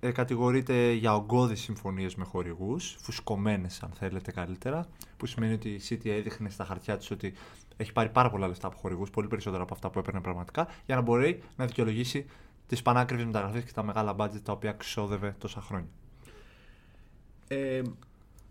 ε, 0.00 0.10
κατηγορείται 0.10 0.92
για 0.92 1.14
ογκώδεις 1.14 1.60
συμφωνίες 1.60 2.14
με 2.14 2.24
χορηγούς, 2.24 2.96
φουσκωμένες 3.00 3.82
αν 3.82 3.90
θέλετε 3.98 4.32
καλύτερα, 4.32 4.86
που 5.16 5.26
σημαίνει 5.26 5.52
ότι 5.52 5.68
η 5.68 5.80
City 5.88 6.08
έδειχνε 6.08 6.48
στα 6.48 6.64
χαρτιά 6.64 6.96
της 6.96 7.10
ότι 7.10 7.32
έχει 7.76 7.92
πάρει 7.92 8.08
πάρα 8.08 8.30
πολλά 8.30 8.48
λεφτά 8.48 8.66
από 8.66 8.76
χορηγούς, 8.76 9.10
πολύ 9.10 9.28
περισσότερα 9.28 9.62
από 9.62 9.74
αυτά 9.74 9.90
που 9.90 9.98
έπαιρνε 9.98 10.20
πραγματικά, 10.20 10.68
για 10.86 10.94
να 10.94 11.00
μπορεί 11.00 11.42
να 11.56 11.66
δικαιολογήσει 11.66 12.26
τις 12.66 12.82
πανάκριβες 12.82 13.24
μεταγραφές 13.24 13.64
και 13.64 13.72
τα 13.74 13.82
μεγάλα 13.82 14.12
μπάτζετ 14.12 14.44
τα 14.44 14.52
οποία 14.52 14.72
ξόδευε 14.72 15.34
τόσα 15.38 15.60
χρόνια. 15.60 15.88
Ε, 17.48 17.82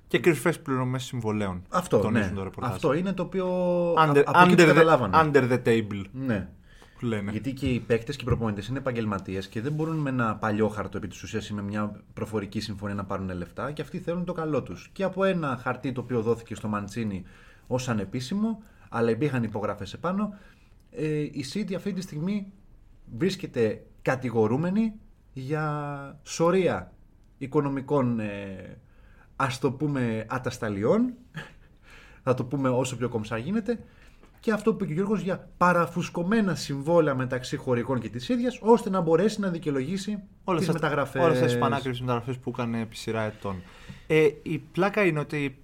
Και 0.10 0.20
κρυφέ 0.20 0.51
πληρωμέ 0.51 0.99
συμβολέων. 0.99 1.62
Αυτό, 1.70 1.99
τονίζουν 1.99 2.30
ναι. 2.30 2.36
το 2.36 2.43
ρεπορτάζ. 2.43 2.74
Αυτό 2.74 2.93
είναι 2.93 3.14
το 3.14 3.24
οποίο. 3.24 3.47
Under, 3.93 4.24
από 4.26 4.39
εκεί 4.39 4.55
το 4.55 4.64
under, 4.64 4.66
the, 4.66 4.68
καταλάβανε. 4.68 5.18
under 5.18 5.51
the 5.51 5.62
table 5.66 6.03
Ναι. 6.12 6.49
που 6.99 7.05
λένε. 7.05 7.32
Γιατί 7.32 7.53
και 7.53 7.68
οι 7.68 7.80
παίκτες 7.80 8.16
και 8.16 8.22
οι 8.22 8.26
προπονητές 8.26 8.68
είναι 8.68 8.78
επαγγελματίες 8.78 9.47
και 9.47 9.62
δεν 9.62 9.72
μπορούν 9.72 9.97
με 9.97 10.10
ένα 10.10 10.36
παλιό 10.36 10.68
χαρτό 10.68 10.97
επί 10.97 11.07
της 11.07 11.24
ουσίας 11.24 11.49
ή 11.49 11.53
με 11.53 11.62
μια 11.62 12.01
προφορική 12.14 12.60
συμφωνία 12.60 12.95
να 12.95 13.05
πάρουν 13.05 13.30
λεφτά 13.32 13.72
και 13.72 13.82
αυτοί 13.82 13.99
θέλουν 13.99 14.26
το 14.26 14.34
καλό 14.34 14.64
τους. 14.64 14.89
Και 14.93 15.03
από 15.03 15.24
ένα 15.24 15.60
χαρτί 15.62 15.91
το 15.91 16.01
οποίο 16.01 16.22
δόθηκε 16.22 16.55
στο 16.55 16.68
Μαντσίνη 16.68 17.24
ως 17.68 17.89
ανεπίσημο, 17.89 18.64
αλλά 18.89 19.10
υπήρχαν 19.10 19.43
υπογραφές 19.43 19.93
επάνω, 19.93 20.34
ε, 20.91 21.20
η 21.20 21.45
City 21.53 21.74
αυτή 21.74 21.93
τη 21.93 22.01
στιγμή 22.01 22.51
βρίσκεται 23.18 23.86
κατηγορούμενη 24.01 24.93
για 25.34 26.20
σωρία 26.24 26.91
οικονομικών 27.38 28.20
ε, 28.20 28.78
ας 29.41 29.59
το 29.59 29.71
πούμε 29.71 30.25
ατασταλιών 30.29 31.13
θα 32.23 32.33
το 32.33 32.43
πούμε 32.45 32.69
όσο 32.69 32.97
πιο 32.97 33.09
κομψά 33.09 33.37
γίνεται 33.37 33.79
και 34.39 34.51
αυτό 34.51 34.71
που 34.73 34.75
είπε 34.75 34.85
και 34.85 34.91
ο 34.91 34.95
Γιώργος 34.95 35.21
για 35.21 35.49
παραφουσκωμένα 35.57 36.55
συμβόλαια 36.55 37.15
μεταξύ 37.15 37.55
χωρικών 37.57 37.99
και 37.99 38.09
της 38.09 38.29
ίδιας 38.29 38.59
ώστε 38.61 38.89
να 38.89 39.01
μπορέσει 39.01 39.39
να 39.39 39.49
δικαιολογήσει 39.49 40.19
Όλες 40.43 40.59
τις 40.61 40.69
αυτά- 40.69 40.81
μεταγραφές. 40.81 41.21
Όλες 41.23 41.33
αυτές 41.35 41.51
τις 41.51 41.59
πανάκριβες 41.61 41.99
μεταγραφές 41.99 42.37
που 42.37 42.49
έκανε 42.49 42.81
επί 42.81 42.95
σειρά 42.95 43.21
ετών. 43.21 43.61
Ε, 44.07 44.27
η 44.41 44.57
πλάκα 44.57 45.05
είναι 45.05 45.19
ότι 45.19 45.61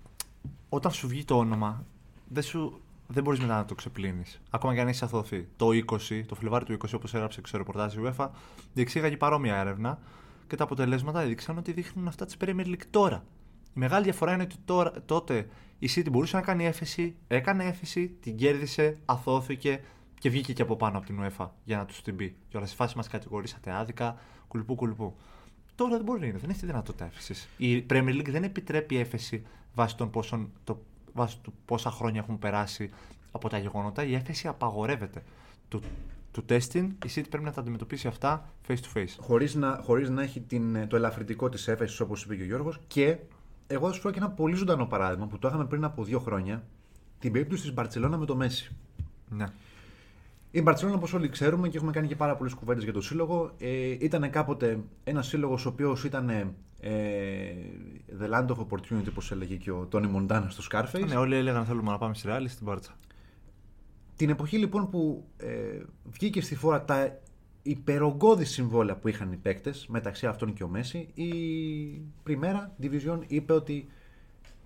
όταν 0.69 0.91
σου 0.91 1.07
βγει 1.07 1.25
το 1.25 1.37
όνομα, 1.37 1.85
δεν, 2.27 2.43
σου, 2.43 2.81
δεν 3.07 3.23
μπορείς 3.23 3.39
μετά 3.39 3.55
να 3.55 3.65
το 3.65 3.75
ξεπλύνεις. 3.75 4.41
Ακόμα 4.49 4.73
και 4.73 4.81
αν 4.81 4.87
έχεις 4.87 5.03
αθωθεί. 5.03 5.47
Το 5.55 5.67
20, 5.73 6.23
το 6.27 6.35
Φλεβάρι 6.35 6.65
του 6.65 6.73
20, 6.73 6.93
όπως 6.95 7.13
έγραψε 7.13 7.41
στο 7.45 7.57
ρεπορτάζ 7.57 7.93
η 7.93 7.97
UEFA, 8.17 8.27
διεξήγαγε 8.73 9.17
παρόμοια 9.17 9.55
έρευνα 9.55 9.99
και 10.47 10.55
τα 10.55 10.63
αποτελέσματα 10.63 11.21
έδειξαν 11.21 11.57
ότι 11.57 11.71
δείχνουν 11.71 12.07
αυτά 12.07 12.25
της 12.25 12.37
Premier 12.45 12.65
League 12.65 12.85
τώρα. 12.89 13.23
Η 13.75 13.79
μεγάλη 13.79 14.03
διαφορά 14.03 14.33
είναι 14.33 14.43
ότι 14.43 14.55
τώρα, 14.65 14.91
τότε 15.05 15.47
η 15.79 15.89
City 15.95 16.07
μπορούσε 16.11 16.35
να 16.35 16.41
κάνει 16.41 16.65
έφεση, 16.65 17.15
έκανε 17.27 17.63
έφεση, 17.63 18.07
την 18.21 18.35
κέρδισε, 18.35 18.97
αθώθηκε 19.05 19.81
και 20.19 20.29
βγήκε 20.29 20.53
και 20.53 20.61
από 20.61 20.75
πάνω 20.75 20.97
από 20.97 21.05
την 21.05 21.19
UEFA 21.21 21.47
για 21.63 21.77
να 21.77 21.85
τους 21.85 22.01
την 22.01 22.15
πει. 22.15 22.35
Και 22.49 22.57
όλα 22.57 22.65
σε 22.65 22.75
φάση 22.75 22.97
μας 22.97 23.07
κατηγορήσατε 23.07 23.71
άδικα, 23.71 24.17
κουλπού 24.47 24.75
κουλπού. 24.75 25.15
Τώρα 25.75 25.95
δεν 25.95 26.05
μπορεί 26.05 26.31
να 26.31 26.39
δεν 26.39 26.49
έχει 26.49 26.59
τη 26.59 26.65
δυνατότητα 26.65 27.05
έφεσης. 27.05 27.47
Η 27.57 27.85
Premier 27.89 28.19
League 28.19 28.29
δεν 28.29 28.43
επιτρέπει 28.43 28.97
έφεση 28.97 29.45
βάσει, 29.73 29.97
των 29.97 30.09
πόσων, 30.09 30.51
το, 30.63 30.81
βάσει 31.13 31.39
του 31.41 31.53
πόσα 31.65 31.91
χρόνια 31.91 32.19
έχουν 32.19 32.39
περάσει 32.39 32.89
από 33.31 33.49
τα 33.49 33.57
γεγονότα. 33.57 34.03
Η 34.03 34.13
έφεση 34.13 34.47
απαγορεύεται. 34.47 35.23
Του, 35.67 35.81
του 36.31 36.45
testing 36.49 36.89
η 37.05 37.09
City 37.15 37.25
πρέπει 37.29 37.43
να 37.43 37.51
τα 37.51 37.61
αντιμετωπίσει 37.61 38.07
αυτά 38.07 38.49
face 38.67 38.75
to 38.75 38.97
face. 38.97 39.15
Χωρίς 39.19 39.55
να, 39.55 39.79
χωρίς 39.83 40.09
να 40.09 40.21
έχει 40.21 40.39
την, 40.39 40.87
το 40.87 40.95
ελαφρυντικό 40.95 41.49
της 41.49 41.67
έφεσης 41.67 41.99
όπως 41.99 42.23
είπε 42.23 42.35
και 42.35 42.41
ο 42.41 42.45
Γιώργος 42.45 42.79
και 42.87 43.17
εγώ 43.67 43.87
θα 43.87 43.93
σου 43.93 44.01
πω 44.01 44.11
και 44.11 44.17
ένα 44.17 44.29
πολύ 44.29 44.55
ζωντανό 44.55 44.85
παράδειγμα 44.85 45.27
που 45.27 45.39
το 45.39 45.47
είχαμε 45.47 45.65
πριν 45.65 45.83
από 45.83 46.03
δύο 46.03 46.19
χρόνια 46.19 46.63
την 47.19 47.31
περίπτωση 47.31 47.61
της 47.61 47.73
Μπαρτσελώνα 47.73 48.17
με 48.17 48.25
το 48.25 48.35
Μέση. 48.35 48.75
Ναι. 49.29 49.45
Η 50.51 50.61
Μπαρσελόνα, 50.61 50.97
όπως 50.97 51.13
όλοι 51.13 51.29
ξέρουμε 51.29 51.69
και 51.69 51.77
έχουμε 51.77 51.91
κάνει 51.91 52.07
και 52.07 52.15
πάρα 52.15 52.35
πολλές 52.35 52.53
κουβέντες 52.53 52.83
για 52.83 52.93
το 52.93 53.01
σύλλογο, 53.01 53.51
ε, 53.57 53.97
ήταν 53.99 54.29
κάποτε 54.29 54.79
ένας 55.03 55.27
σύλλογος 55.27 55.65
ο 55.65 55.69
οποίος 55.69 56.03
ήταν 56.03 56.29
ε, 56.29 56.53
the 58.19 58.29
land 58.33 58.47
of 58.47 58.57
opportunity, 58.57 59.07
όπως 59.09 59.31
έλεγε 59.31 59.55
και 59.55 59.71
ο 59.71 59.85
Τόνι 59.85 60.07
Μοντάνα 60.07 60.49
στο 60.49 60.63
Scarface. 60.71 61.07
ναι, 61.07 61.15
όλοι 61.15 61.35
έλεγαν 61.35 61.65
θέλουμε 61.65 61.91
να 61.91 61.97
πάμε 61.97 62.13
στη 62.13 62.27
Ρεάλ 62.27 62.45
ή 62.45 62.47
στην 62.47 62.65
Μπάρτσα. 62.65 62.95
Την 64.15 64.29
εποχή 64.29 64.57
λοιπόν 64.57 64.89
που 64.89 65.27
ε, 65.37 65.81
βγήκε 66.03 66.41
στη 66.41 66.55
φόρα 66.55 66.83
τα 66.83 67.19
υπερογκώδη 67.67 68.45
συμβόλαια 68.45 68.95
που 68.95 69.07
είχαν 69.07 69.31
οι 69.31 69.35
παίκτες, 69.35 69.85
μεταξύ 69.87 70.25
αυτών 70.27 70.53
και 70.53 70.63
ο 70.63 70.67
Μέση, 70.67 71.09
η 71.13 71.29
Πριμέρα 72.23 72.75
Division 72.81 73.19
είπε 73.27 73.53
ότι 73.53 73.87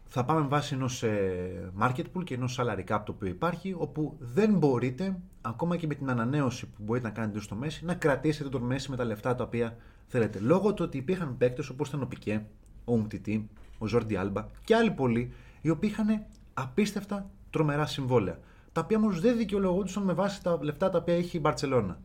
θα 0.05 0.25
πάμε 0.25 0.47
βάσει 0.47 0.73
ενός 0.73 1.03
ε, 1.03 1.71
market 1.79 2.03
pool 2.13 2.23
και 2.23 2.33
ενός 2.33 2.59
salary 2.59 2.93
cap 2.93 2.99
το 3.05 3.11
οποίο 3.11 3.27
υπάρχει, 3.27 3.75
όπου 3.77 4.17
δεν 4.19 4.53
μπορείτε, 4.53 5.19
ακόμα 5.41 5.77
και 5.77 5.87
με 5.87 5.95
την 5.95 6.09
ανανέωση 6.09 6.65
που 6.65 6.83
μπορείτε 6.83 7.07
να 7.07 7.13
κάνετε 7.13 7.39
στο 7.39 7.55
Μέση, 7.55 7.85
να 7.85 7.93
κρατήσετε 7.93 8.49
τον 8.49 8.61
Μέση 8.61 8.89
με 8.89 8.95
τα 8.95 9.03
λεφτά 9.03 9.35
τα 9.35 9.43
οποία 9.43 9.77
θέλετε. 10.07 10.39
Λόγω 10.39 10.73
του 10.73 10.83
ότι 10.85 10.97
υπήρχαν 10.97 11.37
παίκτες 11.37 11.69
όπως 11.69 11.87
ήταν 11.87 12.01
ο 12.01 12.05
Πικέ, 12.05 12.45
ο 12.85 12.93
Ουμτιτή, 12.93 13.49
ο 13.77 13.87
Ζόρντι 13.87 14.15
Άλμπα 14.15 14.45
και 14.63 14.75
άλλοι 14.75 14.91
πολλοί, 14.91 15.33
οι 15.61 15.69
οποίοι 15.69 15.89
είχαν 15.93 16.25
απίστευτα 16.53 17.29
τρομερά 17.49 17.85
συμβόλαια. 17.85 18.39
Τα 18.71 18.81
οποία 18.81 18.97
όμως 18.97 19.21
δεν 19.21 19.37
δικαιολογούνταν 19.37 20.03
με 20.03 20.13
βάση 20.13 20.43
τα 20.43 20.59
λεφτά 20.61 20.89
τα 20.89 20.97
οποία 20.97 21.15
έχει 21.15 21.37
η 21.37 21.39
Μπαρσελόνα. 21.43 21.99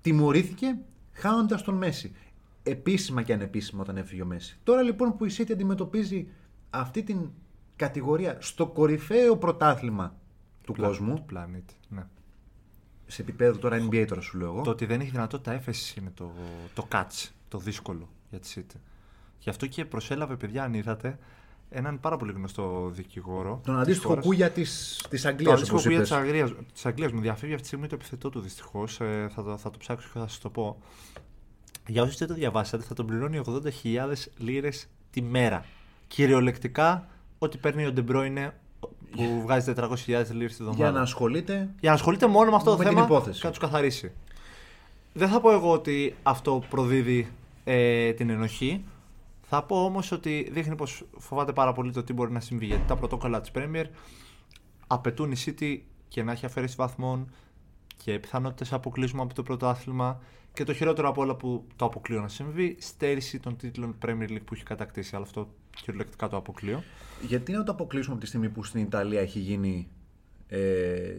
Τιμωρήθηκε 0.00 0.78
χάνοντας 1.12 1.62
τον 1.62 1.74
Μέση. 1.74 2.12
Επίσημα 2.62 3.22
και 3.22 3.32
ανεπίσημα 3.32 3.82
όταν 3.82 3.96
έφυγε 3.96 4.22
ο 4.22 4.26
Μέση. 4.26 4.58
Τώρα 4.62 4.82
λοιπόν 4.82 5.16
που 5.16 5.24
η 5.24 5.30
City 5.36 5.52
αντιμετωπίζει 5.52 6.28
αυτή 6.70 7.02
την 7.02 7.30
κατηγορία 7.76 8.36
στο 8.40 8.66
κορυφαίο 8.66 9.36
πρωτάθλημα 9.36 10.16
του 10.64 10.74
κόσμου, 10.74 11.14
Του 11.14 11.24
πλανήτη. 11.24 11.74
Ναι. 11.88 12.06
σε 13.06 13.22
επίπεδο 13.22 13.58
τώρα 13.58 13.86
NBA 13.86 14.04
τώρα 14.08 14.20
σου 14.20 14.38
λέω 14.38 14.52
εγώ, 14.52 14.62
Το 14.62 14.70
ότι 14.70 14.86
δεν 14.86 15.00
έχει 15.00 15.10
δυνατότητα 15.10 15.52
έφεσης 15.52 15.94
είναι 15.94 16.10
το, 16.14 16.32
το 16.74 16.88
catch, 16.92 17.28
το 17.48 17.58
δύσκολο 17.58 18.08
για 18.30 18.38
τη 18.38 18.52
City. 18.54 18.76
Γι' 19.38 19.50
αυτό 19.50 19.66
και 19.66 19.84
προσέλαβε, 19.84 20.36
παιδιά, 20.36 20.64
αν 20.64 20.74
είδατε, 20.74 21.18
έναν 21.70 22.00
πάρα 22.00 22.16
πολύ 22.16 22.32
γνωστό 22.32 22.90
δικηγόρο. 22.92 23.60
τον 23.64 23.74
της 23.74 23.82
αντίστοιχο 23.82 24.08
χώρας. 24.08 24.24
κούγια 24.24 24.50
της, 24.50 25.02
της 25.10 25.22
Το 25.22 25.28
Αγγλίας 25.28 25.52
αντίστοιχο 25.52 25.76
όπως 25.76 25.82
κουγιά 25.86 25.98
είπες. 25.98 26.08
της 26.08 26.18
Αγγλίας, 26.18 26.52
της 26.72 26.86
Αγγλίας 26.86 27.12
μου 27.12 27.20
διαφεύγει 27.20 27.50
αυτή 27.50 27.60
τη 27.62 27.66
στιγμή 27.66 27.86
το 27.86 27.94
επιθετό 27.94 28.30
του 28.30 28.40
δυστυχώς. 28.40 29.00
Ε, 29.00 29.30
θα, 29.34 29.42
το, 29.42 29.56
θα 29.56 29.70
το 29.70 29.78
ψάξω 29.78 30.08
και 30.12 30.18
θα 30.18 30.28
σας 30.28 30.38
το 30.38 30.48
πω. 30.50 30.76
Για 31.86 32.02
όσους 32.02 32.16
δεν 32.16 32.28
το 32.28 32.34
διαβάσατε, 32.34 32.82
θα 32.82 32.94
τον 32.94 33.06
πληρώνει 33.06 33.40
80.000 33.46 34.30
λίρες 34.38 34.86
τη 35.10 35.22
μέρα. 35.22 35.64
Κυριολεκτικά, 36.08 37.06
ό,τι 37.38 37.58
παίρνει 37.58 37.86
ο 37.86 37.92
Ντεμπρόινε 37.92 38.54
που 39.10 39.40
βγάζει 39.42 39.72
400.000 39.76 39.86
λίρες 40.06 40.26
τη 40.30 40.36
εβδομάδα. 40.60 40.74
Για 40.74 40.90
να 40.90 41.00
ασχολείται 41.00 41.54
Για 41.80 41.88
να 41.90 41.92
ασχολείται 41.94 42.26
μόνο 42.26 42.50
με 42.50 42.56
αυτό 42.56 42.70
το 42.70 42.76
Με 42.76 42.84
την 42.84 42.92
θέμα 42.92 43.04
υπόθεση. 43.04 43.40
και 43.40 43.46
να 43.46 43.52
τους 43.52 43.60
καθαρίσει. 43.62 44.12
Δεν 45.12 45.28
θα 45.28 45.40
πω 45.40 45.52
εγώ 45.52 45.72
ότι 45.72 46.14
αυτό 46.22 46.62
προδίδει 46.70 47.32
ε, 47.64 48.12
την 48.12 48.30
ενοχή. 48.30 48.84
Θα 49.52 49.62
πω 49.64 49.84
όμως 49.84 50.12
ότι 50.12 50.48
δείχνει 50.52 50.74
πως 50.74 51.04
φοβάται 51.18 51.52
πάρα 51.52 51.72
πολύ 51.72 51.92
το 51.92 52.02
τι 52.02 52.12
μπορεί 52.12 52.32
να 52.32 52.40
συμβεί. 52.40 52.66
Γιατί 52.66 52.82
τα 52.86 52.96
πρωτόκολλα 52.96 53.40
της 53.40 53.50
Premier 53.54 53.84
απαιτούν 54.86 55.32
η 55.32 55.36
City 55.46 55.78
και 56.08 56.22
να 56.22 56.32
έχει 56.32 56.46
αφαίρεση 56.46 56.74
βαθμών 56.78 57.30
και 57.96 58.18
πιθανότητες 58.18 58.72
αποκλείσμα 58.72 59.22
από 59.22 59.34
το 59.34 59.42
πρωτάθλημα. 59.42 60.20
Και 60.52 60.64
το 60.64 60.74
χειρότερο 60.74 61.08
από 61.08 61.22
όλα 61.22 61.36
που 61.36 61.66
το 61.76 61.84
αποκλείω 61.84 62.20
να 62.20 62.28
συμβεί, 62.28 62.76
στέρηση 62.80 63.40
των 63.40 63.56
τίτλων 63.56 63.98
Premier 64.06 64.28
League 64.28 64.44
που 64.44 64.54
έχει 64.54 64.62
κατακτήσει. 64.62 65.16
Αλλά 65.16 65.24
αυτό 65.24 65.48
κυριολεκτικά 65.82 66.28
το 66.28 66.36
αποκλείω. 66.36 66.82
Γιατί 67.26 67.52
να 67.52 67.62
το 67.62 67.72
αποκλείσουμε 67.72 68.12
από 68.14 68.22
τη 68.22 68.28
στιγμή 68.28 68.48
που 68.48 68.64
στην 68.64 68.80
Ιταλία 68.80 69.20
έχει 69.20 69.38
γίνει 69.38 69.88
ε, 70.46 70.58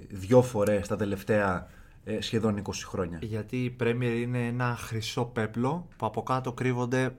δυο 0.10 0.42
φορές 0.42 0.88
τα 0.88 0.96
τελευταία 0.96 1.68
ε, 2.04 2.22
σχεδόν 2.22 2.62
20 2.64 2.72
χρόνια; 2.86 3.20
Γιατί 3.22 3.64
η 3.64 3.76
Premier 3.80 4.18
είναι 4.22 4.48
ένα 4.48 4.76
χρυσό 4.76 5.26
πέπλο 5.26 5.88
που 5.98 6.06
από 6.06 6.24
κάτω 6.24 6.54
κρύβονται. 6.54 7.16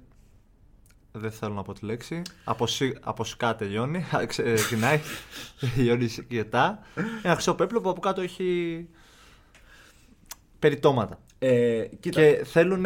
Δεν 1.13 1.31
θέλω 1.31 1.55
να 1.55 1.63
πω 1.63 1.73
τη 1.73 1.85
λέξη. 1.85 2.23
Από, 2.45 2.67
σι- 2.67 2.97
από 3.01 3.25
σκά 3.25 3.55
τελειώνει. 3.57 4.05
Ξεκινάει. 4.27 5.01
Τελειώνει 5.61 6.09
σκετά. 6.09 6.79
Ένα 7.23 7.33
χρυσό 7.35 7.55
πέπλο 7.55 7.81
που 7.81 7.89
από 7.91 8.01
κάτω 8.01 8.21
έχει 8.21 8.89
περιτώματα. 10.59 11.19
Ε, 11.39 11.85
κοίτα, 12.01 12.21
Και 12.21 12.45
θέλουν. 12.45 12.83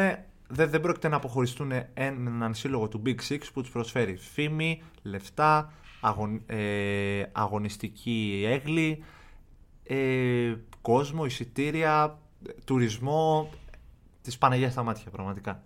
Δεν, 0.48 0.70
δεν 0.70 0.80
πρόκειται 0.80 1.08
να 1.08 1.16
αποχωριστούν 1.16 1.72
έναν 1.94 2.54
σύλλογο 2.54 2.88
του 2.88 3.02
Big 3.06 3.16
Six 3.28 3.38
που 3.52 3.60
τους 3.62 3.70
προσφέρει 3.70 4.16
φήμη, 4.16 4.82
λεφτά, 5.02 5.72
αγων, 6.00 6.42
ε, 6.46 7.22
αγωνιστική 7.32 8.44
έγκλη, 8.46 9.04
ε, 9.82 10.54
κόσμο, 10.80 11.24
εισιτήρια, 11.24 12.18
ε, 12.48 12.52
τουρισμό. 12.64 13.50
Τη 14.22 14.36
Παναγία 14.38 14.70
στα 14.70 14.82
μάτια, 14.82 15.10
πραγματικά. 15.10 15.62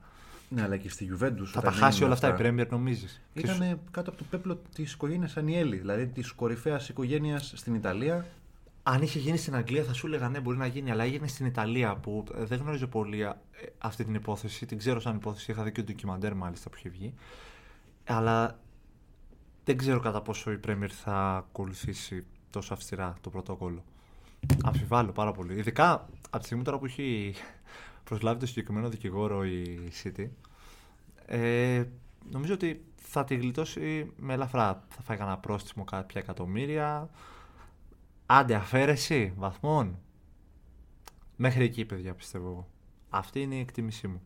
Ναι, 0.53 0.63
αλλά 0.63 0.77
και 0.77 0.89
στη 0.89 1.11
Juventus. 1.13 1.47
Θα 1.47 1.61
τα 1.61 1.71
χάσει 1.71 2.05
όλα 2.05 2.13
αυτά 2.13 2.29
η 2.29 2.35
Premier, 2.39 2.67
νομίζεις. 2.71 3.21
Ήταν 3.33 3.81
κάτω 3.91 4.11
από 4.11 4.19
το 4.19 4.25
πέπλο 4.31 4.63
της 4.75 4.93
οικογένειας 4.93 5.37
Ανιέλη, 5.37 5.77
δηλαδή 5.77 6.07
της 6.07 6.33
κορυφαίας 6.33 6.89
οικογένειας 6.89 7.53
στην 7.57 7.75
Ιταλία. 7.75 8.27
Αν 8.83 9.03
είχε 9.03 9.19
γίνει 9.19 9.37
στην 9.37 9.55
Αγγλία 9.55 9.85
θα 9.85 9.93
σου 9.93 10.07
έλεγα 10.07 10.29
ναι, 10.29 10.41
μπορεί 10.41 10.57
να 10.57 10.67
γίνει, 10.67 10.91
αλλά 10.91 11.05
έγινε 11.05 11.27
στην 11.27 11.47
Ιταλία 11.47 11.97
που 11.97 12.25
ε, 12.37 12.45
δεν 12.45 12.59
γνωρίζω 12.59 12.87
πολύ 12.87 13.21
ε, 13.21 13.33
αυτή 13.79 14.05
την 14.05 14.15
υπόθεση. 14.15 14.67
Την 14.67 14.79
ξέρω 14.79 15.01
σαν 15.01 15.17
υπόθεση, 15.17 15.51
είχα 15.51 15.63
δει 15.63 15.73
και 15.73 15.83
το 15.83 15.87
ντοκιμαντέρ 15.87 16.35
μάλιστα 16.35 16.71
που 16.71 16.77
είχε 16.79 16.89
βγει. 16.89 17.15
Αλλά 18.05 18.59
δεν 19.65 19.77
ξέρω 19.77 20.01
κατά 20.01 20.23
πόσο 20.23 20.53
η 20.53 20.61
Premier 20.67 20.91
θα 21.05 21.37
ακολουθήσει 21.37 22.27
τόσο 22.51 22.75
αυστηρά 22.75 23.15
το 23.21 23.31
πρωτόκολλο. 23.31 23.85
Αμφιβάλλω 24.65 25.13
πάρα 25.13 25.33
πολύ. 25.33 25.55
Ειδικά 25.55 26.09
από 26.31 26.39
τη 26.39 26.45
στιγμή 26.45 26.65
τώρα 26.65 26.79
που 26.79 26.85
έχει 26.85 27.35
προσλάβει 28.05 28.41
το 28.41 28.47
συγκεκριμένο 28.47 28.89
δικηγόρο 28.89 29.45
η 29.45 29.93
City, 30.03 30.29
ε, 31.27 31.85
νομίζω 32.31 32.55
ότι 32.55 32.85
θα 32.97 33.25
τη 33.25 33.37
γλιτώσει 33.37 34.13
με 34.17 34.33
ελαφρά. 34.33 34.85
Θα 34.89 35.03
φάει 35.03 35.17
κανένα 35.17 35.39
πρόστιμο 35.39 35.85
κάποια 35.85 36.21
εκατομμύρια. 36.21 37.11
Άντε, 38.27 38.55
αφαίρεση 38.55 39.33
βαθμών. 39.37 39.99
Μέχρι 41.37 41.65
εκεί, 41.65 41.85
παιδιά, 41.85 42.15
πιστεύω 42.15 42.49
εγώ. 42.49 42.69
Αυτή 43.11 43.41
είναι 43.41 43.55
η 43.55 43.61
εκτίμησή 43.61 44.09
μου. 44.09 44.23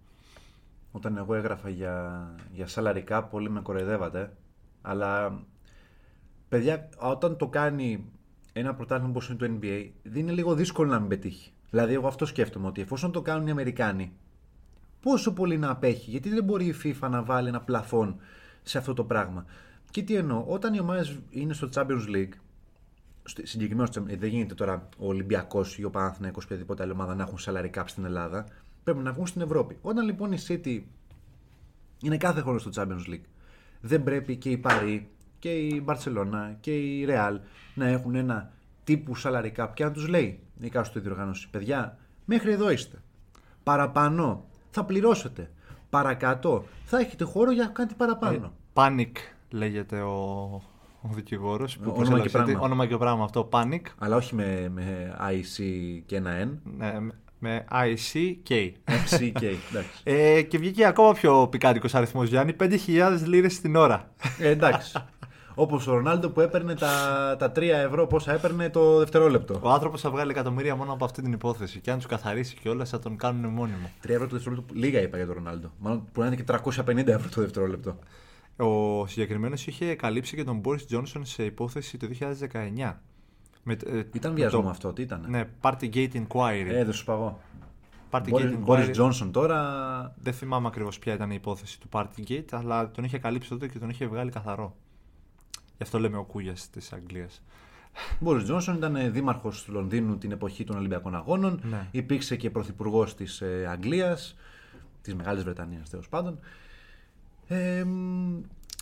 Όταν 0.92 1.16
εγώ 1.16 1.34
έγραφα 1.34 1.68
για, 1.68 2.28
για 2.52 2.66
salary 2.74 3.04
cap, 3.08 3.22
πολλοί 3.30 3.50
με 3.50 3.60
κοροϊδεύατε. 3.60 4.36
Αλλά 4.82 5.42
παιδιά, 6.48 6.88
όταν 6.98 7.36
το 7.36 7.48
κάνει 7.48 8.04
ένα 8.52 8.74
πρωτάθλημα 8.74 9.10
όπως 9.10 9.28
είναι 9.28 9.38
το 9.38 9.58
NBA, 9.60 9.90
δεν 10.02 10.20
είναι 10.20 10.32
λίγο 10.32 10.54
δύσκολο 10.54 10.90
να 10.90 10.98
μην 11.00 11.08
πετύχει. 11.08 11.53
Δηλαδή, 11.74 11.94
εγώ 11.94 12.06
αυτό 12.06 12.26
σκέφτομαι 12.26 12.66
ότι 12.66 12.80
εφόσον 12.80 13.12
το 13.12 13.22
κάνουν 13.22 13.46
οι 13.46 13.50
Αμερικάνοι, 13.50 14.12
πόσο 15.00 15.32
πολύ 15.32 15.58
να 15.58 15.70
απέχει, 15.70 16.10
γιατί 16.10 16.28
δεν 16.28 16.44
μπορεί 16.44 16.64
η 16.66 16.74
FIFA 16.84 17.08
να 17.10 17.22
βάλει 17.22 17.48
ένα 17.48 17.60
πλαφόν 17.60 18.16
σε 18.62 18.78
αυτό 18.78 18.94
το 18.94 19.04
πράγμα. 19.04 19.44
Και 19.90 20.02
τι 20.02 20.14
εννοώ, 20.14 20.44
όταν 20.46 20.74
οι 20.74 20.80
ομάδες 20.80 21.18
είναι 21.30 21.52
στο 21.52 21.68
Champions 21.74 22.08
League, 22.14 22.28
στο- 23.24 23.46
συγκεκριμένο 23.46 23.86
στο- 23.86 24.02
δεν 24.06 24.28
γίνεται 24.28 24.54
τώρα 24.54 24.88
ο 24.98 25.06
Ολυμπιακός 25.06 25.78
ή 25.78 25.84
ο 25.84 25.90
Παναθηναϊκός 25.90 26.42
ή 26.42 26.46
οποιαδήποτε 26.46 26.82
άλλη 26.82 26.92
ομάδα 26.92 27.14
να 27.14 27.22
έχουν 27.22 27.38
salary 27.40 27.70
cap 27.78 27.82
στην 27.86 28.04
Ελλάδα. 28.04 28.46
Πρέπει 28.84 28.98
να 28.98 29.12
βγουν 29.12 29.26
στην 29.26 29.40
Ευρώπη. 29.42 29.78
Όταν 29.82 30.04
λοιπόν 30.04 30.32
η 30.32 30.38
City 30.48 30.80
είναι 32.02 32.16
κάθε 32.16 32.40
χρόνο 32.40 32.58
στο 32.58 32.70
Champions 32.74 33.10
League, 33.12 33.24
δεν 33.80 34.02
πρέπει 34.02 34.36
και 34.36 34.50
η 34.50 34.56
Παρή 34.58 35.08
και 35.38 35.52
η 35.52 35.84
Barcelona 35.86 36.54
και 36.60 36.76
η 36.76 37.06
Real 37.08 37.38
να 37.74 37.86
έχουν 37.86 38.14
ένα 38.14 38.52
τύπου 38.84 39.12
salary 39.22 39.52
cap 39.56 39.68
και 39.74 39.84
να 39.84 39.90
τους 39.90 40.08
λέει 40.08 40.40
η 40.60 40.68
κάστοτε 40.68 41.00
διοργάνωση, 41.00 41.48
παιδιά, 41.50 41.98
μέχρι 42.24 42.52
εδώ 42.52 42.70
είστε. 42.70 43.02
Παραπάνω 43.62 44.44
θα 44.70 44.84
πληρώσετε. 44.84 45.50
Παρακάτω 45.90 46.64
θα 46.84 46.98
έχετε 46.98 47.24
χώρο 47.24 47.52
για 47.52 47.66
κάτι 47.66 47.94
παραπάνω. 47.94 48.52
Panic 48.74 49.12
λέγεται 49.50 50.00
ο, 50.00 50.12
ο 51.00 51.08
δικηγόρος. 51.14 51.78
Όνομα 51.84 52.20
και 52.20 52.28
πράγμα. 52.28 52.60
Όνομα 52.60 52.86
και 52.86 52.96
πράγμα 52.96 53.24
αυτό. 53.24 53.48
Panic. 53.52 53.80
Αλλά 53.98 54.16
όχι 54.16 54.34
με, 54.34 54.68
με 54.74 55.16
IC 55.20 55.62
και 56.06 56.16
ένα 56.16 56.44
N. 56.44 56.48
Ναι, 56.76 56.92
με 57.38 57.64
ICK. 57.70 58.72
FCK. 58.84 59.42
εντάξει. 59.42 60.00
Ε, 60.02 60.42
και 60.42 60.58
βγήκε 60.58 60.86
ακόμα 60.86 61.12
πιο 61.12 61.48
πικάντικος 61.48 61.94
αριθμός 61.94 62.28
Γιάννη. 62.28 62.56
5.000 62.60 63.18
λίρες 63.24 63.60
την 63.60 63.76
ώρα. 63.76 64.10
Ε, 64.38 64.48
εντάξει. 64.48 64.92
Όπως 65.54 65.86
ο 65.86 65.92
Ρονάλντο 65.94 66.30
που 66.30 66.40
έπαιρνε 66.40 66.74
τα, 66.74 66.88
τα 67.38 67.50
3 67.56 67.60
ευρώ, 67.62 68.06
πόσα 68.06 68.32
έπαιρνε 68.32 68.70
το 68.70 68.98
δευτερόλεπτο. 68.98 69.58
Ο 69.62 69.70
άνθρωπος 69.70 70.00
θα 70.00 70.10
βγάλει 70.10 70.30
εκατομμύρια 70.30 70.76
μόνο 70.76 70.92
από 70.92 71.04
αυτή 71.04 71.22
την 71.22 71.32
υπόθεση. 71.32 71.80
Και 71.80 71.90
αν 71.90 71.96
τους 71.96 72.06
καθαρίσει 72.06 72.56
κιόλα 72.56 72.84
θα 72.84 72.98
τον 72.98 73.16
κάνουν 73.16 73.52
μόνιμο. 73.52 73.90
3 74.06 74.08
ευρώ 74.08 74.26
το 74.26 74.34
δευτερόλεπτο. 74.34 74.74
Λίγα 74.74 75.00
είπα 75.00 75.16
για 75.16 75.26
τον 75.26 75.34
Ρονάλντο. 75.34 75.70
Μάλλον 75.78 75.98
μπορεί 75.98 76.28
να 76.28 76.34
είναι 76.34 76.36
και 76.36 76.52
350 76.86 77.06
ευρώ 77.06 77.28
το 77.34 77.40
δευτερόλεπτο. 77.40 77.98
Ο 78.56 79.06
συγκεκριμένος 79.06 79.66
είχε 79.66 79.94
καλύψει 79.94 80.36
και 80.36 80.44
τον 80.44 80.60
Boris 80.64 80.94
Johnson 80.96 81.20
σε 81.22 81.44
υπόθεση 81.44 81.96
το 81.98 82.06
2019. 82.06 83.00
Με, 83.62 83.72
ε, 83.86 84.02
Ήταν 84.12 84.32
με 84.32 84.38
βιασμό 84.38 84.62
το- 84.62 84.68
αυτό, 84.68 84.92
τι 84.92 85.02
ήταν. 85.02 85.24
Ναι, 85.28 85.44
Partygate 85.60 86.08
Inquiry. 86.14 86.66
Ε, 86.68 86.84
δεν 86.84 86.92
σου 86.92 87.04
παγώ. 87.04 87.40
Partygate 88.10 88.56
Μπόρι 88.58 88.84
Inquiry. 88.86 88.90
Τζόνσον 88.90 89.32
τώρα. 89.32 89.60
Δεν 90.22 90.32
θυμάμαι 90.32 90.66
ακριβώς 90.66 90.98
ποια 90.98 91.14
ήταν 91.14 91.30
η 91.30 91.34
υπόθεση 91.36 91.80
του 91.80 91.88
Partygate, 91.92 92.44
αλλά 92.50 92.90
τον 92.90 93.04
είχε 93.04 93.18
καλύψει 93.18 93.48
τότε 93.48 93.68
και 93.68 93.78
τον 93.78 93.88
είχε 93.90 94.06
βγάλει 94.06 94.30
καθαρό. 94.30 94.76
Γι' 95.76 95.82
αυτό 95.82 95.98
λέμε 95.98 96.16
ο 96.16 96.24
Κούγιας 96.24 96.70
της 96.70 96.92
Αγγλίας. 96.92 97.42
Μπόρις 98.20 98.44
Τζόνσον 98.44 98.74
ήταν 98.74 99.12
δήμαρχος 99.12 99.62
του 99.64 99.72
Λονδίνου 99.72 100.18
την 100.18 100.32
εποχή 100.32 100.64
των 100.64 100.76
Ολυμπιακών 100.76 101.14
Αγώνων. 101.14 101.60
Ναι. 101.70 101.88
Υπήρξε 101.90 102.36
και 102.36 102.50
πρωθυπουργός 102.50 103.14
της 103.14 103.40
ε, 103.40 103.66
Αγγλίας, 103.70 104.36
της 105.02 105.14
Μεγάλης 105.14 105.42
Βρετανίας 105.44 105.90
τέλος 105.90 106.08
πάντων. 106.08 106.38
Ε, 107.46 107.84
μ, 107.84 108.40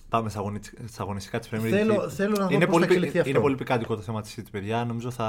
Πάμε 0.09 0.29
στα, 0.29 0.39
αγωνι... 0.39 0.59
στα 0.87 1.03
αγωνιστικά 1.03 1.39
της 1.39 1.49
Premier 1.53 1.57
League. 1.67 1.71
Θέλω- 1.71 2.09
θέλω 2.09 2.37
να 2.39 2.47
δω 2.47 2.55
είναι 2.55 2.65
πώς 2.65 2.75
πολύ, 2.75 2.85
θα 2.87 2.93
εξελιχθεί 2.93 3.19
αυτό. 3.19 3.31
Είναι 3.31 3.41
πολύ 3.41 3.55
πικάντικο 3.55 3.95
το 3.97 4.03
θέμα 4.03 4.21
της 4.23 4.39
City, 4.39 4.47
παιδιά. 4.51 4.85
Νομίζω 4.85 5.11
θα, 5.11 5.25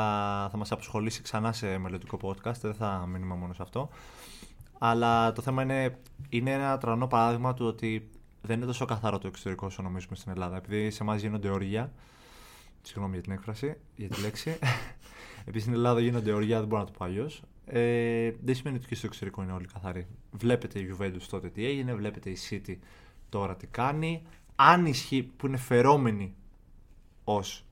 θα 0.51 0.57
μας 0.57 0.71
απασχολήσει 0.71 1.21
ξανά 1.21 1.51
σε 1.51 1.77
μελλοντικό 1.77 2.17
podcast. 2.21 2.55
Δεν 2.61 2.73
θα 2.73 3.05
μείνουμε 3.09 3.35
μόνο 3.35 3.53
σε 3.53 3.61
αυτό. 3.61 3.89
Αλλά 4.79 5.31
το 5.31 5.41
θέμα 5.41 5.61
είναι, 5.61 5.97
είναι 6.29 6.51
ένα 6.51 6.77
τρανό 6.77 7.07
παράδειγμα 7.07 7.53
του 7.53 7.65
ότι 7.65 8.09
δεν 8.45 8.57
είναι 8.57 8.65
τόσο 8.65 8.85
καθαρό 8.85 9.17
το 9.17 9.27
εξωτερικό 9.27 9.65
όσο 9.65 9.81
νομίζουμε 9.81 10.15
στην 10.15 10.31
Ελλάδα. 10.31 10.57
Επειδή 10.57 10.91
σε 10.91 11.03
εμάς 11.03 11.21
γίνονται 11.21 11.49
όργια. 11.49 11.93
Συγγνώμη 12.81 13.13
για 13.13 13.21
την 13.21 13.31
έκφραση, 13.31 13.75
για 13.95 14.09
τη 14.09 14.21
λέξη. 14.21 14.57
Επειδή 15.41 15.59
στην 15.59 15.73
Ελλάδα 15.73 15.99
γίνονται 15.99 16.31
όργια, 16.31 16.59
δεν 16.59 16.67
μπορώ 16.67 16.81
να 16.81 16.87
το 16.87 16.93
πω 16.97 17.05
αλλιώς. 17.05 17.43
Ε, 17.65 18.31
δεν 18.43 18.55
σημαίνει 18.55 18.77
ότι 18.77 18.87
και 18.87 18.95
στο 18.95 19.05
εξωτερικό 19.05 19.43
είναι 19.43 19.51
όλοι 19.51 19.67
καθαροί. 19.73 20.07
Βλέπετε 20.31 20.79
η 20.79 20.95
Juventus 20.97 21.21
τότε 21.29 21.49
τι 21.49 21.65
έγινε, 21.65 21.93
βλέπετε 21.93 22.29
η 22.29 22.37
City 22.49 22.75
τώρα 23.29 23.55
τι 23.55 23.67
κάνει. 23.67 24.21
Αν 24.55 24.85
ισχύει 24.85 25.23
που 25.23 25.47
είναι 25.47 25.57
φερόμενοι 25.57 26.35
ως 27.23 27.65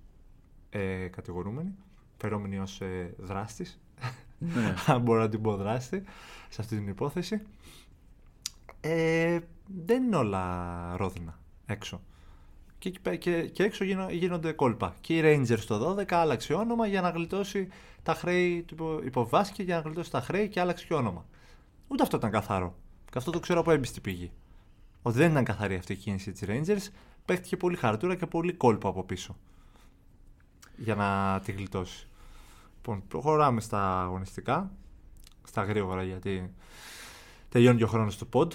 ε, 0.69 1.07
κατηγορούμενοι, 1.07 1.72
φερόμενοι 2.17 2.59
ως 2.59 2.82
ε, 2.82 3.13
δράστης, 3.17 3.80
ναι. 4.38 4.74
αν 4.93 5.01
μπορώ 5.01 5.19
να 5.19 5.30
την 5.30 5.41
πω 5.41 5.55
δράστη, 5.55 6.03
σε 6.49 6.61
αυτή 6.61 6.78
την 6.78 6.88
υπόθεση. 6.88 7.41
Ε, 8.82 9.39
δεν 9.86 10.03
είναι 10.03 10.15
όλα 10.15 10.95
ρόδινα 10.97 11.39
έξω. 11.65 12.01
Και, 12.78 12.89
εκεί 12.89 12.99
πέ- 12.99 13.17
και, 13.17 13.41
και 13.47 13.63
έξω 13.63 13.84
γίνο- 13.84 14.09
γίνονται 14.09 14.51
κόλπα. 14.51 14.95
Και 15.01 15.17
οι 15.17 15.22
Rangers 15.24 15.59
το 15.67 15.95
12 15.99 16.13
άλλαξε 16.13 16.53
όνομα 16.53 16.88
για 16.88 17.01
να 17.01 17.09
γλιτώσει 17.09 17.67
τα 18.03 18.13
χρέη 18.13 18.63
του 18.63 18.74
υπο- 18.74 19.01
υποβάσκη, 19.03 19.63
για 19.63 19.76
να 19.76 19.82
γλιτώσει 19.82 20.11
τα 20.11 20.22
χρέη 20.22 20.47
και 20.49 20.59
άλλαξε 20.59 20.86
και 20.86 20.93
όνομα. 20.93 21.26
Ούτε 21.88 22.03
αυτό 22.03 22.17
ήταν 22.17 22.32
καθαρό. 22.32 22.76
Και 23.11 23.17
αυτό 23.17 23.32
το 23.32 23.39
ξέρω 23.39 23.59
από 23.59 23.72
έμπιστη 23.72 23.99
πηγή. 23.99 24.32
Ότι 25.01 25.17
δεν 25.17 25.32
ήταν 25.32 25.43
καθαρή 25.43 25.76
αυτή 25.76 25.93
η 25.93 25.95
κίνηση 25.95 26.32
της 26.32 26.43
Rangers. 26.47 26.93
Παίχτηκε 27.26 27.57
πολύ 27.57 27.76
χαρτούρα 27.76 28.15
και 28.15 28.26
πολύ 28.26 28.53
κόλπο 28.53 28.88
από 28.89 29.03
πίσω. 29.03 29.38
Για 30.78 30.95
να 30.95 31.39
τη 31.43 31.51
γλιτώσει. 31.51 32.07
Λοιπόν, 32.76 33.03
προχωράμε 33.07 33.61
στα 33.61 34.01
αγωνιστικά. 34.01 34.72
Στα 35.43 35.63
γρήγορα 35.63 36.03
γιατί 36.03 36.53
τελειώνει 37.49 37.78
και 37.78 37.84
ο 37.84 37.88
χρόνος 37.88 38.17
του 38.17 38.30
pod 38.34 38.47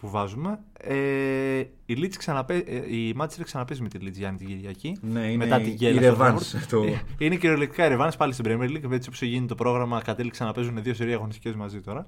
που 0.00 0.10
βάζουμε. 0.10 0.58
Ε, 0.78 1.58
η, 1.86 1.94
Leeds 1.96 2.14
ξαναπέ... 2.18 2.56
ε, 2.56 2.96
η 2.96 3.14
Manchester 3.20 3.42
ξαναπέζει 3.42 3.82
με 3.82 3.88
τη 3.88 3.98
Leeds 4.02 4.12
Γιάννη 4.12 4.38
την 4.38 4.46
Κυριακή. 4.46 4.96
Ναι, 5.00 5.20
είναι 5.26 5.36
μετά 5.36 5.60
η- 5.60 5.62
την 5.62 5.72
η 5.72 5.74
γκέλα 5.74 6.02
στο 6.14 6.16
revanche, 6.24 6.36
Frankfurt. 6.36 6.66
το- 6.68 6.82
Ε, 6.84 7.02
Είναι 7.18 7.36
κυριολεκτικά 7.36 7.92
η 7.92 7.96
revanche 7.98 8.16
πάλι 8.18 8.32
στην 8.32 8.44
Premier 8.48 8.70
League. 8.70 8.90
Έτσι 8.92 9.08
όπως 9.08 9.22
γίνει 9.22 9.46
το 9.46 9.54
πρόγραμμα, 9.54 10.02
κατέληξαν 10.02 10.46
να 10.46 10.52
παίζουν 10.52 10.82
δύο 10.82 10.94
σερία 10.94 11.14
αγωνιστικές 11.14 11.54
μαζί 11.54 11.80
τώρα. 11.80 12.06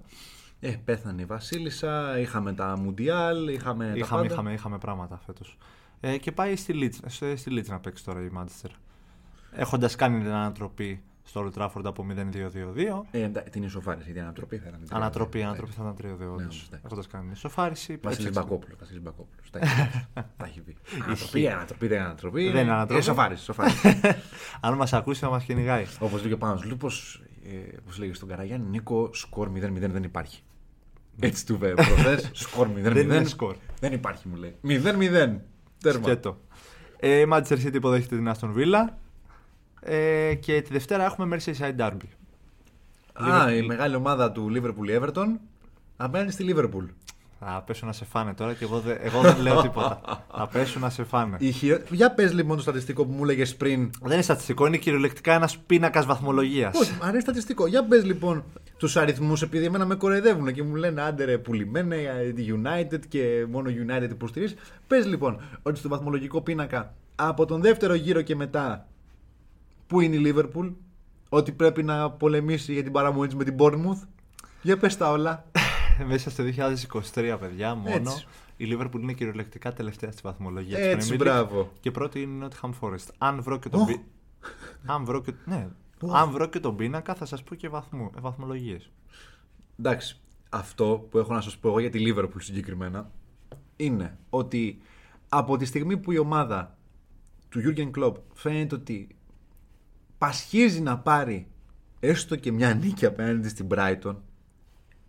Ε, 0.60 0.70
πέθανε 0.84 1.22
η 1.22 1.24
Βασίλισσα, 1.24 2.18
είχαμε 2.18 2.52
τα 2.52 2.78
Μουντιάλ, 2.78 3.48
είχαμε, 3.48 3.84
τα 3.86 3.92
είχαμε, 3.96 4.20
πάντα. 4.22 4.32
είχαμε, 4.34 4.52
είχαμε 4.52 4.78
πράγματα 4.78 5.20
φέτος. 5.26 5.58
Ε, 6.00 6.16
και 6.18 6.32
πάει 6.32 6.56
στη 6.56 6.74
Leeds, 6.82 7.04
στη, 7.06 7.36
στη 7.36 7.50
Leeds 7.54 7.66
να 7.68 7.78
παίξει 7.78 8.04
τώρα 8.04 8.20
η 8.20 8.28
Manchester. 8.38 8.70
Έχοντας 9.52 9.96
κάνει 9.96 10.18
την 10.22 10.30
ανατροπή 10.30 11.02
στο 11.32 11.50
Old 11.54 11.58
Trafford 11.62 11.84
από 11.84 12.06
0-2-2-2. 12.10 13.06
Ε, 13.10 13.22
εντά- 13.22 13.50
την 13.50 13.62
ισοφάριση, 13.62 14.04
γιατί 14.04 14.18
η 14.18 14.22
ανατροπή 14.22 14.56
θα 14.58 14.68
ήταν. 14.68 14.80
την 14.84 14.96
Ανατροπή, 14.96 15.30
τελευταία. 15.30 15.48
ανατροπή 15.48 15.72
θα 15.72 15.82
ήταν 15.82 15.94
3-2 15.96 16.18
Ναι, 16.18 16.32
όντως. 16.42 16.64
εντάξει. 16.66 16.82
Έχοντας 16.84 17.06
κάνει 17.06 17.24
την 17.24 17.32
ισοφάριση. 17.32 17.98
Βασίλης 18.02 18.26
έψαξα. 18.26 18.48
Μπακόπουλο. 18.48 18.74
Βασίλης 18.80 19.02
Μπακόπουλος. 19.02 19.50
Τα 19.50 19.58
έχει 19.58 19.74
πει. 19.74 20.12
Τα 20.36 20.44
έχει 20.44 20.60
πει. 20.60 20.76
Ανατροπή, 21.04 21.48
ανατροπή, 21.48 21.86
δεν 21.88 21.96
είναι 21.98 22.04
ανατροπή. 22.06 22.50
Δεν 22.50 22.62
είναι 22.62 22.72
ανατροπή. 22.72 23.00
Ισοφάριση, 23.00 23.40
ισοφάριση. 23.40 24.00
Αν 24.66 24.74
μας 24.74 24.92
ακούσει, 24.92 25.20
θα 25.20 25.28
μας 25.30 25.44
κυνηγάει. 25.44 25.84
Όπως 25.98 26.18
λέει 26.20 26.28
και 26.28 26.34
ο 26.34 26.38
Πάνος 26.38 26.64
Λούπος, 26.64 27.22
ε, 27.44 27.76
όπως 27.82 27.98
λέγει 27.98 28.12
στον 28.14 28.28
Καραγιάννη, 28.28 28.68
Νίκο, 28.68 29.10
σκορ 29.12 29.48
0-0 29.48 29.90
δεν 29.90 30.02
υπάρχει. 30.02 30.42
Έτσι 31.20 31.46
του 31.46 31.54
είπε 31.54 31.68
προχθές, 31.74 32.30
σκορ 32.44 32.68
0-0. 32.68 32.80
Δεν 32.92 32.96
είναι 33.10 33.24
σκορ. 33.24 33.56
Δεν 33.80 33.92
υπάρχει, 33.92 34.28
μου 34.28 34.36
λέει. 34.36 34.56
0-0. 34.62 35.40
Τέρμα. 35.80 36.02
Σκέτο. 36.02 36.40
Ε, 36.98 37.20
η 37.20 37.26
Manchester 37.32 37.58
City 37.66 37.74
υποδέχεται 37.74 38.16
την 38.16 38.32
Aston 38.32 38.54
Villa. 38.56 38.92
Ε, 39.84 40.34
και 40.34 40.62
τη 40.62 40.72
Δευτέρα 40.72 41.04
έχουμε 41.04 41.36
Merseyside 41.36 41.76
Derby. 41.80 42.06
Α, 43.12 43.54
η 43.54 43.62
μεγάλη 43.62 43.94
ομάδα 43.94 44.32
του 44.32 44.52
Liverpool 44.54 45.00
Everton 45.00 45.26
απέναντι 45.96 46.30
στη 46.32 46.54
Liverpool. 46.56 46.86
Θα 47.44 47.62
πέσουν 47.66 47.86
να 47.86 47.92
σε 47.92 48.04
φάνε 48.04 48.34
τώρα 48.34 48.54
και 48.54 48.64
εγώ, 48.64 48.78
δεν- 48.80 48.96
εγώ 49.00 49.20
δεν 49.20 49.40
λέω 49.40 49.60
τίποτα. 49.62 50.00
Θα 50.36 50.48
πέσουν 50.52 50.80
να 50.80 50.90
σε 50.90 51.04
φάνε. 51.04 51.36
Η 51.40 51.50
χειρο... 51.52 51.78
Για 51.90 52.10
πες 52.12 52.32
λοιπόν 52.32 52.56
το 52.56 52.62
στατιστικό 52.62 53.04
που 53.04 53.12
μου 53.12 53.22
έλεγες 53.22 53.56
πριν. 53.56 53.90
Δεν 54.02 54.12
είναι 54.12 54.22
στατιστικό, 54.22 54.66
είναι 54.66 54.76
κυριολεκτικά 54.76 55.32
ένας 55.34 55.58
πίνακας 55.58 56.06
βαθμολογίας. 56.06 56.78
Όχι, 56.80 56.92
αν 57.02 57.08
είναι 57.10 57.20
στατιστικό. 57.20 57.66
Για 57.66 57.84
πες 57.84 58.04
λοιπόν 58.04 58.44
τους 58.76 58.96
αριθμούς, 58.96 59.42
επειδή 59.42 59.64
εμένα 59.64 59.84
με 59.86 59.94
κοροϊδεύουν 59.94 60.52
και 60.52 60.62
μου 60.62 60.74
λένε 60.74 61.02
άντε 61.02 61.24
ρε 61.24 61.38
πουλημένε, 61.38 61.96
ε, 61.96 62.32
τη 62.32 62.44
United 62.62 63.00
και 63.08 63.46
μόνο 63.50 63.70
United 63.70 64.10
υποστηρίζει. 64.10 64.54
Πες 64.86 65.06
λοιπόν 65.06 65.40
ότι 65.62 65.78
στο 65.78 65.88
βαθμολογικό 65.88 66.40
πίνακα 66.40 66.94
από 67.16 67.44
τον 67.46 67.60
δεύτερο 67.60 67.94
γύρο 67.94 68.20
και 68.22 68.36
μετά 68.36 68.86
που 69.92 70.00
είναι 70.00 70.16
η 70.16 70.34
Liverpool, 70.34 70.72
ότι 71.28 71.52
πρέπει 71.52 71.82
να 71.82 72.10
πολεμήσει 72.10 72.72
για 72.72 72.82
την 72.82 72.92
παραμονή 72.92 73.26
της 73.26 73.36
με 73.36 73.44
την 73.44 73.56
Bournemouth; 73.58 74.06
Για 74.62 74.76
πες 74.78 74.96
τα 74.96 75.10
όλα. 75.10 75.44
Μέσα 76.08 76.30
στο 76.30 76.44
2023, 77.14 77.36
παιδιά, 77.40 77.74
μόνο 77.74 77.94
Έτσι. 77.94 78.26
η 78.56 78.66
Liverpool 78.70 79.00
είναι 79.00 79.12
κυριολεκτικά 79.12 79.72
τελευταία 79.72 80.12
στη 80.12 80.20
βαθμολογία 80.24 80.76
της 80.76 80.86
Έτσι, 80.86 81.08
Premier 81.10 81.14
League 81.14 81.18
μπράβο. 81.18 81.72
Και 81.80 81.90
πρώτη 81.90 82.22
είναι 82.22 82.44
η 82.44 82.48
Nottingham 82.48 82.70
Forest. 82.80 83.08
Αν 83.18 83.42
βρω 83.42 83.58
και 83.58 83.68
τον, 83.68 83.80
Οχ. 83.80 83.86
πι- 83.86 84.00
αν 84.86 85.04
βρω 85.04 85.20
και... 85.20 85.32
Ναι. 85.44 85.68
Οχ. 86.00 86.14
Αν 86.14 86.30
βρω 86.30 86.46
και 86.46 86.60
τον 86.60 86.76
πίνακα, 86.76 87.14
θα 87.14 87.24
σας 87.26 87.42
πω 87.42 87.54
και 87.54 87.68
βαθμού, 87.68 88.10
βαθμολογίες. 88.20 88.90
Εντάξει, 89.78 90.20
αυτό 90.50 91.06
που 91.10 91.18
έχω 91.18 91.34
να 91.34 91.40
σας 91.40 91.58
πω 91.58 91.68
εγώ 91.68 91.78
για 91.80 91.90
τη 91.90 91.98
Liverpool 92.06 92.38
συγκεκριμένα 92.38 93.10
είναι 93.76 94.18
ότι 94.30 94.82
από 95.28 95.56
τη 95.56 95.64
στιγμή 95.64 95.96
που 95.96 96.12
η 96.12 96.18
ομάδα 96.18 96.76
του 97.48 97.60
Jurgen 97.64 97.90
Klopp 97.98 98.14
φαίνεται 98.34 98.74
ότι 98.74 99.16
πασχίζει 100.22 100.80
να 100.80 100.98
πάρει 100.98 101.46
έστω 102.00 102.36
και 102.36 102.52
μια 102.52 102.74
νίκη 102.74 103.06
απέναντι 103.06 103.48
στην 103.48 103.66
Brighton 103.70 104.14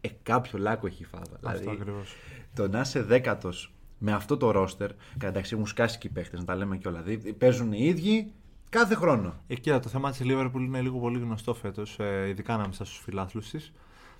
ε, 0.01 0.07
κάποιο 0.23 0.59
λάκκο 0.59 0.87
έχει 0.87 1.03
η 1.03 1.05
φάβα. 1.05 1.23
Αυτό 1.33 1.49
Δηλαδή, 1.49 1.81
ακριβώς. 1.81 2.15
το 2.53 2.67
να 2.67 2.79
είσαι 2.79 3.01
δέκατος 3.01 3.73
με 3.97 4.11
αυτό 4.11 4.37
το 4.37 4.51
ρόστερ, 4.51 4.91
κατά 5.13 5.27
εντάξει 5.27 5.53
έχουν 5.53 5.67
σκάσει 5.67 5.97
και 5.97 6.07
οι 6.07 6.09
παίχτε, 6.09 6.37
να 6.37 6.43
τα 6.43 6.55
λέμε 6.55 6.77
κιόλα. 6.77 7.01
Δηλαδή, 7.01 7.33
παίζουν 7.33 7.71
οι 7.71 7.85
ίδιοι 7.85 8.31
κάθε 8.69 8.95
χρόνο. 8.95 9.33
Ε, 9.47 9.55
κοίτα, 9.55 9.79
το 9.79 9.89
θέμα 9.89 10.11
της 10.11 10.21
Liverpool 10.23 10.59
είναι 10.59 10.81
λίγο 10.81 10.99
πολύ 10.99 11.19
γνωστό 11.19 11.53
φέτος, 11.53 11.99
ε, 11.99 12.27
ειδικά 12.27 12.53
ανάμεσα 12.53 12.85
στους 12.85 12.97
φιλάθλους 12.97 13.49
της. 13.49 13.73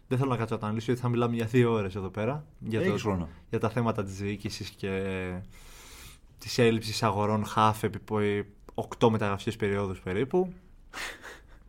Δεν 0.07 0.17
θέλω 0.17 0.29
να 0.29 0.37
κάτσω 0.37 0.53
να 0.53 0.59
το 0.59 0.65
αναλύσω 0.65 0.85
γιατί 0.85 1.01
θα 1.01 1.09
μιλάμε 1.09 1.35
για 1.35 1.45
δύο 1.45 1.71
ώρες 1.71 1.95
εδώ 1.95 2.09
πέρα. 2.09 2.45
Για, 2.59 2.79
Έχεις 2.79 3.01
χρόνο. 3.01 3.29
για 3.49 3.59
τα 3.59 3.69
θέματα 3.69 4.03
της 4.03 4.17
διοίκησης 4.17 4.69
και 4.69 5.01
της 6.37 6.57
έλλειψης 6.57 7.03
αγορών 7.03 7.45
χάφ 7.45 7.83
επί 7.83 7.99
8 8.99 9.09
μεταγραφικέ 9.09 9.51
περιόδους 9.57 9.99
περίπου. 9.99 10.53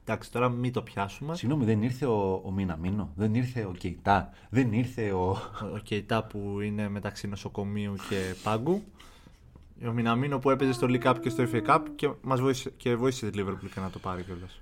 Εντάξει, 0.06 0.30
τώρα 0.32 0.48
μην 0.48 0.72
το 0.72 0.82
πιάσουμε. 0.82 1.36
Συγγνώμη, 1.36 1.64
δεν 1.64 1.82
ήρθε 1.82 2.06
ο, 2.06 2.42
ο 2.44 2.50
Μιναμίνο, 2.50 3.12
δεν 3.16 3.34
ήρθε 3.34 3.64
ο 3.64 3.72
Κεϊτά, 3.72 4.30
δεν 4.50 4.72
ήρθε 4.72 5.10
ο. 5.12 5.30
Ο 5.74 5.78
Κεϊτά 5.82 6.24
που 6.24 6.60
είναι 6.60 6.88
μεταξύ 6.88 7.26
νοσοκομείου 7.28 7.94
και 8.08 8.34
πάγκου. 8.42 8.82
Ο 9.86 9.90
Μιναμίνο 9.92 10.38
που 10.38 10.50
έπαιζε 10.50 10.72
στο 10.72 10.86
League 10.90 11.02
Cup 11.02 11.16
και 11.20 11.28
στο 11.28 11.44
FA 11.52 11.66
Cup 11.66 11.80
και, 11.94 12.10
μας 12.22 12.40
βοήθησε, 12.40 12.70
και 12.76 12.96
βοήθησε 12.96 13.30
τη 13.30 13.42
Liverpool 13.42 13.68
και 13.74 13.80
να 13.80 13.90
το 13.90 13.98
πάρει 13.98 14.22
κιόλας. 14.22 14.60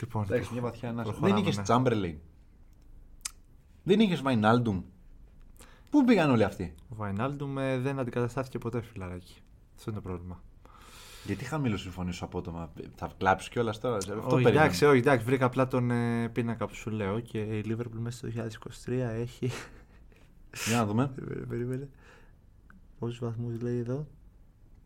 λοιπόν, 0.00 0.22
Εντάξει, 0.22 0.52
μια 0.52 0.62
βαθιά 0.62 0.88
ανάσα. 0.88 1.08
προχωράμε, 1.10 1.34
Δεν 1.34 1.42
είχες 1.42 1.56
ναι. 1.56 1.62
Τσάμπερλιν. 1.62 2.18
Δεν 3.82 4.00
είχες 4.00 4.22
Βαϊνάλντουμ. 4.22 4.82
Πού 5.90 6.04
πήγαν 6.04 6.30
όλοι 6.30 6.44
αυτοί; 6.44 6.74
Ο 6.88 6.94
Βαϊνάλντουμ 6.94 7.58
ε, 7.58 7.78
δεν 7.78 7.98
αντικαταστάθηκε 7.98 8.58
ποτέ 8.58 8.82
φιλαράκι. 8.82 9.42
Αυτό 9.76 9.90
είναι 9.90 10.00
το 10.00 10.08
πρόβλημα. 10.08 10.42
Γιατί 11.24 11.44
χαμηλό 11.44 11.76
συμφωνήσω 11.76 12.24
απότομα; 12.24 12.72
Θα 12.94 13.12
κλάψεις 13.18 13.48
κιόλας 13.48 13.80
τώρα. 13.80 13.96
Αυτό 13.96 14.12
όχι, 14.12 14.28
περίμενα. 14.28 14.60
εντάξει, 14.60 14.84
όχι, 14.84 14.98
εντάξει, 14.98 15.24
βρήκα 15.24 15.44
απλά 15.44 15.68
τον 15.68 15.90
ε, 15.90 16.28
πίνακα 16.28 16.66
που 16.66 16.74
σου 16.74 16.90
λέω 16.90 17.20
και 17.20 17.38
η 17.38 17.64
Liverpool 17.68 17.98
μέσα 17.98 18.16
στο 18.16 18.28
2023 18.86 18.92
έχει. 18.92 19.50
Για 20.68 20.76
να 20.76 20.86
δούμε. 20.86 21.08
Περίμενε, 21.14 21.46
περίμενε. 21.46 21.88
Πόσους 22.98 23.18
βαθμούς 23.18 23.60
λέει 23.60 23.78
εδώ, 23.78 24.06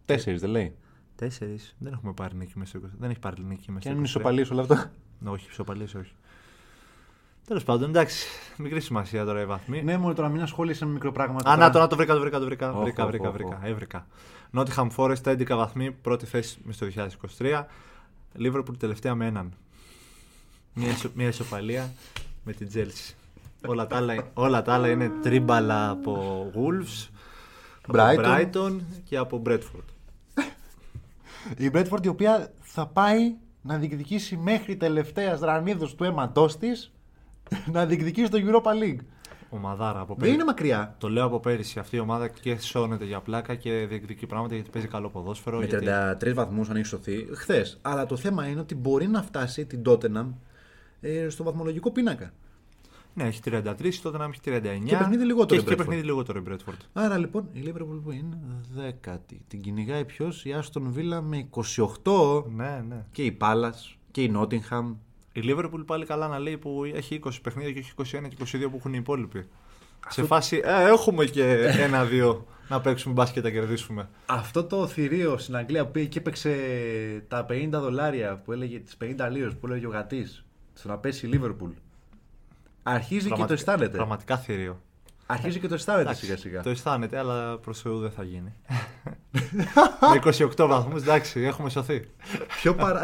Τέσσερις 0.05 0.41
δεν 0.41 0.51
λέει. 0.51 0.77
Τέσσερις. 1.17 1.77
Δεν 1.79 1.93
έχουμε 1.93 2.13
πάρει 2.13 2.37
νίκη 2.37 2.59
μέσα 2.59 2.79
στο 2.79 2.89
20. 2.89 2.91
Δεν 2.99 3.11
έχει 3.11 3.19
πάρει 3.19 3.43
νίκη 3.45 3.71
μέσα 3.73 3.79
Και 3.79 3.81
στο 3.81 3.89
αν 3.91 3.97
είναι 3.97 4.07
23. 4.07 4.09
ισοπαλίες 4.09 4.51
όλα 4.51 4.61
αυτά. 4.63 4.93
Όχι, 5.25 5.49
ισοπαλίες 5.51 5.95
όχι. 5.95 6.13
Τέλος 7.49 7.65
πάντων, 7.65 7.89
εντάξει. 7.89 8.27
Μικρή 8.57 8.81
σημασία 8.81 9.25
τώρα 9.25 9.41
οι 9.41 9.47
βαθμοί. 9.47 9.83
ναι, 9.83 9.97
μόνο 9.99 10.15
τώρα 10.15 10.29
μην 10.29 10.43
ασχολείσαι 10.43 10.85
με 10.87 10.93
μικροπράγματα. 10.93 11.51
Α, 11.51 11.55
τώρα. 11.55 11.67
να 11.67 11.73
το, 11.73 11.79
να 11.79 11.87
το 11.89 11.97
βρήκα, 11.97 12.15
το 12.15 12.21
βρήκα, 12.21 12.39
το 12.39 12.45
βρήκα. 12.45 12.73
Οχ, 12.73 12.83
βρήκα, 12.83 13.03
οχ, 13.05 13.09
βρήκα, 13.11 13.29
οχ, 13.29 13.35
βρήκα. 13.35 13.57
οχ. 13.63 13.69
Έβρικα. 13.69 14.07
Nottingham 14.53 14.89
Forest 14.97 15.23
11 15.23 15.47
βαθμοί, 15.57 15.91
πρώτη 15.91 16.27
θέση 16.27 16.59
μες 16.63 16.75
στο 16.75 16.87
2023. 17.39 17.65
Liverpool 18.39 18.77
τελευταία 18.79 19.15
με 19.15 19.27
έναν. 19.27 19.53
Μια, 20.75 20.89
ισο- 20.89 21.11
μια 21.15 21.29
ισοπαλία 21.29 21.93
με 22.45 22.53
την 22.53 22.69
Chelsea. 22.75 23.15
όλα, 23.67 23.87
τα 23.87 23.97
άλλα, 23.97 24.31
όλα 24.35 24.63
τα 24.63 24.75
άλλα 24.75 24.89
είναι 24.89 25.11
τρίμπαλα 25.23 25.91
από 25.91 26.45
Wolves, 26.55 27.09
από 27.87 27.99
Brighton. 27.99 28.25
Brighton 28.53 28.77
και 29.05 29.17
από 29.17 29.43
Bradford. 29.47 29.85
Η 31.57 31.71
Μπρέτφορντ 31.71 32.05
η 32.05 32.09
οποία 32.09 32.53
θα 32.61 32.87
πάει 32.87 33.35
να 33.63 33.77
διεκδικήσει 33.77 34.37
μέχρι 34.37 34.77
τελευταίας 34.77 35.41
ρανίδο 35.41 35.87
του 35.87 36.05
αίματός 36.05 36.59
της 36.59 36.93
να 37.73 37.87
διεκδικήσει 37.87 38.31
το 38.31 38.39
Europa 38.41 38.71
League. 38.83 38.99
Ομαδάρα 39.51 40.01
από 40.01 40.07
Δεν 40.09 40.17
πέρυσι. 40.17 40.35
είναι 40.35 40.45
μακριά. 40.45 40.95
Το 40.99 41.09
λέω 41.09 41.25
από 41.25 41.41
πέρυσι. 41.41 41.79
Αυτή 41.79 41.97
η 41.97 41.99
ομάδα 41.99 42.29
και 42.29 42.57
σώνεται 42.61 43.05
για 43.05 43.21
πλάκα 43.21 43.55
και 43.55 43.87
διεκδικεί 43.89 44.27
πράγματα 44.27 44.55
γιατί 44.55 44.71
παίζει 44.71 44.89
καλό 44.89 45.09
ποδόσφαιρο. 45.09 45.59
Με 45.59 45.65
γιατί... 45.65 45.87
33 46.31 46.35
βαθμούς 46.35 46.71
αν 46.71 46.77
έχει 46.77 46.87
σωθεί 46.87 47.27
χθες. 47.35 47.79
Αλλά 47.83 48.07
το 48.07 48.17
θέμα 48.17 48.47
είναι 48.47 48.61
ότι 48.61 48.75
μπορεί 48.75 49.07
να 49.09 49.23
φτάσει 49.23 49.67
την 49.67 49.83
Tottenham 49.87 50.27
ε, 51.01 51.29
στο 51.29 51.45
βαθμολογικό 51.45 51.91
πίνακα. 51.91 52.33
Ναι, 53.15 53.25
έχει 53.25 53.41
33, 53.45 53.95
τότε 54.03 54.19
να 54.19 54.25
έχει 54.25 54.41
39. 54.45 54.83
Και 54.85 54.97
παιχνίδι 54.97 55.25
λιγότερο 55.25 55.47
Και 55.47 55.55
η 55.55 55.57
έχει 55.57 55.67
και 55.67 55.73
Bradford. 55.75 55.77
παιχνίδι 55.77 56.03
λιγότερο 56.03 56.39
η 56.39 56.43
Bradford. 56.49 56.77
Άρα 56.93 57.19
λοιπόν 57.19 57.49
η 57.53 57.63
Liverpool 57.67 58.01
που 58.05 58.11
είναι 58.11 58.39
δέκατη. 58.75 59.41
Την 59.49 59.61
κυνηγάει 59.61 60.05
ποιος, 60.05 60.45
η 60.45 60.55
Aston 60.63 60.83
Villa 60.99 61.21
με 61.23 61.49
28 62.05 62.45
Ναι, 62.55 62.85
ναι. 62.89 63.05
και 63.13 63.23
η 63.25 63.37
Palace 63.41 63.97
και 64.11 64.23
η 64.23 64.33
Nottingham. 64.37 64.95
Η 65.39 65.43
Liverpool 65.45 65.83
πάλι 65.87 66.07
καλά 66.07 66.29
να 66.29 66.39
λέει 66.39 66.57
που 66.59 66.83
έχει 66.95 67.21
20 67.25 67.31
παιχνίδια 67.43 67.73
και 67.73 67.79
έχει 67.79 67.93
21 68.25 68.29
και 68.29 68.59
22 68.67 68.71
που 68.71 68.77
έχουν 68.77 68.93
οι 68.93 68.99
υπόλοιποι. 69.01 69.49
Σε 70.09 70.23
φάση, 70.23 70.61
ε, 70.65 70.85
έχουμε 70.89 71.25
και 71.25 71.53
ένα-δύο 71.67 72.47
να 72.69 72.81
παίξουμε 72.81 73.15
μπάσκετ 73.15 73.43
και 73.45 73.49
να 73.49 73.55
κερδίσουμε. 73.61 74.09
Αυτό 74.27 74.65
το 74.65 74.87
θηρίο 74.87 75.39
στην 75.39 75.57
Αγγλία 75.57 75.85
που 75.85 75.91
πήγε 75.91 76.07
και 76.07 76.19
έπαιξε 76.19 76.55
τα 77.29 77.47
50 77.51 77.69
δολάρια 77.71 78.37
που 78.45 78.53
έλεγε, 78.53 78.79
τις 78.79 78.97
50 79.05 79.29
λίρες 79.31 79.55
που 79.55 79.67
έλεγε 79.67 79.87
ο 79.87 79.91
Γατής 79.91 80.45
στο 80.75 80.89
να 80.89 80.99
πέσει 80.99 81.27
η 81.27 81.31
Liverpool. 81.43 81.71
Αρχίζει 82.83 83.15
και 83.23 83.29
το 83.29 83.35
Πραγματικά- 83.35 83.53
αισθάνεται. 83.55 83.97
Πραγματικά 83.97 84.37
θηρίο. 84.37 84.81
Αρχίζει 85.27 85.59
και 85.61 85.69
το 85.69 85.75
αισθάνεται 85.75 86.03
Εντάξει, 86.05 86.25
σιγά 86.25 86.37
σιγά. 86.37 86.63
Το 86.63 86.71
αισθάνεται, 86.71 87.19
αλλά 87.19 87.59
προς 87.59 87.81
Θεού 87.81 87.99
δεν 87.99 88.11
θα 88.11 88.23
γίνει. 88.23 88.53
Με 90.13 90.21
28 90.57 90.67
βαθμούς, 90.67 91.03
εντάξει, 91.03 91.41
έχουμε 91.41 91.71
σωθεί. 91.71 92.09
Πιο 92.63 92.75
παρά... 92.75 93.03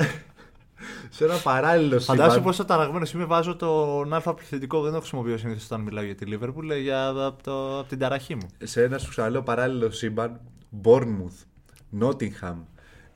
σε 1.14 1.24
ένα 1.24 1.36
παράλληλο 1.36 2.00
Φαντάζομαι 2.00 2.32
σύμπαν. 2.32 2.42
πόσο 2.46 2.64
ταραγμένο 2.64 3.06
είμαι, 3.14 3.24
βάζω 3.24 3.56
τον 3.56 4.12
αλφα 4.14 4.34
πληθυντικό. 4.34 4.80
Δεν 4.82 4.92
το 4.92 4.98
χρησιμοποιώ 4.98 5.36
συνήθως 5.38 5.64
όταν 5.64 5.80
μιλάω 5.80 6.04
για 6.04 6.14
τη 6.14 6.26
Liverpool, 6.28 6.70
ε, 6.70 6.78
για, 6.78 7.08
από, 7.08 7.42
το, 7.42 7.78
από 7.78 7.88
την 7.88 7.98
ταραχή 7.98 8.34
μου. 8.34 8.46
Σε 8.62 8.82
ένα 8.82 8.98
σου 8.98 9.10
ξαναλέω 9.10 9.42
παράλληλο 9.42 9.90
σύμπαν. 9.90 10.40
Bournemouth, 10.84 11.44
Nottingham. 12.00 12.56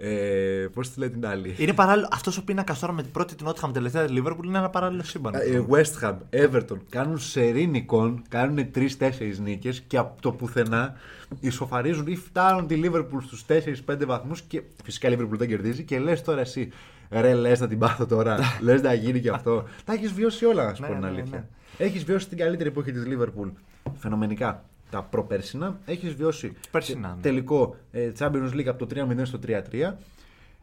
Ε, 0.01 0.66
Πώς 0.72 0.90
τη 0.90 0.99
λέει 0.99 1.11
την 1.11 1.26
άλλη; 1.26 1.55
Είναι 1.59 1.72
παράλληλο. 1.72 2.09
Αυτός 2.12 2.36
ο 2.38 2.44
πίνακας 2.44 2.78
τώρα 2.78 2.92
με 2.92 3.03
την 3.03 3.11
πρώτη 3.11 3.34
την 3.34 3.46
Nottingham 3.49 3.70
τελευταία 3.72 4.05
τη 4.05 4.12
Liverpool 4.16 4.44
είναι 4.44 4.59
ένα 4.59 4.70
παράλληλο 4.70 5.03
σύμπαν. 5.03 5.34
Ε, 5.34 5.64
West 5.70 6.05
Ham, 6.05 6.16
Everton 6.30 6.76
κάνουν 6.88 7.18
σερή 7.18 7.66
νικών, 7.66 8.22
κάνουν 8.28 8.70
τρει-τέσσερι 8.70 9.38
νίκες 9.40 9.80
και 9.80 9.96
από 9.96 10.22
το 10.22 10.32
πουθενά 10.32 10.94
ισοφαρίζουν 11.40 12.07
ή 12.07 12.16
φτάνουν 12.16 12.66
τη 12.66 12.80
Liverpool 12.84 13.22
στους 13.26 13.44
4-5 13.49 14.07
βαθμούς 14.07 14.40
και 14.42 14.62
φυσικά 14.84 15.09
η 15.09 15.16
Liverpool 15.18 15.36
δεν 15.38 15.49
κερδίζει 15.49 15.82
και 15.82 15.99
λες 15.99 16.22
τώρα 16.22 16.40
εσύ. 16.40 16.72
Ρε, 17.11 17.35
λες 17.35 17.61
να 17.61 17.69
την 17.69 17.79
πάθω 17.79 18.07
τώρα. 18.07 18.39
λες 18.61 18.83
να 18.83 18.93
γίνει 18.95 19.21
και 19.21 19.31
αυτό. 19.31 19.65
Τα 19.85 19.93
έχεις 19.93 20.13
βιώσει 20.13 20.45
όλα, 20.45 20.65
να 20.65 20.75
σου 20.75 20.83
Ναι, 20.83 20.89
πω 20.89 20.93
την 20.95 21.03
ναι, 21.03 21.09
αλήθεια. 21.09 21.39
ναι. 21.79 21.85
Έχεις 21.87 22.05
βιώσει 22.05 22.29
την 22.29 22.39
καλύτερη 22.39 22.69
εποχή 22.69 22.93
της 22.93 23.03
Liverpool 23.07 23.51
φαινομενικά. 23.95 24.65
Τα 24.91 25.03
προπέρσινα. 25.03 25.79
Έχεις 25.85 26.15
βιώσει 26.15 26.53
Πέρσινα, 26.71 27.09
τε- 27.09 27.17
ναι. 27.17 27.21
τελικό 27.23 27.77
ε, 27.91 28.13
Champions 28.19 28.51
League 28.55 28.67
από 28.67 28.87
το 28.87 29.07
3-0 29.11 29.21
στο 29.23 29.39
3-3. 29.47 29.53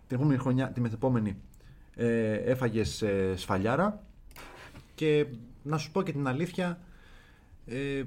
Την 0.08 0.18
επόμενη 0.18 0.39
χρονιά, 0.39 0.70
τη 0.70 0.82
μεθεπόμενη, 0.82 1.36
ε, 1.96 2.32
έφαγες 2.34 3.04
σφαλιάρα. 3.36 4.04
Και 4.96 5.26
να 5.64 5.78
σου 5.78 5.91
πω 5.91 6.02
και 6.02 6.12
την 6.12 6.28
αλήθεια, 6.28 6.80
ε, 7.66 8.04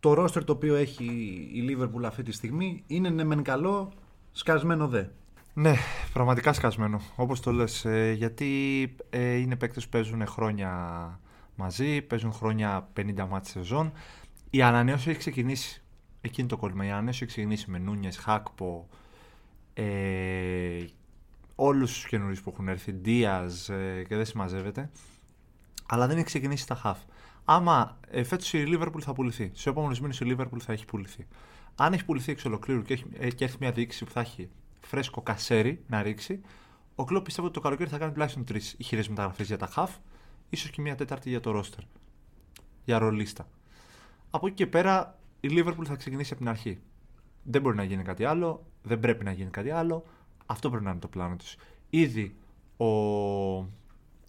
το 0.00 0.14
ρόστερ 0.14 0.44
το 0.44 0.52
οποίο 0.52 0.74
έχει 0.74 1.04
η 1.52 1.64
Liverpool 1.70 2.02
αυτή 2.04 2.22
τη 2.22 2.32
στιγμή 2.32 2.82
είναι 2.86 3.08
ναι 3.10 3.24
μεν 3.24 3.42
καλό, 3.42 3.92
σκασμένο 4.32 4.88
δε. 4.88 5.04
Ναι, 5.54 5.74
πραγματικά 6.12 6.52
σκασμένο. 6.52 7.00
Όπως 7.16 7.40
το 7.40 7.52
λες. 7.52 7.86
γιατί 8.14 8.82
ε, 9.10 9.34
είναι 9.34 9.56
παίκτες 9.56 9.84
που 9.84 9.90
παίζουν 9.90 10.26
χρόνια 10.26 10.70
μαζί, 11.56 12.02
παίζουν 12.02 12.32
χρόνια 12.32 12.88
50 12.96 13.26
μάτς 13.28 13.50
σεζόν. 13.50 13.92
Η 14.50 14.62
ανανέωση 14.62 15.10
έχει 15.10 15.18
ξεκινήσει. 15.18 15.82
Εκείνη 16.20 16.48
το 16.48 16.56
κόλλημα. 16.56 16.84
Η 16.84 16.90
ανανέωση 16.90 17.18
έχει 17.22 17.32
ξεκινήσει 17.32 17.70
με 17.70 17.78
Νούνιες, 17.78 18.16
Χάκπο, 18.18 18.88
ε, 19.74 20.84
όλους 21.54 21.92
τους 21.92 22.06
καινούριους 22.06 22.42
που 22.42 22.50
έχουν 22.52 22.68
έρθει, 22.68 22.92
Ντίας 22.92 23.68
ε, 23.68 24.04
και 24.08 24.16
δεν 24.16 24.24
συμμαζεύεται. 24.24 24.90
Αλλά 25.88 26.06
δεν 26.06 26.16
έχει 26.16 26.26
ξεκινήσει 26.26 26.66
τα 26.66 26.80
half. 26.84 26.96
Άμα 27.44 27.98
ε, 28.10 28.22
φέτος 28.22 28.52
η 28.52 28.64
Liverpool 28.66 29.00
θα 29.00 29.12
πουληθεί, 29.12 29.50
στου 29.54 29.68
επόμενους 29.68 30.00
μήνες 30.00 30.20
η 30.20 30.36
Liverpool 30.36 30.60
θα 30.60 30.72
έχει 30.72 30.84
πουληθεί. 30.84 31.26
Αν 31.74 31.92
έχει 31.92 32.04
πουληθεί 32.04 32.32
εξ 32.32 32.44
ολοκλήρου 32.44 32.82
και, 32.82 32.92
έχει, 32.92 33.04
ε, 33.18 33.30
και 33.30 33.44
έρθει 33.44 33.56
μια 33.60 33.72
διοίκηση 33.72 34.04
που 34.04 34.10
θα 34.10 34.20
έχει 34.20 34.48
φρέσκο 34.80 35.22
κασέρι 35.22 35.84
να 35.86 36.02
ρίξει, 36.02 36.40
ο 36.94 37.04
Κλόπ 37.04 37.24
πιστεύω 37.24 37.46
ότι 37.46 37.56
το 37.56 37.62
καλοκαίρι 37.62 37.90
θα 37.90 37.98
κάνει 37.98 38.12
τουλάχιστον 38.12 38.44
τρεις 38.44 38.74
ηχηρές 38.78 39.08
μεταγραφές 39.08 39.46
για 39.46 39.56
τα 39.58 39.68
half, 39.76 39.88
ίσως 40.48 40.70
και 40.70 40.80
μια 40.80 40.94
τέταρτη 40.94 41.28
για 41.28 41.40
το 41.40 41.58
roster. 41.58 41.82
Για 42.84 42.98
ρολίστα. 42.98 43.48
Από 44.30 44.46
εκεί 44.46 44.56
και 44.56 44.66
πέρα 44.66 45.18
η 45.40 45.48
Liverpool 45.50 45.84
θα 45.84 45.94
ξεκινήσει 45.94 46.32
από 46.32 46.40
την 46.40 46.50
αρχή. 46.50 46.80
Δεν 47.42 47.62
μπορεί 47.62 47.76
να 47.76 47.84
γίνει 47.84 48.02
κάτι 48.02 48.24
άλλο, 48.24 48.66
δεν 48.82 49.00
πρέπει 49.00 49.24
να 49.24 49.32
γίνει 49.32 49.50
κάτι 49.50 49.70
άλλο. 49.70 50.04
Αυτό 50.46 50.68
πρέπει 50.68 50.84
να 50.84 50.90
είναι 50.90 51.00
το 51.00 51.08
πλάνο 51.08 51.36
του. 51.36 51.44
Ήδη 51.90 52.36
ο 52.76 52.86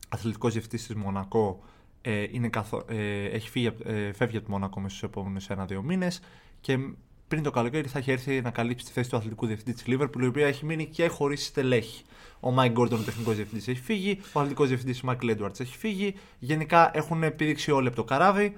αθλητικός 0.10 0.52
διευθυντής 0.52 0.86
της 0.86 0.96
Μονακό 0.96 1.64
ε, 2.02 2.26
είναι 2.32 2.50
καθο... 2.50 2.86
ε, 2.88 3.26
έχει 3.26 3.50
φύγει, 3.50 3.68
απ- 3.68 3.86
ε, 3.88 4.14
φεύγει 4.14 4.38
από 4.38 4.46
τη 4.46 4.52
Μονακό 4.52 4.80
μέσα 4.80 4.96
στους 4.96 5.10
επόμενους 5.10 5.50
ένα-δύο 5.50 5.82
μήνες 5.82 6.22
και 6.62 6.78
πριν 7.32 7.44
το 7.44 7.52
καλοκαίρι 7.52 7.88
θα 7.88 8.00
έχει 8.00 8.12
έρθει 8.12 8.42
να 8.42 8.50
καλύψει 8.52 8.86
τη 8.86 8.92
θέση 8.92 9.10
του 9.10 9.18
αθλητικού 9.18 9.46
διευθυντή 9.46 9.74
της 9.74 9.84
Liverpool, 9.88 10.22
η 10.22 10.26
οποία 10.26 10.48
έχει 10.48 10.66
μείνει 10.66 10.86
και 10.86 11.08
χωρίς 11.08 11.46
στελέχη. 11.46 12.04
Ο 12.40 12.52
Μάικ 12.52 12.72
Γκόρντον, 12.72 13.00
ο 13.00 13.04
τεχνικός 13.04 13.36
διευθυντής, 13.36 13.68
έχει 13.68 13.82
φύγει. 13.82 14.20
Ο 14.34 14.40
αθλητικός 14.40 14.68
διευθυντής 14.68 15.02
Μάικλ 15.02 15.28
Έντουαρντς 15.30 15.60
έχει 15.60 15.78
φύγει. 15.78 16.16
Γενικά 16.40 16.92
έχουν 16.94 17.24
πηδήξει 17.24 17.72
όλοι 17.72 17.88
από 17.88 17.96
το 17.96 18.04
καράβι 18.04 18.58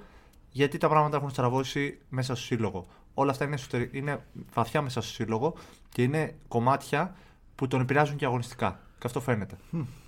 γιατί 0.51 0.77
τα 0.77 0.89
πράγματα 0.89 1.17
έχουν 1.17 1.29
στραβώσει 1.29 1.97
μέσα 2.09 2.35
στο 2.35 2.45
σύλλογο. 2.45 2.87
Όλα 3.13 3.31
αυτά 3.31 3.45
είναι, 3.45 3.53
εσωτερι- 3.53 3.93
είναι 3.95 4.23
βαθιά 4.53 4.81
μέσα 4.81 5.01
στο 5.01 5.13
σύλλογο 5.13 5.53
και 5.89 6.03
είναι 6.03 6.35
κομμάτια 6.47 7.15
που 7.55 7.67
τον 7.67 7.81
επηρεάζουν 7.81 8.15
και 8.15 8.25
αγωνιστικά. 8.25 8.79
Και 8.99 9.07
αυτό 9.07 9.19
φαίνεται. 9.19 9.57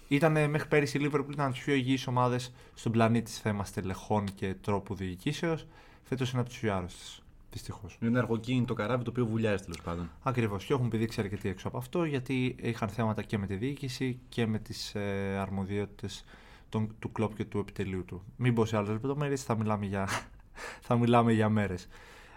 Ήταν 0.07 0.49
μέχρι 0.49 0.68
πέρυσι 0.68 0.97
η 0.97 1.01
Liverpool 1.03 1.32
ήταν 1.32 1.45
από 1.45 1.53
τις 1.53 1.63
πιο 1.63 1.74
υγιείς 1.74 2.07
ομάδες 2.07 2.53
στον 2.74 2.91
πλανήτη 2.91 3.32
σε 3.32 3.41
θέμα 3.41 3.66
στελεχών 3.66 4.26
και 4.36 4.55
τρόπου 4.61 4.95
διοικήσεως. 4.95 5.66
Φέτος 6.03 6.32
είναι 6.32 6.41
από 6.41 6.49
τις 6.49 6.55
πιο 6.59 6.76
άρρωστες. 6.76 7.20
Δυστυχώς. 7.56 7.97
Είναι 8.01 8.10
ένα 8.10 8.20
αργοκίνητο 8.20 8.74
καράβι 8.74 9.03
το 9.03 9.10
οποίο 9.10 9.26
βουλιάζει 9.26 9.64
τέλος 9.64 9.82
πάντων. 9.82 10.10
Ακριβώς. 10.24 10.66
Και 10.66 10.74
έχουν 10.74 10.88
πηδήξει 10.88 11.22
αρκετοί 11.22 11.49
έξω 11.49 11.68
από 11.68 11.78
αυτό 11.78 12.03
γιατί 12.03 12.56
είχαν 12.62 12.89
θέματα 12.89 13.22
και 13.22 13.38
με 13.38 13.47
τη 13.47 13.56
διοίκηση 13.56 14.20
και 14.30 14.45
με 14.47 14.60
τις 14.60 14.95
ε, 14.95 15.38
αρμοδιότητες 15.39 16.26
του 16.70 17.12
κλοπ 17.12 17.36
και 17.36 17.45
του 17.45 17.60
επιτελείου 17.60 18.06
του. 18.06 18.24
Μην 18.36 18.53
πω 18.53 18.66
σε 18.66 18.78
άλλες 18.78 18.89
λεπτομέρειες, 18.89 19.43
θα 19.43 19.56
μιλάμε 19.56 19.86
για, 19.86 20.08
θα 20.88 20.97
μιλάμε 20.97 21.32
για 21.32 21.49
μέρες. 21.49 21.88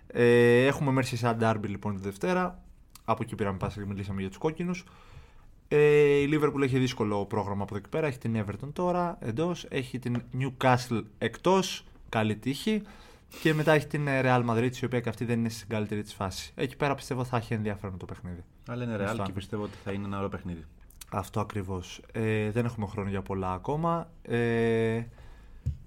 Ε, 0.07 0.67
έχουμε 0.67 1.03
Merseyside 1.03 1.39
Derby 1.39 1.67
λοιπόν 1.69 1.97
τη 1.97 2.03
Δευτέρα. 2.03 2.63
Από 3.05 3.23
εκεί 3.23 3.35
πήραμε 3.35 3.59
πάσα 3.59 3.81
και 3.81 3.87
μιλήσαμε 3.87 4.21
για 4.21 4.29
τους 4.29 4.39
κόκκινους. 4.39 4.85
Ε, 5.69 5.79
η 6.19 6.29
Liverpool 6.33 6.63
έχει 6.63 6.79
δύσκολο 6.79 7.27
πρόγραμμα 7.27 7.63
από 7.63 7.75
εδώ 7.75 7.83
και 7.83 7.89
πέρα. 7.91 8.07
Έχει 8.07 8.19
την 8.19 8.45
Everton 8.45 8.73
τώρα 8.73 9.19
εντός. 9.21 9.67
Έχει 9.69 9.99
την 9.99 10.23
Newcastle 10.41 11.03
εκτός. 11.19 11.85
Καλή 12.09 12.37
τύχη. 12.37 12.83
Και 13.43 13.55
μετά 13.55 13.73
έχει 13.73 13.87
την 13.87 14.07
ε, 14.07 14.21
Real 14.25 14.45
Madrid, 14.51 14.77
η 14.81 14.85
οποία 14.85 15.01
και 15.01 15.09
αυτή 15.09 15.25
δεν 15.25 15.39
είναι 15.39 15.49
στην 15.49 15.69
καλύτερη 15.69 16.03
της 16.03 16.15
φάση. 16.15 16.53
Εκεί 16.55 16.77
πέρα 16.77 16.95
πιστεύω 16.95 17.25
θα 17.25 17.37
έχει 17.37 17.55
ενδιαφέρον 17.55 17.99
το 17.99 18.05
παιχνίδι. 18.05 18.45
Αλλά 18.69 18.85
είναι 18.85 18.93
Στο 18.95 19.03
ρεάλ 19.03 19.17
και 19.17 19.23
Anfield. 19.23 19.35
πιστεύω 19.35 19.63
ότι 19.63 19.77
θα 19.85 19.93
είναι 19.93 20.05
ένα 20.07 20.17
ωραίο 20.17 20.29
παιχνίδι. 20.29 20.65
Αυτό 21.11 21.41
ακριβώς. 21.41 22.01
Ε, 22.13 22.51
δεν 22.51 22.65
έχουμε 22.65 22.87
χρόνο 22.87 23.09
για 23.09 23.23
πολλά 23.23 23.53
ακόμα. 23.53 24.11
Ε, 24.23 25.03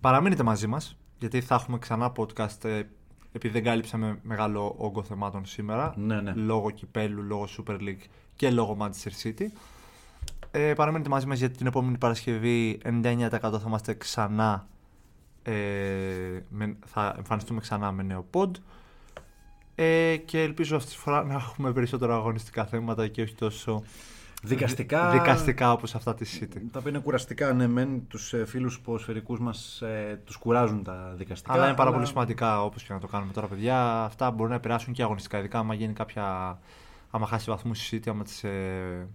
παραμείνετε 0.02 0.44
μαζί 0.44 0.68
μας, 0.68 0.98
γιατί 1.20 1.42
θα 1.42 1.56
έχουμε 1.56 1.78
ξανά 1.78 2.12
podcast. 2.18 2.64
Ε, 2.66 2.82
επειδή 3.34 3.54
δεν 3.54 3.64
κάλυψαμε 3.64 4.20
μεγάλο 4.24 4.76
όγκο 4.78 5.04
θεμάτων 5.04 5.46
σήμερα. 5.46 5.94
Ναι, 5.98 6.22
ναι. 6.22 6.34
Λόγω 6.36 6.72
κυπέλου, 6.72 7.24
λόγω 7.24 7.48
Super 7.58 7.80
League 7.80 8.06
και 8.36 8.52
λόγω 8.52 8.78
Manchester 8.80 9.28
City. 9.28 9.46
Ε, 10.52 10.74
παραμείνετε 10.74 11.10
μαζί 11.10 11.26
μας 11.26 11.40
γιατί 11.40 11.58
την 11.58 11.68
επόμενη 11.68 11.98
Παρασκευή 11.98 12.80
99% 12.84 13.28
θα 13.30 13.64
είμαστε 13.66 13.94
ξανά 13.94 14.68
ε, 15.44 15.54
με, 16.50 16.78
θα 16.86 17.16
εμφανιστούμε 17.18 17.60
ξανά 17.60 17.92
με 17.92 18.04
νέο 18.04 18.26
pod 18.34 18.52
ε, 19.76 20.18
και 20.18 20.42
ελπίζω 20.42 20.76
αυτή 20.76 20.92
τη 20.92 20.98
φορά 20.98 21.24
να 21.24 21.34
έχουμε 21.34 21.74
περισσότερα 21.74 22.16
αγωνιστικά 22.16 22.66
θέματα 22.66 23.08
και 23.08 23.22
όχι 23.22 23.36
τόσο 23.36 23.84
Δικαστικά. 24.44 25.10
δικαστικά 25.10 25.72
όπως 25.72 25.96
αυτά 25.96 26.14
της 26.14 26.40
City. 26.42 26.62
Τα 26.72 26.80
οποία 26.80 26.92
είναι 26.92 27.00
κουραστικά, 27.00 27.54
ναι, 27.54 27.68
μεν 27.68 28.08
τους 28.08 28.34
φίλους 28.46 28.80
ποδοσφαιρικούς 28.80 29.40
μας 29.40 29.82
ε, 29.82 30.22
τους 30.26 30.36
κουράζουν 30.36 30.84
τα 30.84 31.14
δικαστικά. 31.18 31.54
Αλλά 31.54 31.66
είναι 31.66 31.76
πάρα 31.76 31.92
πολύ 31.92 32.06
σημαντικά 32.06 32.64
όπως 32.64 32.84
και 32.84 32.94
να 32.94 33.00
το 33.00 33.08
κάνουμε 33.08 33.34
τώρα, 33.34 33.48
παιδιά. 33.48 34.04
Αυτά 34.04 34.32
μπορεί 34.32 34.50
να 34.50 34.56
επηρεάσουν 34.56 34.94
και 34.94 35.04
αγωνιστικά. 35.04 35.38
Ειδικά 35.38 35.60
άμα 35.60 35.74
γίνει 35.74 35.94
κάποια. 35.94 36.60
άμα 37.12 37.28
χάσει 37.28 37.50
βαθμούς 37.50 37.92
η 37.92 38.00
City, 38.04 38.10
άμα, 38.10 38.24
τις, 38.24 38.44
ε, 38.44 39.08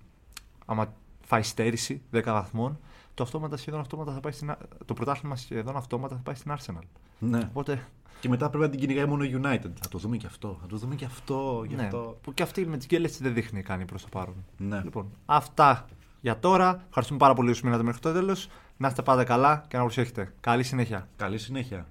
άμα 0.66 0.92
φάει 1.24 1.42
στέρηση 1.42 2.02
10 2.12 2.22
βαθμών, 2.24 2.78
το 3.16 3.22
αυτόματα 3.22 3.56
σχεδόν 3.56 3.80
αυτόματα 3.80 4.12
θα 4.12 4.20
πάει 4.20 4.32
στην, 4.32 4.50
Α- 4.50 4.58
το 4.84 4.94
πρωτάθλημα 4.94 5.36
σχεδόν 5.36 5.76
αυτόματα 5.76 6.14
θα 6.14 6.20
πάει 6.24 6.34
στην 6.34 6.54
Arsenal. 6.58 6.82
Ναι. 7.18 7.38
Οπότε. 7.48 7.86
Και 8.20 8.28
μετά 8.28 8.48
πρέπει 8.48 8.64
να 8.64 8.70
την 8.70 8.80
κυνηγάει 8.80 9.04
μόνο 9.06 9.24
United. 9.24 9.70
Θα 9.80 9.88
το 9.90 9.98
δούμε 9.98 10.16
και 10.16 10.26
αυτό. 10.26 10.56
Θα 10.60 10.66
το 10.66 10.76
δούμε 10.76 10.94
και 10.94 11.04
αυτό. 11.04 11.64
Γι 11.68 11.74
Ναι, 11.74 11.82
αυτό. 11.82 12.18
που 12.22 12.34
και 12.34 12.42
αυτή 12.42 12.66
με 12.66 12.76
τι 12.76 12.86
γκέλε 12.86 13.08
δεν 13.20 13.34
δείχνει 13.34 13.62
κάνει 13.62 13.84
προς 13.84 14.02
το 14.02 14.08
παρόν. 14.10 14.34
Ναι. 14.56 14.80
Λοιπόν, 14.84 15.10
αυτά 15.26 15.84
για 16.20 16.38
τώρα. 16.38 16.82
Ευχαριστούμε 16.88 17.18
πάρα 17.20 17.34
πολύ 17.34 17.52
που 17.52 17.58
μείνατε 17.62 17.82
μέχρι 17.82 18.00
το 18.00 18.12
τέλος. 18.12 18.48
Να 18.76 18.88
είστε 18.88 19.02
πάντα 19.02 19.24
καλά 19.24 19.64
και 19.68 19.76
να 19.76 19.82
προσέχετε. 19.82 20.32
Καλή 20.40 20.62
συνέχεια. 20.62 21.08
Καλή 21.16 21.38
συνέχεια. 21.38 21.86